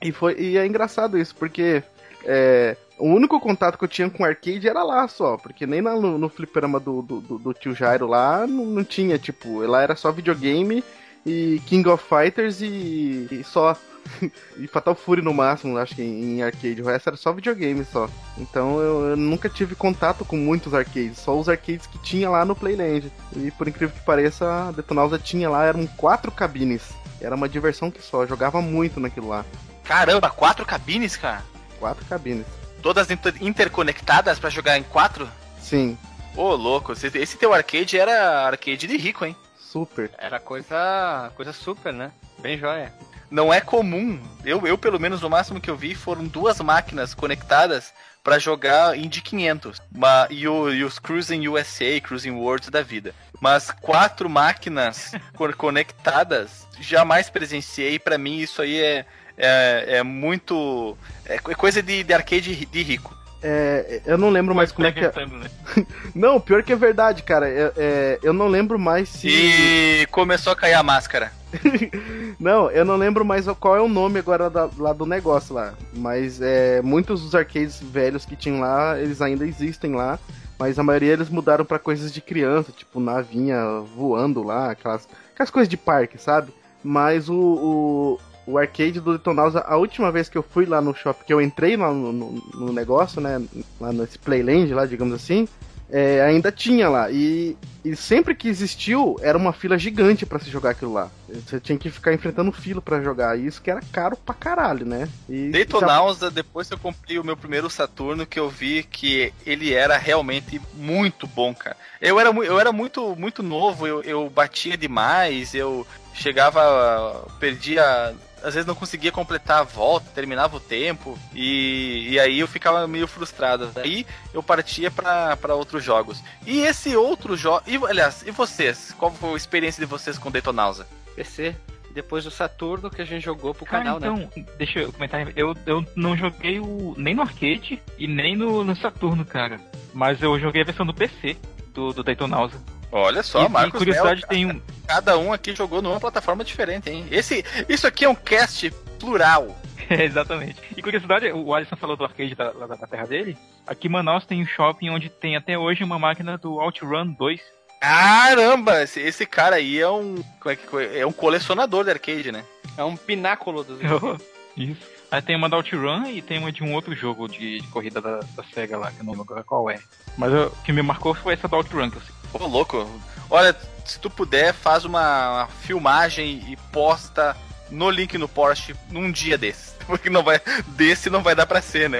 E, 0.02 0.12
foi, 0.12 0.36
e 0.40 0.58
é 0.58 0.66
engraçado 0.66 1.18
isso, 1.18 1.36
porque 1.36 1.84
é, 2.26 2.76
o 2.98 3.08
único 3.08 3.40
contato 3.40 3.78
que 3.78 3.84
eu 3.84 3.88
tinha 3.90 4.10
com 4.10 4.24
arcade 4.26 4.68
era 4.68 4.82
lá 4.84 5.08
só, 5.08 5.38
porque 5.38 5.68
nem 5.68 5.82
no, 5.82 6.18
no 6.18 6.30
fliperama 6.30 6.80
do, 6.80 7.02
do, 7.04 7.20
do, 7.22 7.38
do 7.38 7.54
tio 7.54 7.76
Jairo 7.76 8.08
lá 8.08 8.48
não, 8.48 8.66
não 8.66 8.84
tinha, 8.84 9.20
tipo, 9.20 9.60
lá 9.62 9.82
era 9.82 9.96
só 9.96 10.12
videogame 10.12 10.84
e 11.26 11.62
King 11.66 11.88
of 11.90 12.04
Fighters 12.04 12.62
e, 12.62 13.28
e 13.32 13.44
só. 13.44 13.76
e 14.58 14.68
Fatal 14.68 14.96
Fury 14.96 15.22
no 15.22 15.34
máximo, 15.34 15.78
acho 15.78 15.96
que 15.96 16.02
em, 16.02 16.42
arcade. 16.42 16.82
O 16.82 16.86
resto 16.86 17.10
era 17.10 17.18
só 17.18 17.32
videogame 17.32 17.86
só. 17.86 18.10
Então 18.38 18.80
eu, 18.80 19.10
eu 19.10 19.18
nunca 19.18 19.48
tive 19.48 19.76
contato 19.76 20.26
com 20.26 20.36
muitos 20.36 20.74
arcades, 20.74 21.20
só 21.20 21.38
os 21.38 21.48
arcades 21.48 21.86
que 21.86 22.00
tinha 22.00 22.30
lá 22.30 22.44
no 22.44 22.56
Playland. 22.56 23.12
E 23.36 23.52
por 23.52 23.68
incrível 23.68 23.96
que 23.96 24.04
pareça, 24.04 24.70
a 24.70 24.72
Detonausa 24.72 25.20
tinha 25.20 25.50
lá, 25.50 25.66
eram 25.66 25.86
quatro 25.86 26.32
cabines. 26.32 26.82
Era 27.22 27.36
uma 27.36 27.48
diversão 27.48 27.92
que 27.92 28.02
só, 28.02 28.26
jogava 28.26 28.60
muito 28.62 29.00
naquilo 29.00 29.28
lá. 29.28 29.46
Caramba, 29.84 30.30
quatro 30.32 30.66
cabines, 30.66 31.16
cara? 31.16 31.44
Quatro 31.80 32.04
cabines. 32.06 32.46
Todas 32.82 33.12
inter- 33.12 33.36
interconectadas 33.40 34.40
pra 34.40 34.50
jogar 34.50 34.80
em 34.80 34.84
quatro? 34.84 35.30
Sim, 35.62 35.96
Ô, 36.36 36.56
louco, 36.56 36.94
esse, 36.94 37.08
esse 37.18 37.38
teu 37.38 37.54
arcade 37.54 37.98
era 37.98 38.48
arcade 38.48 38.88
de 38.88 38.98
rico, 38.98 39.26
hein? 39.26 39.36
Super. 39.72 40.12
Era 40.18 40.40
coisa. 40.40 41.32
coisa 41.36 41.54
super, 41.54 41.94
né? 41.94 42.12
Bem 42.40 42.58
joia. 42.58 42.92
Não 43.30 43.54
é 43.54 43.62
comum. 43.62 44.20
Eu, 44.44 44.68
eu 44.68 44.78
pelo 44.78 45.00
menos, 45.00 45.24
o 45.24 45.30
máximo 45.30 45.62
que 45.62 45.70
eu 45.70 45.76
vi 45.78 45.96
foram 45.96 46.26
duas 46.26 46.60
máquinas 46.60 47.14
conectadas 47.14 47.94
pra 48.24 48.38
jogar 48.38 48.98
Indy 48.98 49.22
500. 49.22 49.82
Uma, 49.96 50.28
e, 50.30 50.48
o- 50.48 50.70
e 50.74 50.84
os 50.84 51.00
Cruising 51.00 51.48
USA, 51.48 52.00
Cruising 52.04 52.32
Worlds 52.32 52.70
da 52.70 52.82
vida. 52.82 53.16
Mas 53.40 53.72
quatro 53.72 54.30
máquinas 54.30 55.12
co- 55.34 55.56
conectadas, 55.56 56.68
jamais 56.80 57.30
presenciei. 57.30 57.98
Pra 57.98 58.18
mim, 58.18 58.38
isso 58.40 58.62
aí 58.62 58.80
é, 58.82 59.06
é, 59.38 59.86
é 59.98 60.04
muito. 60.04 60.98
É 61.26 61.40
co- 61.40 61.56
coisa 61.56 61.82
de, 61.82 62.04
de 62.04 62.14
arcade 62.14 62.66
de 62.66 62.82
rico. 62.84 63.16
É, 63.44 64.02
eu 64.06 64.18
não 64.18 64.30
lembro 64.30 64.54
mais 64.54 64.72
como 64.72 64.88
é 64.88 64.92
que 64.92 65.00
é. 65.00 65.10
Perguntando, 65.10 65.44
né? 65.44 65.50
Não, 66.14 66.40
pior 66.40 66.62
que 66.62 66.72
é 66.74 66.76
verdade, 66.76 67.24
cara. 67.24 67.50
É- 67.50 67.72
é, 67.76 68.20
eu 68.22 68.34
não 68.34 68.48
lembro 68.48 68.78
mais 68.78 69.10
se. 69.10 69.28
E 69.30 70.06
começou 70.12 70.54
a 70.54 70.56
cair 70.56 70.74
a 70.76 70.84
máscara. 70.84 71.32
Não, 72.40 72.70
eu 72.72 72.86
não 72.86 72.96
lembro 72.96 73.26
mais 73.26 73.46
qual 73.60 73.76
é 73.76 73.82
o 73.82 73.88
nome 73.90 74.20
agora 74.20 74.50
da- 74.50 74.70
lá 74.78 74.94
do 74.94 75.06
negócio 75.06 75.54
lá. 75.56 75.74
Mas 75.94 76.40
é, 76.42 76.82
muitos 76.82 77.22
dos 77.22 77.36
arcades 77.36 77.82
velhos 77.82 78.26
que 78.26 78.36
tinham 78.36 78.60
lá, 78.60 79.00
eles 79.00 79.22
ainda 79.22 79.46
existem 79.46 79.94
lá. 79.94 80.18
Mas 80.58 80.78
a 80.78 80.84
maioria 80.84 81.14
eles 81.14 81.30
mudaram 81.30 81.66
pra 81.66 81.80
coisas 81.80 82.14
de 82.14 82.22
criança, 82.22 82.72
tipo 82.72 83.00
navinha 83.00 83.80
voando 83.96 84.44
lá, 84.44 84.72
aquelas, 84.72 85.08
aquelas 85.34 85.50
coisas 85.50 85.68
de 85.68 85.76
parque, 85.78 86.18
sabe? 86.20 86.54
Mas 86.84 87.28
o, 87.30 87.34
o, 87.36 88.20
o 88.48 88.58
arcade 88.58 89.00
do 89.00 89.14
Detonausa, 89.18 89.60
a 89.62 89.76
última 89.78 90.12
vez 90.12 90.28
que 90.30 90.38
eu 90.38 90.44
fui 90.44 90.66
lá 90.66 90.82
no 90.82 90.96
shopping, 90.96 91.26
que 91.26 91.34
eu 91.34 91.42
entrei 91.42 91.78
lá 91.78 91.92
no, 91.92 92.12
no, 92.12 92.32
no 92.54 92.74
negócio, 92.74 93.22
né? 93.22 93.42
Lá 93.80 93.94
nesse 93.94 94.18
Playland 94.18 94.74
lá, 94.74 94.86
digamos 94.86 95.14
assim, 95.14 95.48
é, 95.90 96.22
ainda 96.22 96.52
tinha 96.52 96.90
lá. 96.90 97.12
E, 97.12 97.56
e 97.84 97.96
sempre 97.96 98.34
que 98.34 98.48
existiu, 98.48 99.18
era 99.22 99.38
uma 99.38 99.52
fila 99.54 99.78
gigante 99.78 100.26
pra 100.26 100.40
se 100.40 100.50
jogar 100.50 100.72
aquilo 100.72 100.94
lá. 100.94 101.10
Você 101.30 101.60
tinha 101.60 101.78
que 101.78 101.90
ficar 101.90 102.14
enfrentando 102.14 102.52
fila 102.52 102.82
pra 102.82 103.02
jogar. 103.02 103.38
E 103.38 103.46
isso 103.46 103.62
que 103.62 103.70
era 103.70 103.82
caro 103.92 104.16
pra 104.18 104.34
caralho, 104.34 104.86
né? 104.86 105.08
E 105.30 105.48
já- 105.48 105.52
Daytonausa, 105.52 106.32
depois 106.32 106.68
que 106.68 106.74
eu 106.74 106.80
comprei 106.80 107.20
o 107.20 107.24
meu 107.24 107.36
primeiro 107.38 107.70
Saturno, 107.70 108.26
que 108.26 108.40
eu 108.40 108.50
vi 108.50 108.84
que 108.84 109.34
ele 109.46 109.74
era 109.74 109.98
realmente 109.98 110.62
muito 110.74 111.28
bom, 111.28 111.54
cara. 111.54 111.76
Eu 112.02 112.20
era, 112.20 112.30
eu 112.30 112.60
era 112.60 112.72
muito, 112.72 113.16
muito 113.18 113.44
novo, 113.44 113.86
eu, 113.86 114.02
eu 114.02 114.30
batia 114.30 114.78
demais, 114.78 115.54
eu 115.54 115.86
chegava, 116.14 117.26
perdia, 117.40 118.14
às 118.44 118.54
vezes 118.54 118.66
não 118.66 118.76
conseguia 118.76 119.12
completar 119.12 119.60
a 119.60 119.64
volta, 119.64 120.10
terminava 120.14 120.58
o 120.58 120.60
tempo, 120.60 121.18
e, 121.34 122.10
e 122.12 122.20
aí 122.20 122.40
eu 122.40 122.48
ficava 122.48 122.88
meio 122.88 123.08
frustrado. 123.08 123.68
Daí 123.74 124.06
eu 124.34 124.42
partia 124.42 124.90
pra 124.90 125.36
pra 125.38 125.56
outros 125.56 125.84
jogos. 125.84 126.24
E 126.46 126.62
esse 126.62 126.96
outro 126.96 127.36
jogo. 127.36 127.64
E, 127.68 127.78
aliás, 127.78 128.24
e 128.26 128.32
vocês? 128.32 128.94
Qual 128.98 129.12
foi 129.12 129.34
a 129.34 129.38
experiência 129.38 129.80
de 129.80 129.90
vocês 129.90 130.18
com 130.18 130.32
Daytonausa? 130.32 130.88
PC. 131.16 131.56
Depois 131.94 132.24
do 132.24 132.32
Saturno 132.32 132.90
que 132.90 133.02
a 133.02 133.06
gente 133.06 133.24
jogou 133.24 133.54
pro 133.54 133.66
Cara, 133.66 133.84
canal, 133.84 134.00
né? 134.00 134.08
então, 134.08 134.46
deixa 134.58 134.80
eu 134.80 134.94
comentar. 134.94 135.28
Eu, 135.36 135.54
eu 135.66 135.86
não 135.94 136.16
joguei 136.16 136.58
o, 136.58 136.96
nem 136.98 137.14
no 137.14 137.22
arcade 137.22 137.82
e 137.98 138.08
nem 138.08 138.34
no, 138.36 138.64
no 138.64 138.76
Saturno, 138.78 139.26
cara. 139.26 139.60
Mas 139.94 140.22
eu 140.22 140.40
joguei 140.40 140.62
a 140.62 140.66
versão 140.66 140.86
do 140.86 140.94
PC 140.94 141.36
do, 141.74 141.92
do 141.92 142.02
Daytonausa. 142.02 142.58
Olha 142.92 143.24
só, 143.24 143.44
e, 143.44 143.46
e 143.46 143.50
Marcos 143.50 143.78
curiosidade, 143.78 144.22
Mel, 144.22 144.30
tem 144.30 144.46
um. 144.46 144.62
Cada 144.88 145.18
um 145.18 145.32
aqui 145.32 145.56
jogou 145.56 145.82
numa 145.82 146.00
plataforma 146.00 146.44
diferente, 146.44 146.90
hein? 146.90 147.06
Esse, 147.10 147.46
isso 147.70 147.88
aqui 147.88 148.04
é 148.06 148.10
um 148.10 148.16
cast 148.16 148.70
plural. 149.00 149.58
É, 149.90 150.06
exatamente. 150.06 150.56
E 150.78 150.82
curiosidade, 150.82 151.30
o 151.34 151.54
Alisson 151.54 151.76
falou 151.76 151.98
do 151.98 152.06
arcade 152.06 152.34
da, 152.34 152.52
lá 152.54 152.66
da 152.66 152.78
terra 152.88 153.06
dele. 153.06 153.38
Aqui 153.68 153.90
em 153.90 153.92
Manaus 153.92 154.26
tem 154.26 154.42
um 154.42 154.46
shopping 154.46 154.90
onde 154.90 155.10
tem 155.10 155.36
até 155.36 155.58
hoje 155.58 155.84
uma 155.84 156.00
máquina 156.00 156.38
do 156.38 156.54
OutRun 156.62 157.12
2. 157.12 157.42
Caramba, 157.82 158.84
esse, 158.84 159.02
esse 159.02 159.26
cara 159.26 159.58
aí 159.58 159.80
é 159.80 159.90
um. 159.90 160.24
Como 160.40 160.54
é, 160.54 160.56
que, 160.56 160.98
é 160.98 161.06
um 161.06 161.12
colecionador 161.12 161.84
de 161.84 161.90
arcade, 161.90 162.32
né? 162.32 162.46
É 162.78 162.84
um 162.86 162.96
pináculo 162.96 163.66
dos. 163.66 163.80
Isso. 164.56 164.80
Aí 165.12 165.22
tem 165.22 165.36
uma 165.36 165.50
da 165.50 165.58
OutRun 165.58 166.06
e 166.06 166.22
tem 166.22 166.38
uma 166.40 166.54
de 166.54 166.64
um 166.64 166.74
outro 166.74 166.96
jogo 166.96 167.28
de, 167.28 167.60
de 167.60 167.68
corrida 167.68 168.00
da, 168.00 168.20
da 168.20 168.44
SEGA 168.54 168.78
lá, 168.78 168.92
que 168.92 169.02
eu 169.02 169.04
não 169.04 169.12
lembro 169.14 169.44
qual 169.44 169.70
é. 169.70 169.78
Mas 170.18 170.32
eu- 170.32 170.48
o 170.48 170.64
que 170.64 170.72
me 170.72 170.82
marcou 170.82 171.14
foi 171.14 171.34
essa 171.34 171.50
da 171.50 171.58
OutRun, 171.58 171.90
que 171.90 171.98
eu 171.98 172.02
sei. 172.02 172.16
Ô, 172.34 172.48
louco. 172.48 172.90
Olha, 173.30 173.56
se 173.86 174.00
tu 174.00 174.10
puder, 174.10 174.54
faz 174.54 174.86
uma, 174.86 175.48
filmagem 175.62 176.44
e 176.50 176.58
posta 176.72 177.36
no 177.70 177.90
link 177.90 178.18
no 178.18 178.28
Porsche 178.28 178.76
num 178.90 179.12
dia 179.12 179.38
desses. 179.38 179.76
Porque 179.88 180.10
não 180.10 180.24
vai. 180.24 180.40
Desse 180.68 181.10
não 181.10 181.24
vai 181.24 181.36
dar 181.36 181.46
pra 181.46 181.62
ser, 181.62 181.90
né? 181.90 182.00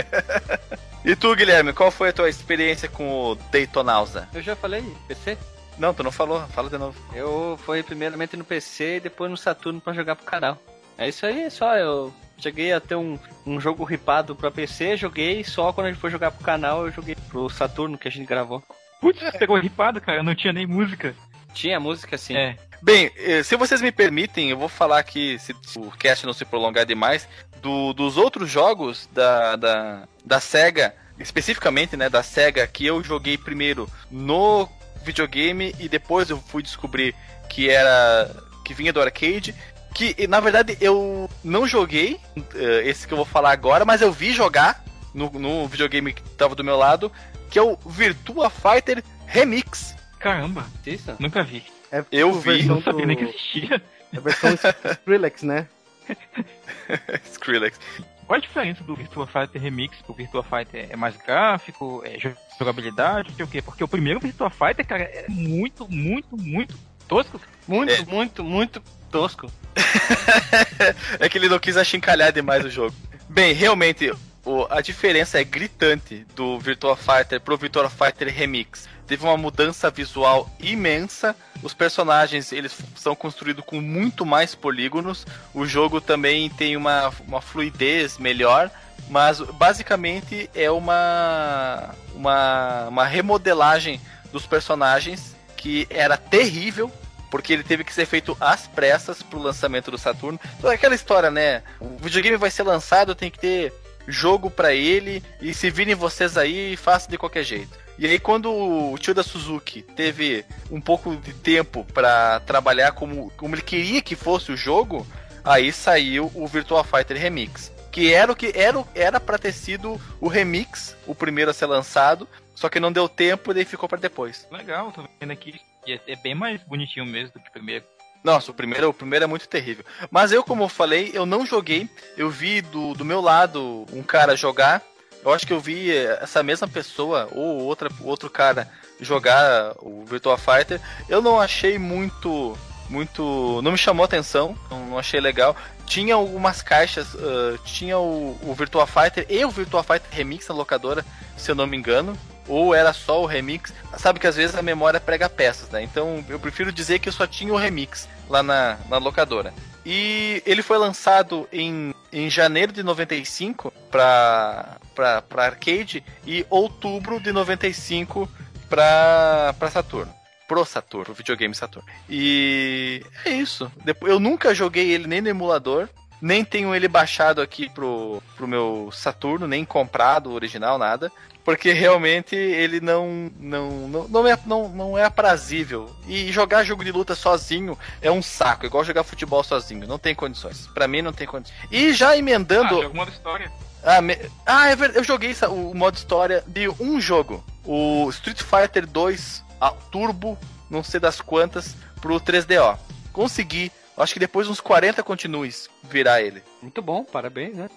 e 1.04 1.16
tu, 1.16 1.36
Guilherme, 1.36 1.74
qual 1.74 1.92
foi 1.92 2.10
a 2.10 2.14
tua 2.14 2.30
experiência 2.30 2.88
com 2.88 3.32
o 3.32 3.36
Daytonausa? 3.52 4.28
Eu 4.34 4.42
já 4.42 4.56
falei, 4.56 4.84
PC? 5.08 5.38
Não, 5.78 5.94
tu 5.94 6.04
não 6.04 6.12
falou, 6.12 6.42
fala 6.50 6.70
de 6.70 6.78
novo. 6.78 7.00
Eu 7.14 7.58
fui 7.66 7.82
primeiramente 7.82 8.38
no 8.38 8.44
PC 8.44 8.98
e 8.98 9.00
depois 9.00 9.32
no 9.32 9.38
Saturno 9.38 9.82
pra 9.82 9.94
jogar 9.94 10.16
pro 10.16 10.26
canal. 10.26 10.58
É 10.98 11.08
isso 11.08 11.26
aí, 11.26 11.50
só 11.50 11.76
eu 11.76 12.14
cheguei 12.38 12.74
a 12.74 12.80
ter 12.80 12.96
um, 12.96 13.18
um 13.46 13.60
jogo 13.60 13.84
ripado 13.84 14.36
pra 14.36 14.52
PC, 14.52 14.98
joguei, 14.98 15.44
só 15.44 15.72
quando 15.72 15.88
a 15.88 15.92
gente 15.92 16.02
foi 16.02 16.10
jogar 16.10 16.32
pro 16.32 16.44
canal 16.44 16.86
eu 16.86 16.92
joguei 16.92 17.16
pro 17.30 17.50
Saturno 17.50 17.98
que 17.98 18.08
a 18.08 18.12
gente 18.12 18.28
gravou. 18.28 18.64
Putz, 19.02 19.20
pegou 19.38 19.58
ripado, 19.60 20.00
cara, 20.00 20.22
não 20.24 20.36
tinha 20.36 20.54
nem 20.54 20.66
música. 20.68 21.14
Tinha 21.54 21.80
música 21.80 22.18
sim. 22.18 22.36
É. 22.38 22.56
Bem, 22.82 23.12
eh, 23.18 23.44
se 23.44 23.56
vocês 23.58 23.82
me 23.82 23.92
permitem, 23.92 24.50
eu 24.50 24.58
vou 24.58 24.70
falar 24.70 25.00
aqui, 25.00 25.38
se 25.40 25.54
o 25.76 25.92
cast 25.92 26.26
não 26.26 26.34
se 26.34 26.46
prolongar 26.46 26.86
demais, 26.86 27.28
do- 27.62 27.94
dos 27.94 28.16
outros 28.18 28.50
jogos 28.50 29.10
da, 29.12 29.56
da, 29.56 30.08
da 30.26 30.40
SEGA, 30.40 30.96
especificamente, 31.20 31.98
né, 31.98 32.10
da 32.10 32.24
SEGA, 32.24 32.66
que 32.68 32.86
eu 32.86 33.04
joguei 33.04 33.38
primeiro 33.38 33.90
no 34.10 34.68
videogame 35.04 35.76
e 35.80 35.90
depois 35.90 36.30
eu 36.30 36.38
fui 36.38 36.62
descobrir 36.64 37.14
que 37.50 37.70
era. 37.70 38.30
que 38.64 38.74
vinha 38.74 38.94
do 38.94 39.02
arcade. 39.02 39.54
Que, 39.94 40.26
na 40.26 40.40
verdade, 40.40 40.78
eu 40.80 41.30
não 41.44 41.68
joguei 41.68 42.18
eh, 42.56 42.84
esse 42.86 43.06
que 43.06 43.14
eu 43.14 43.18
vou 43.18 43.26
falar 43.26 43.52
agora, 43.52 43.84
mas 43.84 44.02
eu 44.02 44.12
vi 44.12 44.32
jogar 44.32 44.84
no, 45.14 45.30
no 45.32 45.68
videogame 45.68 46.14
que 46.14 46.22
tava 46.38 46.56
do 46.56 46.64
meu 46.64 46.78
lado, 46.78 47.12
que 47.52 47.60
é 47.60 47.62
o 47.62 47.76
Virtua 47.86 48.50
Fighter 48.50 49.04
Remix. 49.28 49.94
Caramba, 50.20 50.66
Isso? 50.86 51.16
nunca 51.20 51.44
vi. 51.44 51.64
É 51.92 52.04
Eu 52.12 52.30
tipo 52.30 52.42
vi, 52.42 52.64
Não 52.64 52.82
sabia 52.82 53.02
do- 53.02 53.08
nem 53.08 53.18
que 53.18 53.24
existia. 53.26 53.82
É 54.14 54.18
a 54.18 54.20
versão 54.22 54.52
Skrillex, 54.92 55.44
né? 55.44 55.68
Skrillex. 57.32 57.80
Qual 58.26 58.38
a 58.38 58.42
diferença 58.42 58.84
do 58.84 58.96
Virtua 58.96 59.28
Fighter 59.28 59.62
Remix 59.62 59.98
pro 60.02 60.14
Virtua 60.14 60.44
Fighter? 60.44 60.88
É 60.90 60.96
mais 60.96 61.18
gráfico? 61.18 62.02
É 62.06 62.18
jogabilidade? 62.58 63.32
O 63.44 63.48
quê? 63.48 63.62
Porque 63.62 63.84
o 63.84 63.88
primeiro 63.88 64.20
Virtua 64.20 64.50
Fighter, 64.50 64.86
cara, 64.88 65.04
é 65.04 65.26
muito, 65.28 65.86
muito, 65.92 66.38
muito 66.38 66.78
tosco. 67.08 67.42
Muito, 67.68 67.92
É. 67.92 68.02
muito, 68.06 68.44
muito 68.44 68.82
tosco. 69.12 69.52
é 71.20 71.28
que 71.28 71.38
ele 71.38 71.50
não 71.50 71.60
quis 71.60 71.76
achincalhar 71.76 72.32
demais 72.32 72.64
o 72.64 72.70
jogo. 72.70 72.96
Bem, 73.30 73.54
realmente, 73.54 74.14
o- 74.46 74.66
a 74.70 74.82
diferença 74.82 75.40
é 75.40 75.44
gritante 75.44 76.26
do 76.36 76.60
Virtua 76.60 76.96
Fighter 76.96 77.40
pro 77.42 77.58
Virtua 77.58 77.90
Fighter 77.90 78.34
Remix. 78.34 78.88
Teve 79.08 79.24
uma 79.26 79.36
mudança 79.38 79.90
visual 79.90 80.50
imensa. 80.60 81.36
Os 81.62 81.74
personagens 81.74 82.52
eles 82.52 82.74
são 82.96 83.14
construídos 83.16 83.64
com 83.66 83.82
muito 83.82 84.26
mais 84.26 84.56
polígonos. 84.56 85.26
O 85.54 85.66
jogo 85.66 86.00
também 86.00 86.50
tem 86.50 86.78
uma, 86.78 87.12
uma 87.28 87.42
fluidez 87.42 88.18
melhor. 88.18 88.72
Mas 89.10 89.42
basicamente 89.42 90.50
é 90.56 90.72
uma, 90.72 91.94
uma, 92.14 92.88
uma 92.88 93.06
remodelagem 93.06 94.00
dos 94.32 94.46
personagens 94.46 95.36
que 95.58 95.86
era 95.90 96.16
terrível 96.16 96.90
porque 97.30 97.52
ele 97.54 97.64
teve 97.64 97.84
que 97.84 97.94
ser 97.94 98.06
feito 98.06 98.36
às 98.40 98.68
pressas 98.68 99.22
pro 99.24 99.40
lançamento 99.42 99.90
do 99.92 99.98
Saturno. 99.98 100.40
Toda 100.62 100.74
aquela 100.74 100.96
história, 100.96 101.32
né? 101.32 101.64
O 101.80 101.98
videogame 101.98 102.38
vai 102.38 102.52
ser 102.52 102.64
lançado, 102.64 103.16
tem 103.16 103.32
que 103.32 103.40
ter 103.40 103.74
jogo 104.08 104.50
pra 104.50 104.74
ele 104.74 105.24
e 105.42 105.54
se 105.54 105.70
virem 105.70 105.96
vocês 105.96 106.38
aí, 106.38 106.76
faça 106.76 107.10
de 107.10 107.18
qualquer 107.18 107.44
jeito. 107.44 107.80
E 107.98 108.08
aí 108.08 108.20
quando 108.20 108.52
o 108.52 108.98
tio 108.98 109.14
da 109.14 109.24
Suzuki 109.24 109.82
teve 109.82 110.44
um 110.72 110.82
pouco 110.82 111.16
de 111.16 111.34
tempo 111.34 111.86
pra 111.94 112.40
trabalhar 112.42 112.94
como, 112.94 113.32
como 113.38 113.56
ele 113.56 113.62
queria 113.62 114.02
que 114.02 114.16
fosse 114.16 114.52
o 114.52 114.58
jogo, 114.58 115.06
aí 115.44 115.72
saiu 115.72 116.32
o 116.34 116.48
Virtua 116.48 116.84
Fighter 116.84 117.18
Remix. 117.18 117.72
Que 117.92 118.14
era 118.14 118.32
o 118.32 118.36
que 118.36 118.54
era 118.56 118.84
era 118.96 119.20
para 119.20 119.38
ter 119.38 119.52
sido 119.52 120.00
o 120.20 120.28
remix, 120.28 120.96
o 121.06 121.14
primeiro 121.14 121.52
a 121.52 121.54
ser 121.54 121.66
lançado, 121.66 122.28
só 122.56 122.70
que 122.70 122.80
não 122.80 122.92
deu 122.92 123.10
tempo 123.10 123.52
e 123.52 123.54
daí 123.54 123.66
ficou 123.66 123.90
pra 123.90 124.00
depois. 124.00 124.48
Legal, 124.50 124.92
tô 124.92 125.04
vendo 125.20 125.32
aqui. 125.32 125.60
É, 125.88 126.00
é 126.08 126.16
bem 126.16 126.34
mais 126.34 126.64
bonitinho 126.64 127.06
mesmo 127.06 127.34
do 127.34 127.40
que 127.40 127.50
o 127.50 127.52
primeiro. 127.52 127.84
Nossa, 128.24 128.52
o 128.52 128.54
primeiro, 128.54 128.90
o 128.90 128.94
primeiro 128.94 129.26
é 129.26 129.28
muito 129.28 129.48
terrível. 129.48 129.84
Mas 130.10 130.32
eu, 130.32 130.44
como 130.44 130.64
eu 130.64 130.70
falei, 130.70 131.12
eu 131.14 131.26
não 131.26 131.46
joguei. 131.46 131.90
Eu 132.16 132.30
vi 132.30 132.62
do, 132.62 132.94
do 132.94 133.04
meu 133.04 133.20
lado 133.20 133.86
um 133.92 134.04
cara 134.04 134.36
jogar. 134.36 134.82
Eu 135.24 135.34
acho 135.34 135.46
que 135.46 135.54
eu 135.54 135.60
vi 135.60 135.92
eh, 135.92 136.20
essa 136.22 136.42
mesma 136.42 136.68
pessoa 136.68 137.28
ou 137.32 137.62
outra, 137.62 137.90
outro 138.02 138.30
cara 138.30 138.68
jogar 139.00 139.74
o 139.80 140.04
Virtua 140.06 140.38
Fighter. 140.38 140.80
Eu 141.10 141.22
não 141.22 141.40
achei 141.40 141.78
muito. 141.80 142.58
Muito. 142.90 143.62
Não 143.64 143.72
me 143.72 143.78
chamou 143.78 144.04
atenção. 144.04 144.56
Não, 144.70 144.98
achei 144.98 145.20
legal. 145.20 145.56
Tinha 145.86 146.16
algumas 146.16 146.62
caixas. 146.62 147.08
ah, 147.16 147.58
tinha 147.66 147.98
o, 147.98 148.38
o 148.44 148.54
Virtua 148.54 148.86
Fighter 148.86 149.26
e 149.30 149.44
o 149.44 149.50
Virtua 149.50 149.84
Fighter 149.84 150.10
Remix 150.12 150.48
na 150.48 150.56
locadora, 150.56 151.06
se 151.38 151.50
eu 151.50 151.56
não 151.56 151.66
me 151.66 151.78
engano. 151.78 152.18
Ou 152.48 152.74
era 152.74 152.94
só 152.94 153.22
o 153.22 153.26
remix. 153.26 153.74
Sabe 153.98 154.20
que 154.20 154.28
às 154.28 154.36
vezes 154.36 154.56
a 154.56 154.62
memória 154.62 155.00
prega 155.00 155.30
peças, 155.30 155.70
né? 155.70 155.84
Então 155.84 156.24
eu 156.28 156.40
prefiro 156.40 156.72
dizer 156.72 157.00
que 157.00 157.10
eu 157.10 157.14
só 157.14 157.28
tinha 157.28 157.54
o 157.54 157.58
remix 157.58 158.08
lá 158.30 158.42
na, 158.42 158.78
na 158.90 158.98
locadora. 158.98 159.54
E 159.86 160.44
ele 160.46 160.62
foi 160.62 160.78
lançado 160.78 161.48
em, 161.52 161.94
em 162.12 162.30
janeiro 162.30 162.72
de 162.72 162.84
95 162.84 163.74
para 163.90 164.78
para 164.94 165.46
arcade 165.46 166.04
e 166.28 166.46
outubro 166.50 167.20
de 167.20 167.32
95 167.32 168.30
para 168.70 169.56
para 169.58 169.72
Saturno. 169.72 170.14
Pro 170.48 170.66
Saturno, 170.66 171.14
videogame 171.14 171.56
Saturno. 171.56 171.88
E 172.10 173.04
é 173.26 173.32
isso. 173.32 173.72
Eu 174.02 174.20
nunca 174.20 174.54
joguei 174.54 174.92
ele 174.92 175.08
nem 175.08 175.22
no 175.22 175.30
emulador, 175.30 175.88
nem 176.22 176.46
tenho 176.46 176.74
ele 176.76 176.88
baixado 176.88 177.42
aqui 177.42 177.70
pro, 177.70 178.22
pro 178.38 178.48
meu 178.48 178.90
Saturno, 178.94 179.48
nem 179.48 179.66
comprado 179.66 180.30
o 180.30 180.34
original, 180.34 180.78
nada. 180.78 181.12
Porque 181.44 181.74
realmente 181.74 182.36
ele 182.36 182.80
não 182.80 183.32
não, 183.40 183.72
não, 183.88 184.08
não, 184.08 184.28
é, 184.28 184.38
não, 184.46 184.70
não 184.70 184.98
é 184.98 185.04
aprazível. 185.06 185.90
E 186.08 186.32
jogar 186.32 186.64
jogo 186.64 186.84
de 186.84 186.92
luta 186.92 187.16
sozinho 187.16 187.76
é 188.00 188.12
um 188.12 188.22
saco, 188.22 188.68
igual 188.68 188.84
jogar 188.84 189.04
futebol 189.04 189.44
sozinho. 189.44 189.88
Não 189.88 189.98
tem 189.98 190.14
condições. 190.14 190.68
Pra 190.68 190.88
mim 190.88 191.02
não 191.02 191.12
tem 191.12 191.26
condições. 191.26 191.58
E 191.72 191.94
já 191.94 192.10
Ah, 192.10 192.18
emendando. 192.18 192.82
jogo 192.84 192.96
modo 192.96 193.10
história. 193.10 193.52
Ah, 193.84 194.00
me- 194.02 194.20
ah, 194.46 194.70
é 194.70 194.76
verdade. 194.76 195.00
Eu 195.00 195.04
joguei 195.04 195.36
o 195.50 195.74
modo 195.74 195.96
história 195.98 196.44
de 196.46 196.70
um 196.80 197.02
jogo. 197.02 197.44
O 197.66 198.08
Street 198.12 198.44
Fighter 198.44 198.86
2 198.86 199.44
a 199.60 199.72
Turbo, 199.72 200.38
não 200.70 200.84
sei 200.84 201.00
das 201.00 201.20
quantas, 201.22 201.76
pro 202.00 202.20
3DO. 202.20 202.78
Consegui. 203.12 203.72
Acho 203.98 204.14
que 204.14 204.20
depois 204.20 204.48
uns 204.48 204.60
40 204.62 205.04
continues 205.04 205.70
virar 205.84 206.22
ele. 206.22 206.42
Muito 206.62 206.82
bom, 206.82 207.04
parabéns, 207.04 207.56
né? 207.56 207.70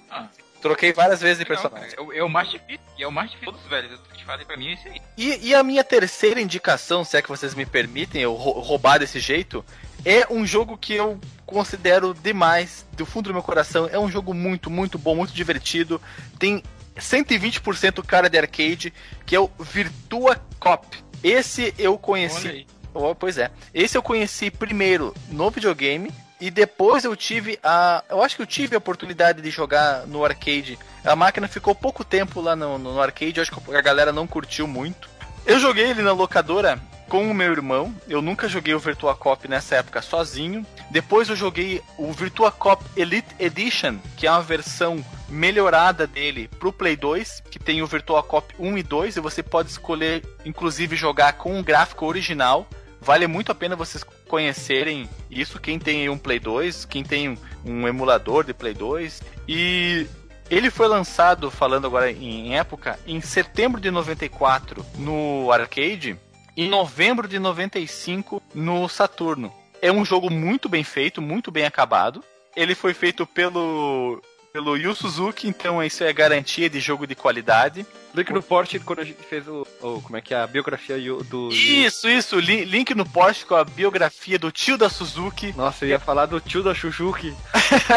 Troquei 0.62 0.93
várias 0.95 1.21
vezes 1.21 1.39
de 1.39 1.45
personagem. 1.45 1.91
cara. 1.91 2.17
É, 2.17 2.23
o- 2.23 2.29
mais 2.29 2.51
difícil. 2.51 2.81
E 2.97 3.03
é 3.03 3.07
o 3.07 3.12
mais 3.12 3.31
difícil 3.31 3.53
dos 3.53 3.67
velhos. 3.67 3.91
O 3.93 3.95
Street 3.97 4.21
Fighter 4.25 4.47
pra 4.47 4.57
mim 4.57 4.69
é 4.69 4.73
esse 4.73 4.89
aí. 4.89 5.03
E, 5.19 5.49
e 5.49 5.55
a 5.55 5.62
minha 5.62 5.85
terceira 5.85 6.41
indicação, 6.41 7.05
se 7.05 7.17
é 7.19 7.21
que 7.23 7.29
vocês 7.29 7.55
me 7.55 7.67
permitem 7.67 8.23
eu 8.23 8.33
rou- 8.33 8.61
roubar 8.61 8.99
desse 8.99 9.21
jeito, 9.21 9.62
é 10.07 10.27
um 10.33 10.47
jogo 10.47 10.79
que 10.79 10.95
eu 10.95 11.21
considero 11.45 12.15
demais, 12.15 12.87
do 12.93 13.05
fundo 13.05 13.29
do 13.29 13.35
meu 13.35 13.43
coração. 13.43 13.87
É 13.93 13.99
um 13.99 14.11
jogo 14.11 14.33
muito, 14.33 14.71
muito 14.71 14.99
bom, 14.99 15.15
muito 15.15 15.35
divertido. 15.35 16.01
Tem 16.39 16.62
120% 16.97 18.03
cara 18.03 18.29
de 18.31 18.39
arcade, 18.39 18.93
que 19.27 19.37
é 19.37 19.41
o 19.41 19.51
Virtua 19.59 20.41
Cop. 20.59 20.87
Esse 21.23 21.75
eu 21.79 21.99
conheci. 21.99 22.67
Oh, 22.95 23.14
pois 23.14 23.36
é. 23.36 23.51
Esse 23.74 23.99
eu 23.99 24.03
conheci 24.03 24.51
primeiro 24.51 25.12
no 25.28 25.51
videogame 25.51 26.12
e 26.40 26.51
depois 26.51 27.05
eu 27.05 27.16
tive 27.16 27.59
a. 27.62 28.05
Eu 28.09 28.22
acho 28.22 28.36
que 28.36 28.42
eu 28.42 28.47
tive 28.47 28.74
a 28.74 28.78
oportunidade 28.78 29.42
de 29.42 29.51
jogar 29.51 30.07
no 30.07 30.24
arcade. 30.24 30.78
A 31.05 31.16
máquina 31.16 31.49
ficou 31.49 31.74
pouco 31.74 32.05
tempo 32.05 32.40
lá 32.40 32.55
no, 32.55 32.78
no 32.78 33.01
arcade, 33.01 33.38
eu 33.38 33.42
acho 33.42 33.51
que 33.51 33.74
a 33.74 33.80
galera 33.80 34.12
não 34.12 34.26
curtiu 34.26 34.68
muito. 34.68 35.09
Eu 35.45 35.59
joguei 35.59 35.90
ele 35.90 36.03
na 36.03 36.12
locadora 36.12 36.80
com 37.09 37.30
o 37.30 37.34
meu 37.34 37.53
irmão. 37.53 37.95
Eu 38.09 38.22
nunca 38.22 38.49
joguei 38.49 38.74
o 38.74 38.78
Virtua 38.78 39.14
Cop 39.14 39.47
nessa 39.49 39.76
época 39.76 40.01
sozinho. 40.01 40.66
Depois 40.90 41.28
eu 41.28 41.36
joguei 41.36 41.82
o 41.99 42.12
Virtua 42.12 42.51
Cop 42.51 42.82
Elite 42.97 43.34
Edition, 43.38 43.99
que 44.16 44.26
é 44.26 44.30
uma 44.30 44.42
versão 44.42 45.05
melhorada 45.28 46.07
dele 46.07 46.49
pro 46.59 46.72
Play 46.72 46.97
2, 46.97 47.42
que 47.51 47.59
tem 47.59 47.82
o 47.82 47.86
Virtua 47.86 48.22
Cop 48.22 48.55
1 48.59 48.78
e 48.78 48.82
2 48.82 49.16
e 49.16 49.20
você 49.20 49.42
pode 49.42 49.70
escolher 49.70 50.24
inclusive 50.45 50.97
jogar 50.97 51.34
com 51.34 51.59
o 51.59 51.62
gráfico 51.62 52.07
original. 52.07 52.66
Vale 53.05 53.26
muito 53.26 53.52
a 53.52 53.55
pena 53.55 53.76
vocês 53.76 54.02
conhecerem 54.26 55.07
isso, 55.30 55.61
quem 55.61 55.78
tem 55.78 56.09
um 56.09 56.16
Play 56.16 56.40
2, 56.40 56.86
quem 56.86 57.05
tem 57.05 57.38
um, 57.62 57.86
emulador 57.86 58.44
de 58.44 58.55
Play 58.55 58.72
2. 58.72 59.22
E 59.46 60.07
ele 60.50 60.70
foi 60.70 60.88
lançado, 60.88 61.50
falando 61.50 61.86
agora 61.86 62.11
em 62.11 62.57
época, 62.57 62.98
em 63.07 63.20
setembro 63.20 63.78
de 63.78 63.90
94 63.90 64.84
no 64.96 65.52
arcade, 65.52 66.18
em 66.57 66.66
novembro 66.66 67.28
de 67.28 67.38
95 67.38 68.42
no 68.55 68.88
Saturno. 68.88 69.52
É 69.82 69.92
um 69.92 70.02
jogo 70.02 70.30
muito 70.30 70.66
bem 70.66 70.82
feito, 70.82 71.20
muito 71.20 71.50
bem 71.50 71.66
acabado. 71.66 72.24
Ele 72.57 72.74
foi 72.74 72.94
feito 72.94 73.26
pelo 73.26 74.22
pelo 74.55 74.76
Yu 74.76 74.94
Suzuki, 74.94 75.48
então 75.48 75.82
isso 75.82 76.05
é 76.05 76.12
garantia 76.12 76.70
de 76.70 76.78
jogo 76.78 77.09
de 77.09 77.16
qualidade. 77.16 77.84
Link 78.14 78.32
no 78.32 78.40
Porsche 78.40 78.78
quando 78.78 79.00
a 79.00 79.05
gente 79.05 79.20
fez 79.20 79.48
o, 79.48 79.66
o- 79.82 80.00
como 80.00 80.16
é 80.16 80.20
que 80.20 80.32
é 80.32 80.36
a 80.40 80.46
biografia 80.46 80.96
do 81.24 81.48
Isso, 81.48 82.09
isso, 82.09 82.38
li- 82.38 82.64
link 82.64 82.94
no 82.94 83.05
post 83.05 83.44
com 83.46 83.57
a 83.57 83.64
biografia 83.64 84.38
do 84.38 84.52
tio 84.52 84.78
da 84.78 84.88
Suzuki, 84.88 85.52
Nossa, 85.57 85.84
eu 85.84 85.88
ia 85.88 85.98
falar 85.98 86.26
do 86.26 86.40
tio 86.40 86.62
da 86.62 86.72
Chuchuki. 86.72 87.34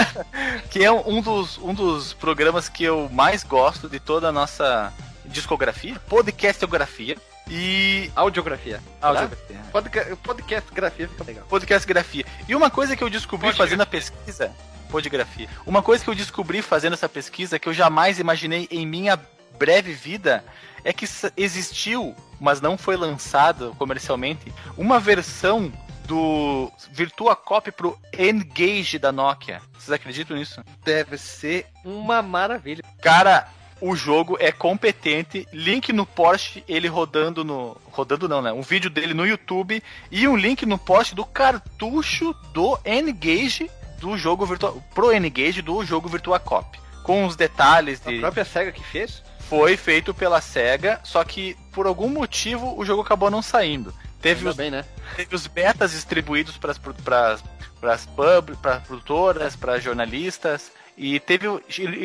que 0.71 0.83
é 0.83 0.91
um 0.91 1.21
dos, 1.21 1.59
um 1.59 1.75
dos 1.75 2.13
programas 2.13 2.67
que 2.67 2.83
eu 2.83 3.07
mais 3.13 3.43
gosto 3.43 3.87
de 3.87 3.99
toda 3.99 4.29
a 4.29 4.31
nossa 4.31 4.91
discografia, 5.25 6.01
podcastografia. 6.09 7.15
E. 7.49 8.11
Audiografia. 8.15 8.81
Audiografia. 8.99 9.57
Podca- 9.71 10.17
Podcast 10.23 10.71
grafia 10.73 11.07
fica 11.07 11.23
legal. 11.23 11.45
Podcast 11.47 11.87
grafia. 11.87 12.25
E 12.49 12.55
uma 12.55 12.71
coisa 12.71 12.95
que 12.97 13.03
eu 13.03 13.09
descobri 13.11 13.45
Podgrafia. 13.49 13.65
fazendo 13.65 13.81
a 13.83 13.85
pesquisa. 13.85 14.51
Podgrafia. 14.88 15.47
Uma 15.65 15.81
coisa 15.81 16.03
que 16.03 16.09
eu 16.09 16.15
descobri 16.15 16.61
fazendo 16.61 16.93
essa 16.93 17.09
pesquisa 17.09 17.59
que 17.59 17.67
eu 17.67 17.73
jamais 17.73 18.19
imaginei 18.19 18.67
em 18.71 18.85
minha 18.85 19.19
breve 19.57 19.93
vida 19.93 20.43
é 20.83 20.93
que 20.93 21.05
existiu, 21.35 22.15
mas 22.39 22.61
não 22.61 22.77
foi 22.77 22.95
lançado 22.95 23.75
comercialmente, 23.77 24.53
uma 24.77 24.99
versão 24.99 25.71
do 26.07 26.71
Virtua 26.91 27.35
Cop 27.35 27.69
pro 27.71 27.97
N-Gage 28.13 28.97
da 28.97 29.11
Nokia. 29.11 29.61
Vocês 29.73 29.91
acreditam 29.91 30.38
nisso? 30.38 30.63
Deve 30.83 31.17
ser 31.17 31.65
uma 31.83 32.21
maravilha. 32.21 32.81
Cara, 33.01 33.49
o 33.81 33.95
jogo 33.95 34.38
é 34.39 34.51
competente. 34.51 35.47
Link 35.51 35.91
no 35.91 36.05
Porsche, 36.05 36.63
ele 36.67 36.88
rodando 36.88 37.43
no. 37.43 37.77
Rodando 37.91 38.27
não, 38.27 38.41
né? 38.41 38.53
Um 38.53 38.61
vídeo 38.61 38.89
dele 38.89 39.13
no 39.13 39.25
YouTube 39.25 39.83
e 40.09 40.27
um 40.27 40.38
link 40.38 40.65
no 40.65 40.77
post 40.77 41.13
do 41.13 41.25
cartucho 41.25 42.33
do 42.53 42.79
N-Gage 42.85 43.69
do 43.99 44.17
jogo 44.17 44.45
Virtua. 44.45 44.73
Pro 44.93 45.11
N-Gage 45.11 45.61
do 45.61 45.83
jogo 45.85 46.09
Virtua 46.09 46.39
Cop. 46.39 46.79
Com 47.03 47.25
os 47.25 47.35
detalhes 47.35 48.01
A 48.05 48.11
de. 48.11 48.19
própria 48.19 48.43
SEGA 48.45 48.71
que 48.71 48.83
fez? 48.83 49.23
Foi 49.49 49.77
feito 49.77 50.13
pela 50.13 50.41
SEGA, 50.41 50.99
só 51.03 51.23
que 51.23 51.55
por 51.71 51.85
algum 51.85 52.09
motivo 52.09 52.77
o 52.77 52.83
jogo 52.83 53.01
acabou 53.01 53.31
não 53.31 53.41
saindo. 53.41 53.93
Teve 54.21 54.39
Ainda 54.39 54.49
os, 54.49 54.55
bem, 54.57 54.71
né? 54.71 54.83
teve 55.15 55.33
os 55.35 55.47
betas 55.47 55.91
distribuídos 55.91 56.57
para 56.57 56.71
as 57.93 58.05
pub, 58.05 58.57
para 58.61 58.79
produtoras, 58.81 59.55
para 59.55 59.79
jornalistas 59.79 60.71
e 60.97 61.19
teve, 61.19 61.47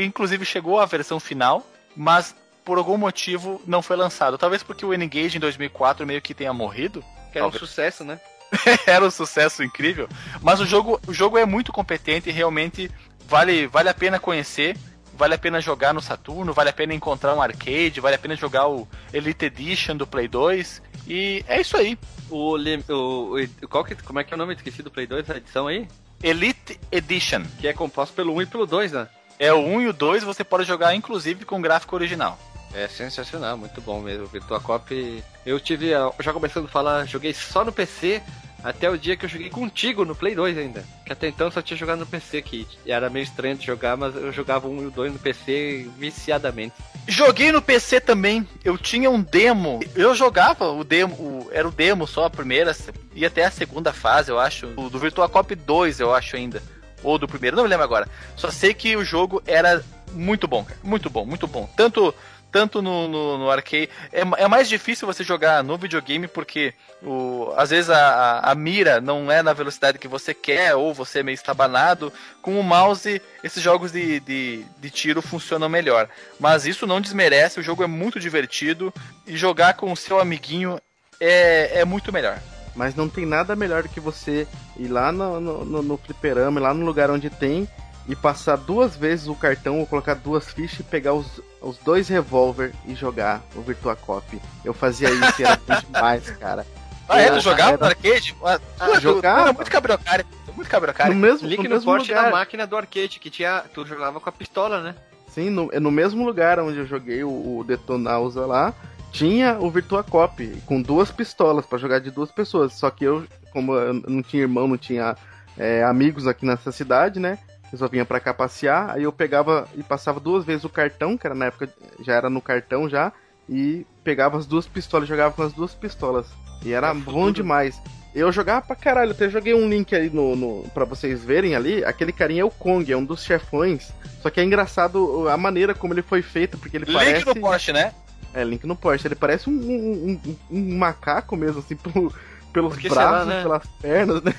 inclusive 0.04 0.44
chegou 0.44 0.78
a 0.78 0.86
versão 0.86 1.18
final, 1.18 1.66
mas 1.96 2.34
por 2.64 2.78
algum 2.78 2.96
motivo 2.96 3.60
não 3.66 3.82
foi 3.82 3.96
lançado. 3.96 4.38
Talvez 4.38 4.62
porque 4.62 4.84
o 4.84 4.92
N-Gage 4.94 5.36
em 5.38 5.40
2004 5.40 6.06
meio 6.06 6.22
que 6.22 6.34
tenha 6.34 6.52
morrido. 6.52 7.02
Que 7.32 7.38
era 7.38 7.46
um 7.46 7.50
Talvez. 7.50 7.58
sucesso, 7.68 8.04
né? 8.04 8.20
Era 8.86 9.04
um 9.04 9.10
sucesso 9.10 9.62
incrível. 9.62 10.08
Mas 10.40 10.60
o 10.60 10.66
jogo, 10.66 11.00
o 11.06 11.12
jogo 11.12 11.38
é 11.38 11.46
muito 11.46 11.72
competente 11.72 12.28
e 12.28 12.32
realmente 12.32 12.90
vale, 13.26 13.66
vale 13.66 13.88
a 13.88 13.94
pena 13.94 14.18
conhecer. 14.18 14.76
Vale 15.14 15.34
a 15.34 15.38
pena 15.38 15.60
jogar 15.60 15.92
no 15.92 16.00
Saturno, 16.00 16.54
vale 16.54 16.70
a 16.70 16.72
pena 16.72 16.94
encontrar 16.94 17.34
um 17.34 17.42
arcade, 17.42 18.00
vale 18.00 18.16
a 18.16 18.18
pena 18.18 18.34
jogar 18.34 18.66
o 18.66 18.88
Elite 19.12 19.44
Edition 19.44 19.94
do 19.94 20.06
Play 20.06 20.26
2. 20.26 20.82
E 21.06 21.44
é 21.46 21.60
isso 21.60 21.76
aí. 21.76 21.98
O, 22.30 22.56
o, 22.56 23.36
o- 23.38 23.68
qual 23.68 23.84
que, 23.84 23.94
como 23.94 24.18
é 24.18 24.24
que 24.24 24.32
é 24.32 24.36
o 24.36 24.38
nome? 24.38 24.54
Esqueci 24.54 24.82
do 24.82 24.90
Play 24.90 25.06
2, 25.06 25.28
a 25.30 25.36
edição 25.36 25.66
aí? 25.66 25.86
Elite 26.22 26.80
Edition. 26.90 27.42
Que 27.60 27.68
é 27.68 27.74
composto 27.74 28.14
pelo 28.14 28.34
1 28.34 28.42
e 28.42 28.46
pelo 28.46 28.66
2, 28.66 28.92
né? 28.92 29.06
É 29.38 29.52
o 29.52 29.58
1 29.58 29.82
e 29.82 29.88
o 29.88 29.92
2, 29.92 30.24
você 30.24 30.42
pode 30.42 30.64
jogar 30.64 30.94
inclusive 30.94 31.44
com 31.44 31.60
gráfico 31.60 31.94
original. 31.94 32.38
É 32.74 32.88
sensacional, 32.88 33.56
muito 33.56 33.80
bom 33.80 34.00
mesmo. 34.00 34.26
Virtua 34.26 34.60
Cop. 34.60 35.22
Eu 35.44 35.60
tive, 35.60 35.90
já 36.20 36.32
começando 36.32 36.64
a 36.64 36.68
falar, 36.68 37.04
joguei 37.06 37.34
só 37.34 37.64
no 37.64 37.72
PC 37.72 38.22
até 38.64 38.88
o 38.88 38.96
dia 38.96 39.16
que 39.16 39.24
eu 39.24 39.28
joguei 39.28 39.50
contigo 39.50 40.04
no 40.04 40.14
Play 40.14 40.34
2 40.34 40.56
ainda. 40.56 40.84
Que 41.04 41.12
até 41.12 41.28
então 41.28 41.50
só 41.50 41.60
tinha 41.60 41.76
jogado 41.76 41.98
no 41.98 42.06
PC, 42.06 42.40
que 42.40 42.66
era 42.86 43.10
meio 43.10 43.24
estranho 43.24 43.56
de 43.56 43.66
jogar, 43.66 43.96
mas 43.96 44.14
eu 44.14 44.32
jogava 44.32 44.68
1 44.68 44.82
e 44.82 44.86
o 44.86 44.90
2 44.90 45.12
no 45.12 45.18
PC 45.18 45.90
viciadamente. 45.98 46.74
Joguei 47.06 47.50
no 47.52 47.60
PC 47.60 48.00
também. 48.00 48.48
Eu 48.64 48.78
tinha 48.78 49.10
um 49.10 49.20
demo. 49.20 49.80
Eu 49.94 50.14
jogava 50.14 50.70
o 50.70 50.84
demo, 50.84 51.14
o- 51.14 51.48
era 51.52 51.66
o 51.68 51.72
demo 51.72 52.06
só 52.06 52.24
a 52.26 52.30
primeira, 52.30 52.74
e 53.14 53.26
até 53.26 53.44
a 53.44 53.50
segunda 53.50 53.92
fase, 53.92 54.30
eu 54.30 54.38
acho. 54.38 54.68
Do 54.68 54.98
Virtua 54.98 55.28
Cop 55.28 55.54
2, 55.54 56.00
eu 56.00 56.14
acho 56.14 56.36
ainda. 56.36 56.62
Ou 57.02 57.18
do 57.18 57.26
primeiro, 57.28 57.56
não 57.56 57.64
me 57.64 57.68
lembro 57.68 57.84
agora. 57.84 58.08
Só 58.36 58.48
sei 58.50 58.72
que 58.72 58.96
o 58.96 59.04
jogo 59.04 59.42
era 59.44 59.84
muito 60.12 60.46
bom, 60.46 60.62
cara. 60.64 60.78
Muito 60.84 61.10
bom, 61.10 61.26
muito 61.26 61.48
bom. 61.48 61.68
Tanto 61.76 62.14
tanto 62.52 62.82
no, 62.82 63.08
no, 63.08 63.38
no 63.38 63.50
arcade. 63.50 63.88
É, 64.12 64.20
é 64.20 64.46
mais 64.46 64.68
difícil 64.68 65.06
você 65.06 65.24
jogar 65.24 65.64
no 65.64 65.78
videogame 65.78 66.28
porque 66.28 66.74
o, 67.02 67.52
às 67.56 67.70
vezes 67.70 67.88
a, 67.88 68.40
a, 68.40 68.54
mira 68.54 69.00
não 69.00 69.32
é 69.32 69.42
na 69.42 69.54
velocidade 69.54 69.98
que 69.98 70.06
você 70.06 70.34
quer, 70.34 70.76
ou 70.76 70.92
você 70.92 71.20
é 71.20 71.22
meio 71.22 71.34
estabanado. 71.34 72.12
Com 72.42 72.60
o 72.60 72.62
mouse, 72.62 73.20
esses 73.42 73.62
jogos 73.62 73.90
de, 73.90 74.20
de, 74.20 74.64
de 74.78 74.90
tiro 74.90 75.22
funcionam 75.22 75.68
melhor. 75.68 76.08
Mas 76.38 76.66
isso 76.66 76.86
não 76.86 77.00
desmerece, 77.00 77.58
o 77.58 77.62
jogo 77.62 77.82
é 77.82 77.86
muito 77.86 78.20
divertido 78.20 78.92
e 79.26 79.36
jogar 79.36 79.74
com 79.74 79.90
o 79.90 79.96
seu 79.96 80.20
amiguinho 80.20 80.78
é, 81.18 81.80
é 81.80 81.84
muito 81.84 82.12
melhor. 82.12 82.38
Mas 82.74 82.94
não 82.94 83.08
tem 83.08 83.26
nada 83.26 83.56
melhor 83.56 83.82
do 83.82 83.88
que 83.88 84.00
você 84.00 84.46
ir 84.76 84.88
lá 84.88 85.10
no, 85.10 85.40
no, 85.40 85.64
no, 85.64 85.82
no 85.82 85.96
fliperama, 85.96 86.60
lá 86.60 86.74
no 86.74 86.84
lugar 86.84 87.10
onde 87.10 87.28
tem, 87.28 87.68
e 88.08 88.16
passar 88.16 88.56
duas 88.56 88.96
vezes 88.96 89.28
o 89.28 89.34
cartão, 89.34 89.78
ou 89.80 89.86
colocar 89.86 90.14
duas 90.14 90.50
fichas 90.50 90.80
e 90.80 90.82
pegar 90.82 91.12
os, 91.14 91.40
os 91.60 91.78
dois 91.78 92.08
revólver 92.08 92.72
e 92.86 92.94
jogar 92.94 93.40
o 93.54 93.60
Virtua 93.62 93.94
Cop. 93.96 94.40
Eu 94.64 94.74
fazia 94.74 95.08
isso 95.10 95.40
e 95.40 95.44
era 95.44 95.60
demais, 95.86 96.28
cara. 96.32 96.66
Ah, 97.08 97.20
é? 97.20 97.26
Era- 97.26 97.36
Tu 97.36 97.40
jogava 97.42 97.70
era- 97.70 97.78
no 97.78 97.86
arcade? 97.86 98.36
Ah, 98.44 98.58
tu- 98.58 98.92
tu- 98.94 99.00
jogava. 99.00 99.36
tu 99.38 99.42
era 99.44 99.52
muito 99.52 99.70
cabriocário. 99.70 100.24
Muito 100.54 100.68
cabriocário. 100.68 101.14
No 101.14 101.20
mesmo, 101.20 101.48
Link 101.48 101.58
no 101.58 101.64
no, 101.64 101.70
mesmo 101.70 101.84
porte 101.90 102.08
lugar. 102.10 102.24
da 102.24 102.30
máquina 102.30 102.66
do 102.66 102.76
arcade, 102.76 103.18
que 103.18 103.30
tinha. 103.30 103.62
Tu 103.72 103.86
jogava 103.86 104.20
com 104.20 104.28
a 104.28 104.32
pistola, 104.32 104.82
né? 104.82 104.94
Sim, 105.28 105.48
no, 105.48 105.68
no 105.80 105.90
mesmo 105.90 106.26
lugar 106.26 106.58
onde 106.60 106.78
eu 106.78 106.86
joguei 106.86 107.24
o, 107.24 107.58
o 107.58 107.64
Detonausa 107.66 108.44
lá, 108.44 108.74
tinha 109.10 109.56
o 109.58 109.70
Virtua 109.70 110.04
Cop, 110.04 110.46
com 110.66 110.82
duas 110.82 111.10
pistolas 111.10 111.64
pra 111.64 111.78
jogar 111.78 112.00
de 112.00 112.10
duas 112.10 112.30
pessoas. 112.30 112.74
Só 112.74 112.90
que 112.90 113.04
eu, 113.04 113.24
como 113.50 113.74
eu 113.74 113.94
não 113.94 114.22
tinha 114.22 114.42
irmão, 114.42 114.68
não 114.68 114.76
tinha 114.76 115.16
é, 115.56 115.82
amigos 115.84 116.26
aqui 116.26 116.44
nessa 116.44 116.70
cidade, 116.70 117.18
né? 117.18 117.38
Eu 117.72 117.78
só 117.78 117.88
vinha 117.88 118.04
pra 118.04 118.20
cá 118.20 118.34
passear, 118.34 118.90
aí 118.90 119.04
eu 119.04 119.12
pegava 119.12 119.66
e 119.74 119.82
passava 119.82 120.20
duas 120.20 120.44
vezes 120.44 120.62
o 120.64 120.68
cartão, 120.68 121.16
que 121.16 121.26
era 121.26 121.34
na 121.34 121.46
época, 121.46 121.68
já 122.00 122.12
era 122.14 122.28
no 122.28 122.40
cartão 122.42 122.88
já, 122.88 123.10
e 123.48 123.86
pegava 124.04 124.36
as 124.36 124.44
duas 124.46 124.66
pistolas, 124.66 125.08
jogava 125.08 125.34
com 125.34 125.42
as 125.42 125.52
duas 125.54 125.74
pistolas. 125.74 126.26
E 126.64 126.72
era 126.72 126.88
É 126.90 126.94
bom 126.94 127.30
demais. 127.32 127.80
Eu 128.14 128.30
jogava 128.30 128.60
pra 128.60 128.76
caralho, 128.76 129.12
até 129.12 129.26
joguei 129.30 129.54
um 129.54 129.66
link 129.68 129.94
aí 129.96 130.10
no, 130.10 130.36
no, 130.36 130.64
pra 130.74 130.84
vocês 130.84 131.24
verem 131.24 131.54
ali. 131.56 131.82
Aquele 131.82 132.12
carinha 132.12 132.42
é 132.42 132.44
o 132.44 132.50
Kong, 132.50 132.92
é 132.92 132.96
um 132.96 133.04
dos 133.04 133.24
chefões. 133.24 133.90
Só 134.20 134.28
que 134.28 134.38
é 134.38 134.44
engraçado 134.44 135.26
a 135.30 135.36
maneira 135.38 135.74
como 135.74 135.94
ele 135.94 136.02
foi 136.02 136.20
feito, 136.20 136.58
porque 136.58 136.76
ele 136.76 136.84
Link 136.84 136.94
parece. 136.94 137.24
no 137.26 137.34
Porsche, 137.40 137.72
né? 137.72 137.94
É, 138.34 138.44
Link 138.44 138.66
no 138.66 138.76
Porsche. 138.76 139.08
Ele 139.08 139.14
parece 139.14 139.48
um, 139.48 139.54
um, 139.54 140.20
um- 140.26 140.36
um 140.50 140.76
macaco 140.76 141.34
mesmo, 141.36 141.60
assim, 141.60 141.74
pelo- 141.82 142.12
pelos 142.52 142.74
Por 142.74 142.82
que 142.82 142.88
será, 142.90 143.08
braços, 143.08 143.28
né? 143.28 143.42
pelas 143.42 143.66
pernas, 143.80 144.22
né? 144.22 144.34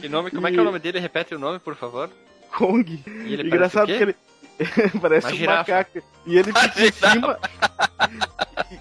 Que 0.00 0.08
nome, 0.08 0.30
como 0.30 0.46
é 0.46 0.52
que 0.52 0.56
é 0.58 0.60
o 0.60 0.64
nome 0.64 0.78
dele? 0.78 1.00
Repete 1.00 1.34
o 1.34 1.38
nome, 1.40 1.58
por 1.58 1.74
favor. 1.74 2.08
Kong. 2.48 3.02
E 3.06 3.32
ele 3.34 3.48
Engraçado 3.48 3.86
parece 3.86 3.98
que 3.98 4.02
ele. 4.02 4.16
parece 5.00 5.26
Uma 5.28 5.36
um 5.52 5.56
macaco. 5.56 6.02
E 6.26 6.36
ele 6.38 6.50
Uma 6.50 6.60
fica 6.68 6.86
em 6.86 6.92
cima. 7.12 7.38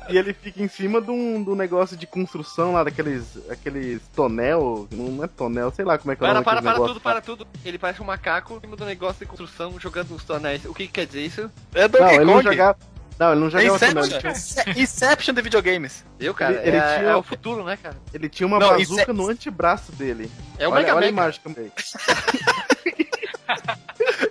e, 0.10 0.14
e 0.14 0.18
ele 0.18 0.34
fica 0.34 0.64
em 0.64 0.68
cima 0.68 1.00
de 1.00 1.12
um, 1.12 1.44
de 1.44 1.50
um 1.52 1.56
negócio 1.56 1.96
de 1.96 2.08
construção 2.08 2.74
lá, 2.74 2.84
daqueles. 2.84 3.38
aqueles 3.50 4.02
tonel. 4.16 4.88
Não 4.92 5.24
é 5.24 5.28
tonel, 5.28 5.72
sei 5.72 5.86
lá 5.86 5.98
como 5.98 6.12
é 6.12 6.16
que 6.16 6.24
é 6.24 6.26
o 6.26 6.28
Para, 6.28 6.34
nome 6.36 6.46
para, 6.46 6.62
para 6.62 6.72
negócio 6.72 6.94
tudo, 6.96 7.02
para 7.04 7.22
tudo. 7.22 7.48
Ele 7.64 7.78
parece 7.78 8.02
um 8.02 8.06
macaco 8.06 8.56
em 8.56 8.60
cima 8.60 8.76
do 8.76 8.86
negócio 8.86 9.20
de 9.20 9.26
construção 9.28 9.80
jogando 9.80 10.16
os 10.16 10.24
tonéis. 10.24 10.66
O 10.66 10.74
que, 10.74 10.88
que 10.88 10.94
quer 10.94 11.06
dizer 11.06 11.22
isso? 11.26 11.52
É 11.76 11.82
Não, 11.84 11.90
Donkey 11.90 12.16
ele 12.16 12.26
não 12.26 12.42
jogava. 12.42 12.78
Não, 13.20 13.32
ele 13.32 13.42
não 13.42 13.50
jogava 13.50 13.80
tonel. 13.80 14.04
Ele 14.06 14.16
Inception. 14.16 14.64
tinha, 14.74 14.84
Inception 14.84 15.34
de 15.36 15.42
videogames. 15.44 16.04
Eu, 16.20 16.34
cara, 16.34 16.54
Ele- 16.56 16.68
ele 16.70 16.78
é, 16.78 16.98
tinha- 16.98 17.10
é 17.12 17.16
o 17.16 17.22
futuro, 17.24 17.64
né, 17.64 17.78
cara? 17.78 17.96
ele 18.14 18.30
tinha 18.30 18.46
uma 18.48 18.58
Não, 18.60 18.70
bazuca 18.70 19.02
Ince- 19.04 19.14
no 19.14 19.30
antebraço 19.30 19.92
dele. 19.92 20.30
É 20.58 20.68
o 20.68 20.72
olha, 20.72 20.82
Mega 20.82 20.96
olha 20.96 21.08
a 21.08 21.12
Man. 21.12 21.14
imagem 21.14 21.42
também. 21.44 21.72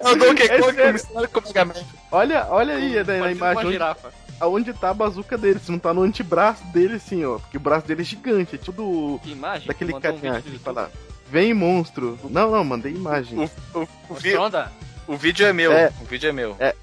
É 0.01 0.09
o 0.11 0.17
Donkey 0.17 0.47
É 0.47 0.59
Kong 0.61 0.93
misturado 0.93 1.29
com 1.29 1.41
o 1.41 1.43
Mega 1.45 1.65
Man. 1.65 1.75
Olha, 2.11 2.47
olha 2.51 2.75
aí 2.75 2.95
na, 2.95 3.01
na 3.01 3.05
Parece 3.05 3.37
imagem 3.37 3.65
uma 3.79 3.91
onde, 3.91 3.97
aonde 4.41 4.73
tá 4.75 4.91
a 4.91 4.95
bazuca 4.95 5.37
dele. 5.39 5.59
Se 5.59 5.71
não 5.73 5.79
tá 5.79 5.93
no 5.95 6.03
antebraço 6.03 6.65
dele, 6.67 6.95
assim, 6.97 7.25
ó. 7.25 7.39
Porque 7.39 7.57
o 7.57 7.61
braço 7.61 7.87
dele 7.87 8.03
é 8.03 8.05
gigante, 8.05 8.55
é 8.55 8.59
tudo 8.59 9.19
Que 9.23 9.33
imagem? 9.33 9.67
daquele 9.67 9.95
um 9.95 10.01
carinha 10.01 10.35
vídeo 10.35 10.53
que 10.53 10.59
fala. 10.59 10.91
Vem 11.29 11.53
monstro. 11.53 12.19
Não, 12.31 12.51
não, 12.51 12.63
mandei 12.65 12.93
imagem. 12.93 13.39
O, 13.75 13.81
o, 13.81 13.89
o, 14.11 14.15
vi- 14.15 14.35
o 15.09 15.17
vídeo 15.17 15.45
é 15.47 15.53
meu. 15.53 15.73
É. 15.73 15.91
O 16.01 16.05
vídeo 16.05 16.29
é 16.29 16.33
meu. 16.33 16.57
É, 16.61 16.75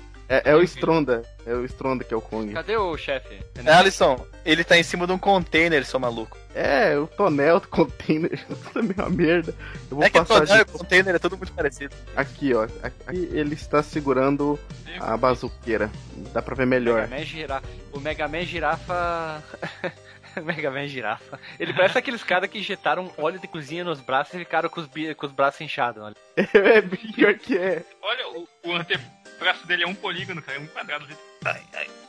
é 0.52 0.56
o 0.56 0.62
Stronda. 0.64 1.24
É 1.46 1.54
o 1.54 1.64
Stronda 1.66 2.04
que 2.04 2.14
é 2.14 2.18
o 2.18 2.22
Kong. 2.22 2.52
cadê 2.54 2.76
o 2.76 2.98
chefe? 2.98 3.40
É, 3.64 3.72
Alisson, 3.74 4.26
ele 4.46 4.64
tá 4.64 4.78
em 4.78 4.84
cima 4.84 5.06
de 5.06 5.14
um 5.14 5.18
container, 5.18 5.86
seu 5.86 6.00
maluco. 6.00 6.38
É, 6.56 6.98
o 6.98 7.08
tonel 7.08 7.60
do 7.60 7.68
container. 7.68 8.40
Tudo 8.48 8.80
é 8.80 8.82
meio 8.84 8.96
uma 8.98 9.10
merda. 9.10 9.56
Eu 9.90 9.98
vou 9.98 10.04
é 10.04 10.10
que 10.10 10.20
passar 10.20 10.46
tonel 10.46 10.62
e 10.62 10.66
de... 10.66 10.72
container 10.72 11.16
é 11.16 11.20
tudo 11.20 11.38
muito 11.38 11.52
parecido. 11.54 11.96
aqui, 12.16 12.54
ó. 12.54 12.64
Aqui 12.84 13.30
ele 13.32 13.56
está 13.56 13.82
segurando 13.82 14.60
a 15.00 15.18
bazuqueira. 15.18 15.90
Dá 16.32 16.42
pra 16.42 16.56
ver 16.56 16.68
melhor. 16.68 17.08
Mega 17.08 17.18
Man 17.18 17.26
girafa. 17.26 17.68
O 17.92 18.00
Mega 18.00 18.28
Man 18.28 18.46
girafa. 18.46 19.44
Mega 20.44 20.72
Man 20.72 20.88
girafa. 20.88 21.40
Ele 21.60 21.74
parece 21.74 21.98
aqueles 21.98 22.24
caras 22.24 22.50
que 22.50 22.58
injetaram 22.60 23.12
óleo 23.18 23.40
de 23.40 23.48
cozinha 23.48 23.84
nos 23.84 24.00
braços 24.02 24.34
e 24.34 24.40
ficaram 24.40 24.70
com 24.70 24.80
os, 24.82 24.88
bi- 24.88 25.14
com 25.16 25.26
os 25.26 25.32
braços 25.32 25.62
inchados. 25.62 26.02
Olha. 26.04 26.16
é 26.38 26.82
pior 26.82 27.34
que 27.36 27.58
é. 27.58 27.84
Olha, 28.02 28.28
o, 28.30 28.48
o 28.66 28.72
antebraço 28.76 29.66
dele 29.68 29.84
é 29.84 29.88
um 29.88 29.94
polígono, 29.96 30.42
cara, 30.42 30.58
é 30.58 30.62
um 30.62 30.68
quadrado. 30.68 31.06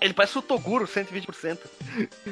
Ele 0.01 0.13
parece 0.13 0.37
o 0.39 0.43
Toguro, 0.43 0.87
120%. 0.87 1.59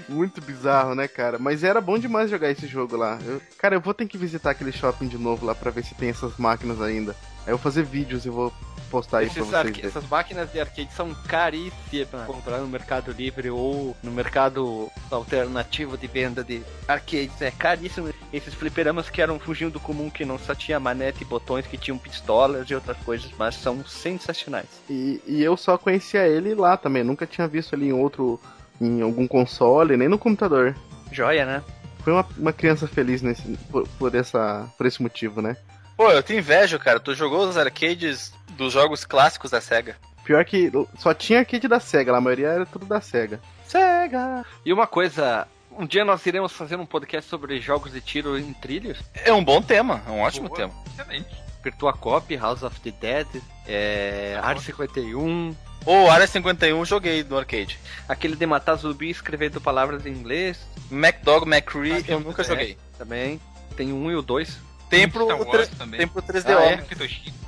Muito 0.08 0.40
bizarro, 0.42 0.94
né, 0.94 1.08
cara? 1.08 1.38
Mas 1.38 1.64
era 1.64 1.80
bom 1.80 1.98
demais 1.98 2.30
jogar 2.30 2.50
esse 2.50 2.66
jogo 2.66 2.96
lá. 2.96 3.18
Eu- 3.24 3.40
cara, 3.56 3.74
eu 3.76 3.80
vou 3.80 3.94
ter 3.94 4.06
que 4.06 4.18
visitar 4.18 4.50
aquele 4.50 4.72
shopping 4.72 5.08
de 5.08 5.16
novo 5.16 5.46
lá 5.46 5.54
pra 5.54 5.70
ver 5.70 5.82
se 5.84 5.94
tem 5.94 6.10
essas 6.10 6.36
máquinas 6.36 6.80
ainda. 6.82 7.16
Aí 7.46 7.52
eu 7.52 7.56
vou 7.56 7.58
fazer 7.58 7.84
vídeos 7.84 8.24
e 8.24 8.30
vou 8.30 8.52
postar 8.92 9.18
aí 9.18 9.30
pra 9.30 9.42
vocês. 9.42 9.84
essas 9.84 10.06
máquinas 10.06 10.52
de 10.52 10.60
arcade 10.60 10.92
são 10.92 11.14
caríssimas. 11.26 12.26
Comprar 12.26 12.58
no 12.58 12.68
Mercado 12.68 13.10
Livre 13.10 13.48
ou 13.48 13.96
no 14.02 14.12
mercado 14.12 14.90
alternativo 15.10 15.96
de 15.96 16.06
venda 16.06 16.44
de 16.44 16.62
arcades 16.86 17.40
é 17.40 17.50
caríssimo. 17.50 18.12
Esses 18.30 18.52
fliperamas 18.52 19.08
que 19.08 19.22
eram 19.22 19.38
fugindo 19.38 19.72
do 19.72 19.80
comum, 19.80 20.10
que 20.10 20.26
não 20.26 20.38
só 20.38 20.54
tinha 20.54 20.78
manete 20.78 21.22
e 21.22 21.24
botões, 21.24 21.66
que 21.66 21.78
tinham 21.78 21.96
pistolas 21.96 22.68
e 22.68 22.74
outras 22.74 22.98
coisas, 22.98 23.30
mas 23.38 23.54
são 23.54 23.82
sensacionais. 23.86 24.68
E, 24.90 25.20
e 25.26 25.42
eu 25.42 25.56
só 25.56 25.78
conhecia 25.78 26.26
ele 26.28 26.54
lá 26.54 26.76
também. 26.76 27.02
Nunca 27.02 27.26
tinha 27.26 27.48
visto 27.48 27.74
ele 27.74 27.86
em 27.86 27.92
outro. 27.92 28.38
em 28.80 29.00
algum 29.00 29.26
console, 29.26 29.96
nem 29.96 30.08
no 30.08 30.18
computador. 30.18 30.76
Joia, 31.10 31.46
né? 31.46 31.62
Foi 32.00 32.12
uma, 32.12 32.26
uma 32.36 32.52
criança 32.52 32.86
feliz 32.86 33.22
nesse, 33.22 33.42
por, 33.70 33.86
por, 33.98 34.14
essa, 34.14 34.68
por 34.76 34.86
esse 34.86 35.00
motivo, 35.00 35.40
né? 35.40 35.56
Pô, 36.02 36.10
eu 36.10 36.20
te 36.20 36.34
invejo, 36.34 36.80
cara. 36.80 36.98
Tu 36.98 37.14
jogou 37.14 37.46
os 37.48 37.56
arcades 37.56 38.32
dos 38.56 38.72
jogos 38.72 39.04
clássicos 39.04 39.52
da 39.52 39.60
SEGA. 39.60 39.94
Pior 40.24 40.44
que 40.44 40.68
só 40.98 41.14
tinha 41.14 41.38
arcade 41.38 41.68
da 41.68 41.78
SEGA, 41.78 42.16
a 42.16 42.20
maioria 42.20 42.48
era 42.48 42.66
tudo 42.66 42.84
da 42.86 43.00
SEGA. 43.00 43.40
Sega! 43.64 44.44
E 44.66 44.72
uma 44.72 44.88
coisa. 44.88 45.46
Um 45.70 45.86
dia 45.86 46.04
nós 46.04 46.26
iremos 46.26 46.50
fazer 46.50 46.74
um 46.74 46.84
podcast 46.84 47.30
sobre 47.30 47.60
jogos 47.60 47.92
de 47.92 48.00
tiro 48.00 48.36
em 48.36 48.52
trilhos. 48.52 48.98
É 49.14 49.32
um 49.32 49.44
bom 49.44 49.62
tema, 49.62 50.02
é 50.04 50.10
um 50.10 50.22
ótimo 50.22 50.48
Boa. 50.48 50.62
tema. 50.62 50.72
Excelente. 50.92 51.28
Virtua 51.62 51.92
Cop, 51.92 52.36
House 52.36 52.64
of 52.64 52.80
the 52.80 52.90
Dead, 52.90 53.40
é, 53.68 54.36
Área 54.42 54.60
51, 54.60 55.54
O 55.86 56.10
Área 56.10 56.26
51 56.26 56.84
joguei 56.84 57.22
no 57.22 57.38
arcade. 57.38 57.78
aquele 58.08 58.34
de 58.34 58.44
matar 58.44 58.74
zumbi 58.74 59.08
escrevendo 59.08 59.60
palavras 59.60 60.04
em 60.04 60.10
inglês 60.10 60.58
MacDog, 60.90 61.46
McCree, 61.48 61.92
Ah, 62.08 62.10
eu 62.10 62.18
nunca 62.18 62.42
é. 62.42 62.44
joguei. 62.44 62.76
também. 62.98 63.40
Tem 63.76 63.92
um 63.92 64.10
e 64.10 64.16
o 64.16 64.20
dois. 64.20 64.58
Tem 64.92 65.08
pro, 65.08 65.24
Star 65.24 65.40
o 65.40 65.48
Wars 65.48 65.68
tre- 65.68 65.76
também. 65.78 65.98
tem 65.98 66.06
pro 66.06 66.22
3DO. 66.22 66.58
Ah, 66.58 66.64
é? 66.64 66.76
né? 66.76 66.86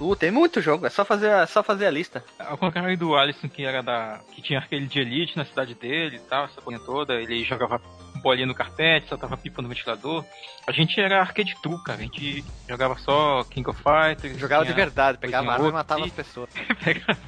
Uh, 0.01 0.16
tem 0.16 0.30
muito 0.30 0.62
jogo, 0.62 0.86
é 0.86 0.90
só 0.90 1.05
fazer 1.05 1.30
a, 1.30 1.47
só 1.47 1.62
fazer 1.62 1.86
a 1.86 1.90
lista. 1.90 2.24
Ao 2.38 2.57
contrário 2.57 2.97
do 2.97 3.14
Alisson, 3.14 3.51
que 3.51 3.64
era 3.64 3.82
da. 3.82 4.20
que 4.32 4.40
tinha 4.40 4.59
aquele 4.59 4.86
de 4.86 4.99
elite 4.99 5.36
na 5.36 5.45
cidade 5.45 5.74
dele 5.74 6.16
e 6.16 6.20
tal, 6.20 6.47
essa 6.47 6.62
coisa 6.62 6.82
toda, 6.82 7.14
ele 7.14 7.45
jogava 7.45 7.82
bolinha 8.22 8.47
no 8.47 8.55
carpete, 8.55 9.07
soltava 9.09 9.36
pipa 9.36 9.61
no 9.61 9.68
ventilador. 9.68 10.24
A 10.66 10.72
gente 10.72 10.99
era 10.99 11.20
arcade 11.20 11.55
true, 11.62 11.76
cara. 11.84 11.99
A 11.99 12.03
gente 12.03 12.42
jogava 12.66 12.97
só 12.97 13.45
King 13.45 13.68
of 13.68 13.78
Fighters. 13.82 14.38
Jogava 14.38 14.64
de 14.64 14.72
verdade, 14.72 15.18
pegava 15.18 15.53
arma 15.53 15.68
e 15.68 15.72
matava 15.72 16.05
as 16.07 16.12
pessoas. 16.12 16.49
pegava, 16.82 17.18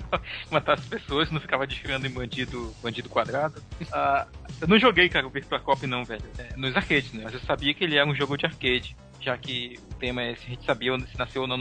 matar 0.50 0.78
as 0.78 0.86
pessoas, 0.86 1.30
não 1.30 1.38
ficava 1.38 1.66
desfilando 1.66 2.06
em 2.06 2.10
bandido, 2.10 2.74
bandido 2.82 3.10
quadrado. 3.10 3.62
Ah, 3.92 4.26
eu 4.62 4.66
não 4.66 4.78
joguei, 4.78 5.10
cara, 5.10 5.26
o 5.26 5.30
Virtua 5.30 5.60
Cop 5.60 5.86
não, 5.86 6.02
velho. 6.02 6.24
É, 6.38 6.56
nos 6.56 6.74
arcades, 6.74 7.12
né? 7.12 7.24
Mas 7.24 7.34
eu 7.34 7.40
sabia 7.40 7.74
que 7.74 7.84
ele 7.84 7.96
era 7.98 8.08
um 8.08 8.14
jogo 8.14 8.38
de 8.38 8.46
arcade. 8.46 8.96
Já 9.20 9.36
que 9.36 9.78
o 9.90 9.94
tema 9.94 10.22
é 10.22 10.34
se 10.34 10.42
a 10.46 10.50
gente 10.50 10.64
sabia 10.64 10.96
se 11.00 11.18
nasceu 11.18 11.42
ou 11.42 11.48
não. 11.48 11.58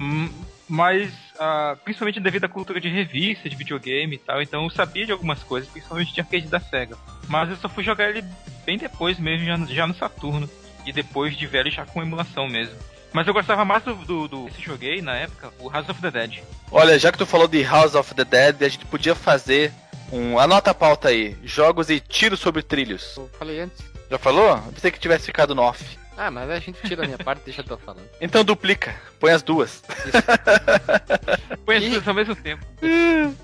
Hum, 0.00 0.28
mas, 0.68 1.12
ah, 1.38 1.76
principalmente 1.84 2.18
devido 2.20 2.44
à 2.44 2.48
cultura 2.48 2.80
de 2.80 2.88
revista, 2.88 3.48
de 3.48 3.54
videogame 3.56 4.16
e 4.16 4.18
tal, 4.18 4.40
então 4.42 4.64
eu 4.64 4.70
sabia 4.70 5.06
de 5.06 5.12
algumas 5.12 5.42
coisas, 5.42 5.68
principalmente 5.70 6.12
de 6.12 6.20
arcade 6.20 6.46
da 6.46 6.58
SEGA. 6.60 6.96
Mas 7.28 7.50
eu 7.50 7.56
só 7.56 7.68
fui 7.68 7.84
jogar 7.84 8.08
ele 8.10 8.24
bem 8.64 8.78
depois 8.78 9.18
mesmo, 9.18 9.44
já, 9.46 9.56
no- 9.56 9.66
já 9.66 9.86
no 9.86 9.94
Saturno. 9.94 10.48
E 10.86 10.92
depois 10.92 11.34
de 11.36 11.46
velho, 11.46 11.70
já 11.70 11.86
com 11.86 12.02
emulação 12.02 12.46
mesmo. 12.48 12.74
Mas 13.12 13.26
eu 13.26 13.32
gostava 13.32 13.64
mais 13.64 13.82
do, 13.84 13.94
do, 13.94 14.28
do 14.28 14.44
que 14.50 14.60
joguei 14.62 15.00
na 15.00 15.14
época, 15.14 15.50
o 15.58 15.70
House 15.70 15.88
of 15.88 16.00
the 16.02 16.10
Dead. 16.10 16.42
Olha, 16.70 16.98
já 16.98 17.10
que 17.12 17.16
tu 17.18 17.24
falou 17.24 17.46
de 17.48 17.62
House 17.62 17.94
of 17.94 18.14
the 18.14 18.24
Dead, 18.24 18.62
a 18.62 18.68
gente 18.68 18.84
podia 18.86 19.14
fazer 19.14 19.72
um. 20.12 20.38
Anota 20.38 20.72
a 20.72 20.74
pauta 20.74 21.08
aí: 21.08 21.36
jogos 21.44 21.88
e 21.88 22.00
tiro 22.00 22.36
sobre 22.36 22.60
trilhos. 22.60 23.16
Eu 23.16 23.30
falei 23.38 23.60
antes. 23.60 23.82
Já 24.10 24.18
falou? 24.18 24.48
Eu 24.66 24.72
pensei 24.72 24.90
que 24.90 24.98
tivesse 24.98 25.24
ficado 25.26 25.54
no 25.54 25.62
off. 25.62 25.82
Ah, 26.16 26.30
mas 26.30 26.48
a 26.48 26.58
gente 26.60 26.80
tira 26.86 27.02
a 27.02 27.06
minha 27.06 27.18
parte 27.18 27.40
e 27.42 27.44
deixa 27.46 27.64
eu 27.68 27.76
falando. 27.78 28.08
Então 28.20 28.44
duplica, 28.44 28.94
põe 29.18 29.32
as 29.32 29.42
duas. 29.42 29.82
Põe 31.64 31.76
as 31.76 31.82
E- 31.84 31.90
duas 31.90 32.06
ao 32.08 32.14
mesmo 32.14 32.36
tempo. 32.36 32.64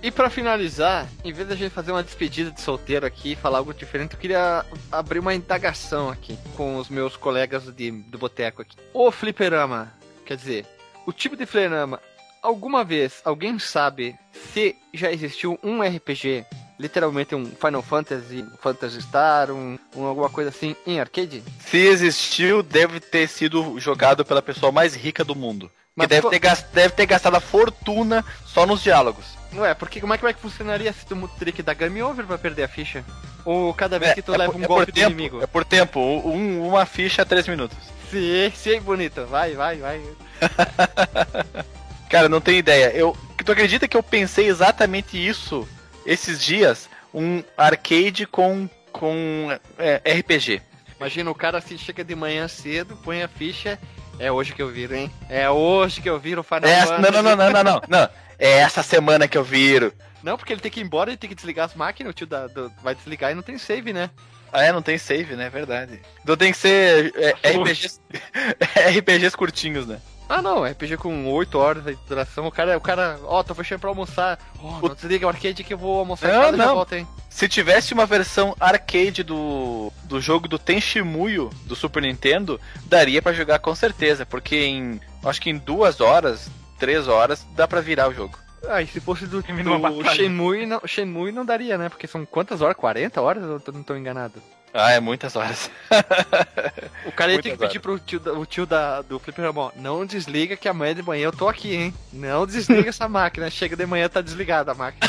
E 0.02 0.10
pra 0.10 0.30
finalizar, 0.30 1.06
em 1.24 1.32
vez 1.32 1.48
da 1.48 1.54
gente 1.56 1.72
fazer 1.72 1.90
uma 1.92 2.02
despedida 2.02 2.50
de 2.50 2.60
solteiro 2.60 3.04
aqui 3.06 3.32
e 3.32 3.36
falar 3.36 3.58
algo 3.58 3.74
diferente, 3.74 4.14
eu 4.14 4.18
queria 4.20 4.64
abrir 4.90 5.18
uma 5.18 5.34
indagação 5.34 6.08
aqui 6.10 6.38
com 6.56 6.76
os 6.76 6.88
meus 6.88 7.16
colegas 7.16 7.64
de, 7.74 7.90
do 7.90 8.18
boteco 8.18 8.62
aqui. 8.62 8.76
O 8.92 9.10
fliperama, 9.10 9.92
quer 10.24 10.36
dizer, 10.36 10.66
o 11.06 11.12
tipo 11.12 11.36
de 11.36 11.46
fliperama, 11.46 12.00
alguma 12.42 12.84
vez 12.84 13.20
alguém 13.24 13.58
sabe 13.58 14.16
se 14.52 14.76
já 14.94 15.10
existiu 15.10 15.58
um 15.62 15.82
RPG, 15.82 16.44
literalmente 16.80 17.34
um 17.34 17.44
Final 17.44 17.82
Fantasy, 17.82 18.42
um 18.42 18.56
Phantasy 18.56 19.02
Star, 19.02 19.50
um, 19.50 19.78
um 19.94 20.04
alguma 20.06 20.30
coisa 20.30 20.48
assim, 20.50 20.74
em 20.86 20.98
arcade? 20.98 21.42
Se 21.66 21.76
existiu, 21.76 22.62
deve 22.62 22.98
ter 23.00 23.28
sido 23.28 23.78
jogado 23.78 24.24
pela 24.24 24.40
pessoa 24.40 24.72
mais 24.72 24.94
rica 24.94 25.22
do 25.22 25.34
mundo. 25.36 25.70
Mas 25.94 26.06
que 26.06 26.10
deve 26.14 26.22
co- 26.22 26.30
ter, 26.30 26.38
gas- 26.38 26.64
deve 26.72 26.94
ter 26.94 27.04
gastado 27.06 27.36
a 27.36 27.40
fortuna 27.40 28.24
só 28.46 28.64
nos 28.64 28.82
diálogos. 28.82 29.24
Ué, 29.54 29.74
porque 29.74 30.00
como 30.00 30.14
é, 30.14 30.18
como 30.18 30.28
é 30.30 30.32
que 30.32 30.40
funcionaria 30.40 30.92
se 30.92 31.04
tu 31.04 31.28
teria 31.38 31.52
que 31.52 31.62
dar 31.62 31.74
game 31.74 32.00
over 32.02 32.24
pra 32.24 32.38
perder 32.38 32.62
a 32.62 32.68
ficha? 32.68 33.04
Ou 33.44 33.74
cada 33.74 33.98
vez 33.98 34.14
que 34.14 34.22
tu 34.22 34.30
leva 34.32 34.52
por- 34.52 34.60
um 34.60 34.66
golpe 34.66 34.86
do 34.86 34.92
tempo, 34.94 35.10
inimigo? 35.10 35.42
É 35.42 35.46
por 35.46 35.64
tempo, 35.64 36.00
um- 36.00 36.66
uma 36.66 36.86
ficha 36.86 37.22
a 37.22 37.24
três 37.26 37.46
minutos. 37.46 37.76
Sim, 38.10 38.52
sim, 38.54 38.80
bonito. 38.80 39.26
Vai, 39.26 39.54
vai, 39.54 39.76
vai. 39.78 40.00
Cara, 42.08 42.28
não 42.28 42.40
tenho 42.40 42.58
ideia. 42.58 42.90
Eu, 42.92 43.16
tu 43.44 43.52
acredita 43.52 43.86
que 43.86 43.96
eu 43.96 44.02
pensei 44.02 44.46
exatamente 44.48 45.16
isso 45.16 45.68
esses 46.04 46.42
dias? 46.42 46.88
Um 47.12 47.42
arcade 47.56 48.26
com, 48.26 48.68
com 48.92 49.48
é, 49.78 50.00
RPG. 50.18 50.62
Imagina 50.98 51.30
o 51.30 51.34
cara 51.34 51.58
assim, 51.58 51.76
chega 51.78 52.04
de 52.04 52.14
manhã 52.14 52.46
cedo, 52.46 52.96
põe 53.02 53.22
a 53.22 53.28
ficha. 53.28 53.78
É 54.18 54.30
hoje 54.30 54.52
que 54.52 54.60
eu 54.60 54.68
viro, 54.68 54.94
hein? 54.94 55.10
É 55.28 55.48
hoje 55.48 56.00
que 56.02 56.10
eu 56.10 56.18
viro 56.18 56.42
o 56.42 56.44
Final 56.44 56.68
É 56.70 56.84
não, 57.00 57.10
não, 57.10 57.22
não, 57.22 57.36
não, 57.36 57.50
não, 57.50 57.64
não, 57.64 57.82
não. 57.88 58.08
É 58.38 58.58
essa 58.58 58.82
semana 58.82 59.26
que 59.26 59.36
eu 59.38 59.42
viro. 59.42 59.92
Não, 60.22 60.36
porque 60.36 60.52
ele 60.52 60.60
tem 60.60 60.70
que 60.70 60.80
ir 60.80 60.82
embora, 60.84 61.10
ele 61.10 61.16
tem 61.16 61.28
que 61.30 61.34
desligar 61.34 61.64
as 61.64 61.74
máquinas, 61.74 62.10
o 62.10 62.14
tio 62.14 62.26
da, 62.26 62.46
do- 62.46 62.70
vai 62.82 62.94
desligar 62.94 63.32
e 63.32 63.34
não 63.34 63.42
tem 63.42 63.56
save, 63.56 63.92
né? 63.94 64.10
Ah, 64.52 64.62
é, 64.62 64.72
não 64.72 64.82
tem 64.82 64.98
save, 64.98 65.34
né? 65.36 65.46
É 65.46 65.50
verdade. 65.50 66.00
Então 66.22 66.36
tem 66.36 66.52
que 66.52 66.58
ser 66.58 67.14
é, 67.16 67.30
RPGs, 67.50 68.00
RPGs 68.98 69.36
curtinhos, 69.36 69.86
né? 69.86 69.98
Ah 70.32 70.40
não, 70.40 70.62
RPG 70.64 70.96
com 70.96 71.26
8 71.32 71.58
horas 71.58 71.84
de 71.84 71.98
duração, 72.08 72.46
o 72.46 72.52
cara, 72.52 72.78
o 72.78 72.80
cara, 72.80 73.18
ó, 73.24 73.42
tô 73.42 73.52
fechando 73.52 73.80
pra 73.80 73.90
almoçar. 73.90 74.38
Ó, 74.62 74.78
não 74.80 74.94
desliga 74.94 75.26
o 75.26 75.28
arcade 75.28 75.64
que 75.64 75.74
eu 75.74 75.78
vou 75.78 75.98
almoçar 75.98 76.28
em 76.28 76.32
Não, 76.32 76.40
casa 76.42 76.54
e 76.54 76.58
já 76.58 76.66
não. 76.66 76.74
volto, 76.76 76.92
hein? 76.92 77.06
Se 77.28 77.48
tivesse 77.48 77.92
uma 77.92 78.06
versão 78.06 78.54
arcade 78.60 79.24
do, 79.24 79.92
do 80.04 80.20
jogo 80.20 80.46
do 80.46 80.56
Tenshimuyo 80.56 81.50
do 81.64 81.74
Super 81.74 82.02
Nintendo, 82.02 82.60
daria 82.86 83.20
pra 83.20 83.32
jogar 83.32 83.58
com 83.58 83.74
certeza, 83.74 84.24
porque 84.24 84.54
em 84.56 85.00
acho 85.24 85.40
que 85.42 85.50
em 85.50 85.58
duas 85.58 86.00
horas, 86.00 86.48
três 86.78 87.08
horas, 87.08 87.44
dá 87.56 87.66
pra 87.66 87.80
virar 87.80 88.08
o 88.08 88.14
jogo. 88.14 88.38
Ah, 88.68 88.80
e 88.82 88.86
se 88.86 89.00
fosse 89.00 89.26
do, 89.26 89.42
do. 89.42 90.10
Shenmue, 90.14 90.64
não, 90.66 90.80
Shenmue 90.86 91.32
não 91.32 91.44
daria, 91.44 91.76
né? 91.76 91.88
Porque 91.88 92.06
são 92.06 92.24
quantas 92.24 92.60
horas? 92.60 92.76
40 92.76 93.20
horas? 93.20 93.42
Eu 93.42 93.72
não 93.72 93.82
tô 93.82 93.96
enganado. 93.96 94.34
Ah, 94.72 94.92
é 94.92 95.00
muitas 95.00 95.34
horas. 95.36 95.70
O 97.06 97.10
cara 97.12 97.32
ia 97.32 97.42
ter 97.42 97.52
que 97.52 97.56
pedir 97.56 97.80
pro 97.80 97.98
tio, 97.98 98.20
da- 98.20 98.32
o 98.34 98.44
tio 98.46 98.66
da, 98.66 99.00
do 99.02 99.18
Fliperama, 99.18 99.60
ó, 99.62 99.72
não 99.74 100.04
desliga 100.06 100.56
que 100.56 100.68
amanhã 100.68 100.94
de 100.94 101.02
manhã 101.02 101.24
eu 101.24 101.32
tô 101.32 101.48
aqui, 101.48 101.74
hein? 101.74 101.94
Não 102.12 102.46
desliga 102.46 102.90
essa 102.90 103.08
máquina. 103.08 103.50
Chega 103.50 103.74
de 103.74 103.86
manhã, 103.86 104.08
tá 104.08 104.20
desligada 104.20 104.70
a 104.72 104.74
máquina. 104.74 105.08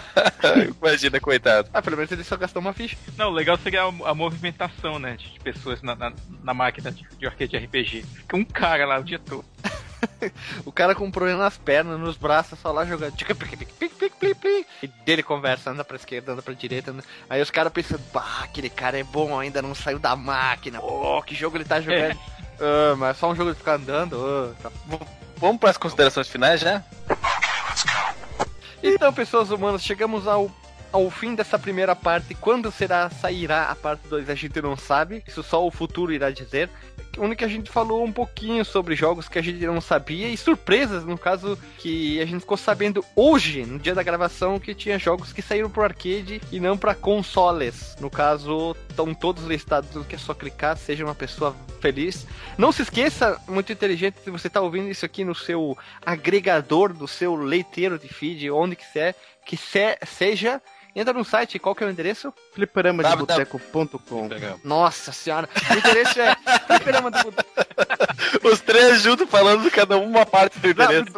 Imagina, 0.80 1.18
coitado. 1.18 1.68
Ah, 1.72 1.80
pelo 1.82 1.96
menos 1.96 2.12
ele 2.12 2.22
só 2.22 2.36
gastou 2.36 2.60
uma 2.60 2.72
ficha. 2.72 2.96
Não, 3.16 3.30
o 3.30 3.32
legal 3.32 3.56
seria 3.58 3.82
a, 3.82 3.86
a 4.10 4.14
movimentação, 4.14 4.98
né? 4.98 5.16
De 5.16 5.40
pessoas 5.40 5.82
na, 5.82 5.94
na, 5.96 6.12
na 6.42 6.54
máquina 6.54 6.92
de, 6.92 7.06
de 7.18 7.26
arcade 7.26 7.56
RPG. 7.56 8.04
Fica 8.14 8.36
um 8.36 8.44
cara 8.44 8.84
lá 8.86 8.98
o 9.00 9.04
dia 9.04 9.18
todo. 9.18 9.44
O 10.66 10.72
cara 10.72 10.94
com 10.94 11.04
um 11.04 11.10
problema 11.10 11.38
nas 11.38 11.56
pernas, 11.56 11.98
nos 11.98 12.16
braços, 12.16 12.58
só 12.58 12.70
lá 12.72 12.84
jogando. 12.84 13.14
E 14.82 14.86
dele 15.04 15.22
conversa, 15.22 15.70
anda 15.70 15.84
pra 15.84 15.96
esquerda, 15.96 16.32
anda 16.32 16.42
pra 16.42 16.54
direita. 16.54 16.90
anda- 16.90 17.04
Aí 17.30 17.40
os 17.40 17.50
caras 17.50 17.72
pensam, 17.72 17.98
bah, 18.12 18.40
aquele 18.42 18.68
cara 18.70 18.98
é 18.98 19.04
bom, 19.04 19.38
ainda 19.38 19.62
não 19.62 19.74
saiu 19.74 19.98
da 19.98 20.14
máquina. 20.16 20.80
Oh, 20.80 21.22
que 21.22 21.34
jogo 21.34 21.56
ele 21.56 21.64
tá 21.64 21.80
jogando. 21.80 22.18
Ah, 22.60 22.94
mas 22.96 23.16
é 23.16 23.20
só 23.20 23.30
um 23.30 23.34
jogo 23.36 23.52
de 23.52 23.58
ficar 23.58 23.74
andando. 23.74 24.16
ah, 24.24 24.54
tá. 24.62 24.70
Vamos 25.36 25.58
para 25.58 25.70
as 25.70 25.76
considerações 25.76 26.28
finais 26.28 26.60
já? 26.60 26.82
Então, 28.82 29.12
pessoas 29.12 29.50
humanas, 29.50 29.82
chegamos 29.82 30.26
ao, 30.26 30.50
ao 30.92 31.10
fim 31.10 31.34
dessa 31.34 31.58
primeira 31.58 31.96
parte. 31.96 32.34
Quando 32.34 32.70
será 32.70 33.08
sairá 33.10 33.64
a 33.70 33.74
parte 33.74 34.06
2, 34.08 34.28
a 34.30 34.34
gente 34.34 34.60
não 34.60 34.76
sabe. 34.76 35.22
Isso 35.26 35.42
só 35.42 35.66
o 35.66 35.70
futuro 35.70 36.12
irá 36.12 36.30
dizer. 36.30 36.68
O 37.18 37.22
único 37.22 37.40
que 37.40 37.44
a 37.44 37.48
gente 37.48 37.70
falou 37.70 38.04
um 38.04 38.12
pouquinho 38.12 38.64
sobre 38.64 38.94
jogos 38.94 39.28
que 39.28 39.38
a 39.38 39.42
gente 39.42 39.64
não 39.66 39.80
sabia 39.82 40.28
e 40.28 40.36
surpresas, 40.36 41.04
no 41.04 41.18
caso, 41.18 41.58
que 41.78 42.20
a 42.20 42.24
gente 42.24 42.40
ficou 42.40 42.56
sabendo 42.56 43.04
hoje, 43.14 43.64
no 43.66 43.78
dia 43.78 43.94
da 43.94 44.02
gravação, 44.02 44.58
que 44.58 44.74
tinha 44.74 44.98
jogos 44.98 45.30
que 45.32 45.42
saíram 45.42 45.68
pro 45.68 45.82
arcade 45.82 46.40
e 46.50 46.58
não 46.58 46.76
para 46.78 46.94
consoles. 46.94 47.96
No 48.00 48.08
caso, 48.10 48.74
estão 48.88 49.12
todos 49.12 49.44
listados, 49.44 50.06
que 50.06 50.14
é 50.14 50.18
só 50.18 50.32
clicar, 50.32 50.76
seja 50.78 51.04
uma 51.04 51.14
pessoa 51.14 51.54
feliz. 51.80 52.26
Não 52.56 52.72
se 52.72 52.80
esqueça, 52.82 53.38
muito 53.46 53.72
inteligente, 53.72 54.16
se 54.24 54.30
você 54.30 54.46
está 54.46 54.60
ouvindo 54.62 54.88
isso 54.88 55.04
aqui 55.04 55.22
no 55.24 55.34
seu 55.34 55.76
agregador, 56.04 56.92
do 56.94 57.06
seu 57.08 57.34
leiteiro 57.34 57.98
de 57.98 58.08
feed, 58.08 58.50
onde 58.50 58.76
quiser, 58.76 59.14
que 59.44 59.56
se- 59.56 59.98
seja 60.06 60.62
entra 60.94 61.12
no 61.12 61.24
site, 61.24 61.58
qual 61.58 61.74
que 61.74 61.82
é 61.82 61.86
o 61.86 61.90
endereço? 61.90 62.32
Fliperamadeboteco.com 62.54 64.28
Nossa 64.64 65.12
senhora, 65.12 65.48
o 65.70 65.74
endereço 65.74 66.20
é 66.20 66.36
fliperama 66.66 67.10
de 67.10 67.22
boteco. 67.22 67.50
Os 68.44 68.60
três 68.60 69.00
juntos 69.02 69.28
falando 69.28 69.70
cada 69.70 69.96
uma 69.96 70.26
parte 70.26 70.58
do 70.58 70.68
endereço. 70.68 71.12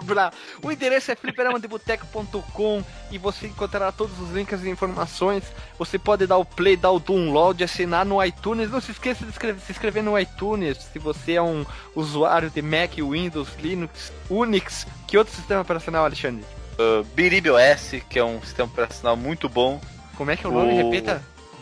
O 0.63 0.71
endereço 0.71 1.11
é 1.11 1.17
fliperamadeboteco.com 1.17 2.85
e 3.11 3.19
você 3.19 3.47
encontrará 3.47 3.91
todos 3.93 4.19
os 4.21 4.31
links 4.31 4.63
e 4.63 4.69
informações. 4.69 5.45
Você 5.79 5.99
pode 5.99 6.27
dar 6.27 6.37
o 6.37 6.45
play, 6.45 6.77
dar 6.77 6.91
o 6.91 7.01
download, 7.01 7.63
assinar 7.63 8.05
no 8.05 8.23
iTunes. 8.23 8.71
Não 8.71 8.81
se 8.81 8.93
esqueça 8.93 9.25
de 9.25 9.33
se 9.33 9.73
inscrever 9.73 10.03
no 10.03 10.19
iTunes 10.19 10.79
se 10.93 10.99
você 10.99 11.35
é 11.35 11.43
um 11.43 11.65
usuário 11.95 12.51
de 12.51 12.63
Mac, 12.63 12.95
Windows, 12.97 13.49
Linux, 13.59 14.13
Unix. 14.29 14.87
Que 15.07 15.19
outro 15.19 15.35
sistema 15.35 15.63
operacional, 15.63 16.05
Alexandre? 16.05 16.45
Uh, 16.79 17.05
BiribiOS, 17.15 18.03
que 18.09 18.19
é 18.19 18.25
um 18.25 18.41
sistema 18.43 18.69
operacional 18.69 19.17
muito 19.17 19.49
bom. 19.49 19.81
Como 20.17 20.31
é 20.31 20.37
que 20.37 20.45
é 20.45 20.49
o 20.49 20.53
nome? 20.53 20.83
O- 20.83 20.91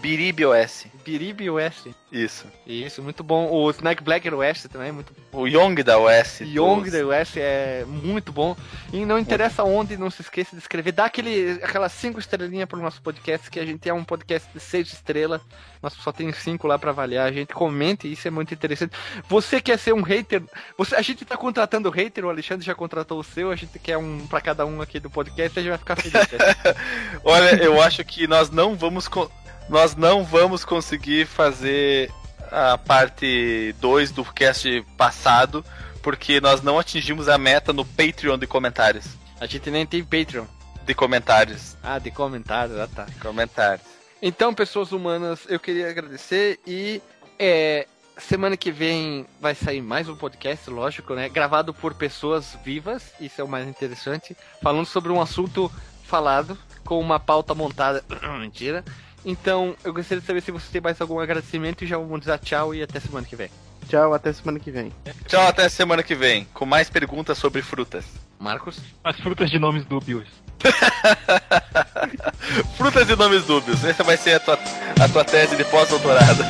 Repita. 0.02 0.32
BiribiOS. 0.42 0.86
Biribi 1.04 1.50
OS. 1.50 1.88
Isso. 2.10 2.44
Isso, 2.66 3.02
muito 3.02 3.24
bom. 3.24 3.50
O 3.50 3.70
Snack 3.70 4.02
Black 4.02 4.28
OS 4.28 4.64
também 4.70 4.88
é 4.88 4.92
muito 4.92 5.12
O 5.32 5.46
Yong 5.46 5.82
da 5.82 5.98
OS. 5.98 6.40
Young 6.40 6.82
dos- 6.82 6.92
the 6.92 7.02
West 7.04 7.36
é 7.36 7.84
muito 7.86 8.30
bom. 8.32 8.54
E 8.92 9.04
não 9.06 9.18
interessa 9.18 9.64
onde, 9.64 9.96
não 9.96 10.10
se 10.10 10.20
esqueça 10.22 10.54
de 10.54 10.60
escrever. 10.60 10.92
Dá 10.92 11.06
aquele, 11.06 11.58
aquelas 11.62 11.92
cinco 11.92 12.18
estrelinhas 12.20 12.68
pro 12.68 12.78
nosso 12.80 13.00
podcast, 13.00 13.50
que 13.50 13.58
a 13.58 13.64
gente 13.64 13.88
é 13.88 13.94
um 13.94 14.04
podcast 14.04 14.46
de 14.52 14.60
seis 14.60 14.92
estrelas. 14.92 15.40
Nós 15.82 15.94
só 15.94 16.12
tem 16.12 16.30
cinco 16.32 16.66
lá 16.66 16.78
pra 16.78 16.90
avaliar. 16.90 17.26
A 17.26 17.32
gente 17.32 17.52
comente, 17.54 18.10
isso 18.12 18.28
é 18.28 18.30
muito 18.30 18.52
interessante. 18.52 18.94
Você 19.28 19.60
quer 19.60 19.78
ser 19.78 19.94
um 19.94 20.02
hater? 20.02 20.42
Você, 20.76 20.94
a 20.94 21.02
gente 21.02 21.24
tá 21.24 21.36
contratando 21.36 21.88
hater, 21.90 22.24
o 22.24 22.28
Alexandre 22.30 22.64
já 22.64 22.74
contratou 22.74 23.18
o 23.18 23.24
seu, 23.24 23.50
a 23.50 23.56
gente 23.56 23.78
quer 23.78 23.96
um 23.96 24.26
pra 24.26 24.40
cada 24.40 24.66
um 24.66 24.80
aqui 24.82 25.00
do 25.00 25.08
podcast, 25.10 25.58
a 25.58 25.62
gente 25.62 25.70
vai 25.70 25.78
ficar 25.78 25.96
feliz. 25.96 26.12
né? 26.30 26.74
Olha, 27.24 27.56
eu 27.62 27.80
acho 27.82 28.04
que 28.04 28.26
nós 28.26 28.50
não 28.50 28.76
vamos 28.76 29.08
co- 29.08 29.30
nós 29.68 29.94
não 29.96 30.24
vamos 30.24 30.64
conseguir 30.64 31.26
fazer 31.26 32.10
a 32.50 32.76
parte 32.76 33.74
2 33.80 34.12
do 34.12 34.24
cast 34.24 34.84
passado, 34.96 35.64
porque 36.02 36.40
nós 36.40 36.62
não 36.62 36.78
atingimos 36.78 37.28
a 37.28 37.38
meta 37.38 37.72
no 37.72 37.84
Patreon 37.84 38.38
de 38.38 38.46
comentários. 38.46 39.06
a 39.40 39.46
gente 39.46 39.70
nem 39.70 39.86
tem 39.86 40.04
Patreon. 40.04 40.44
De 40.84 40.94
comentários. 40.94 41.76
Ah, 41.82 41.98
de 41.98 42.10
comentários, 42.10 42.78
ah 42.78 42.88
tá. 42.88 43.06
Comentários. 43.20 43.86
Então, 44.20 44.52
pessoas 44.52 44.92
humanas, 44.92 45.46
eu 45.48 45.58
queria 45.60 45.88
agradecer 45.88 46.58
e 46.66 47.00
é, 47.38 47.86
semana 48.18 48.56
que 48.56 48.70
vem 48.70 49.26
vai 49.40 49.54
sair 49.54 49.80
mais 49.80 50.08
um 50.08 50.16
podcast, 50.16 50.68
lógico, 50.70 51.14
né? 51.14 51.28
Gravado 51.28 51.72
por 51.72 51.94
pessoas 51.94 52.56
vivas, 52.64 53.12
isso 53.20 53.40
é 53.40 53.44
o 53.44 53.48
mais 53.48 53.66
interessante, 53.66 54.36
falando 54.60 54.86
sobre 54.86 55.12
um 55.12 55.20
assunto 55.20 55.70
falado 56.04 56.58
com 56.84 57.00
uma 57.00 57.18
pauta 57.18 57.54
montada. 57.54 58.04
Mentira. 58.40 58.84
Então, 59.24 59.76
eu 59.84 59.92
gostaria 59.92 60.20
de 60.20 60.26
saber 60.26 60.40
se 60.40 60.50
você 60.50 60.66
tem 60.72 60.80
mais 60.80 61.00
algum 61.00 61.20
agradecimento 61.20 61.84
e 61.84 61.86
já 61.86 61.96
vamos 61.96 62.20
dizer 62.20 62.38
tchau 62.40 62.74
e 62.74 62.82
até 62.82 62.98
semana 62.98 63.26
que 63.26 63.36
vem. 63.36 63.50
Tchau, 63.88 64.14
até 64.14 64.32
semana 64.32 64.58
que 64.58 64.70
vem. 64.70 64.92
Tchau, 65.26 65.46
até 65.46 65.68
semana 65.68 66.02
que 66.02 66.14
vem, 66.14 66.46
com 66.52 66.64
mais 66.64 66.88
perguntas 66.88 67.38
sobre 67.38 67.62
frutas. 67.62 68.04
Marcos? 68.38 68.80
As 69.04 69.18
frutas 69.20 69.50
de 69.50 69.58
nomes 69.58 69.84
dúbios. 69.84 70.26
Frutas 72.76 73.08
e 73.08 73.16
nomes 73.16 73.44
dúbios. 73.44 73.84
Essa 73.84 74.04
vai 74.04 74.16
ser 74.16 74.34
a 74.34 74.40
tua, 74.40 74.58
a 75.00 75.08
tua 75.08 75.24
tese 75.24 75.56
de 75.56 75.64
pós-doutorado. 75.64 76.44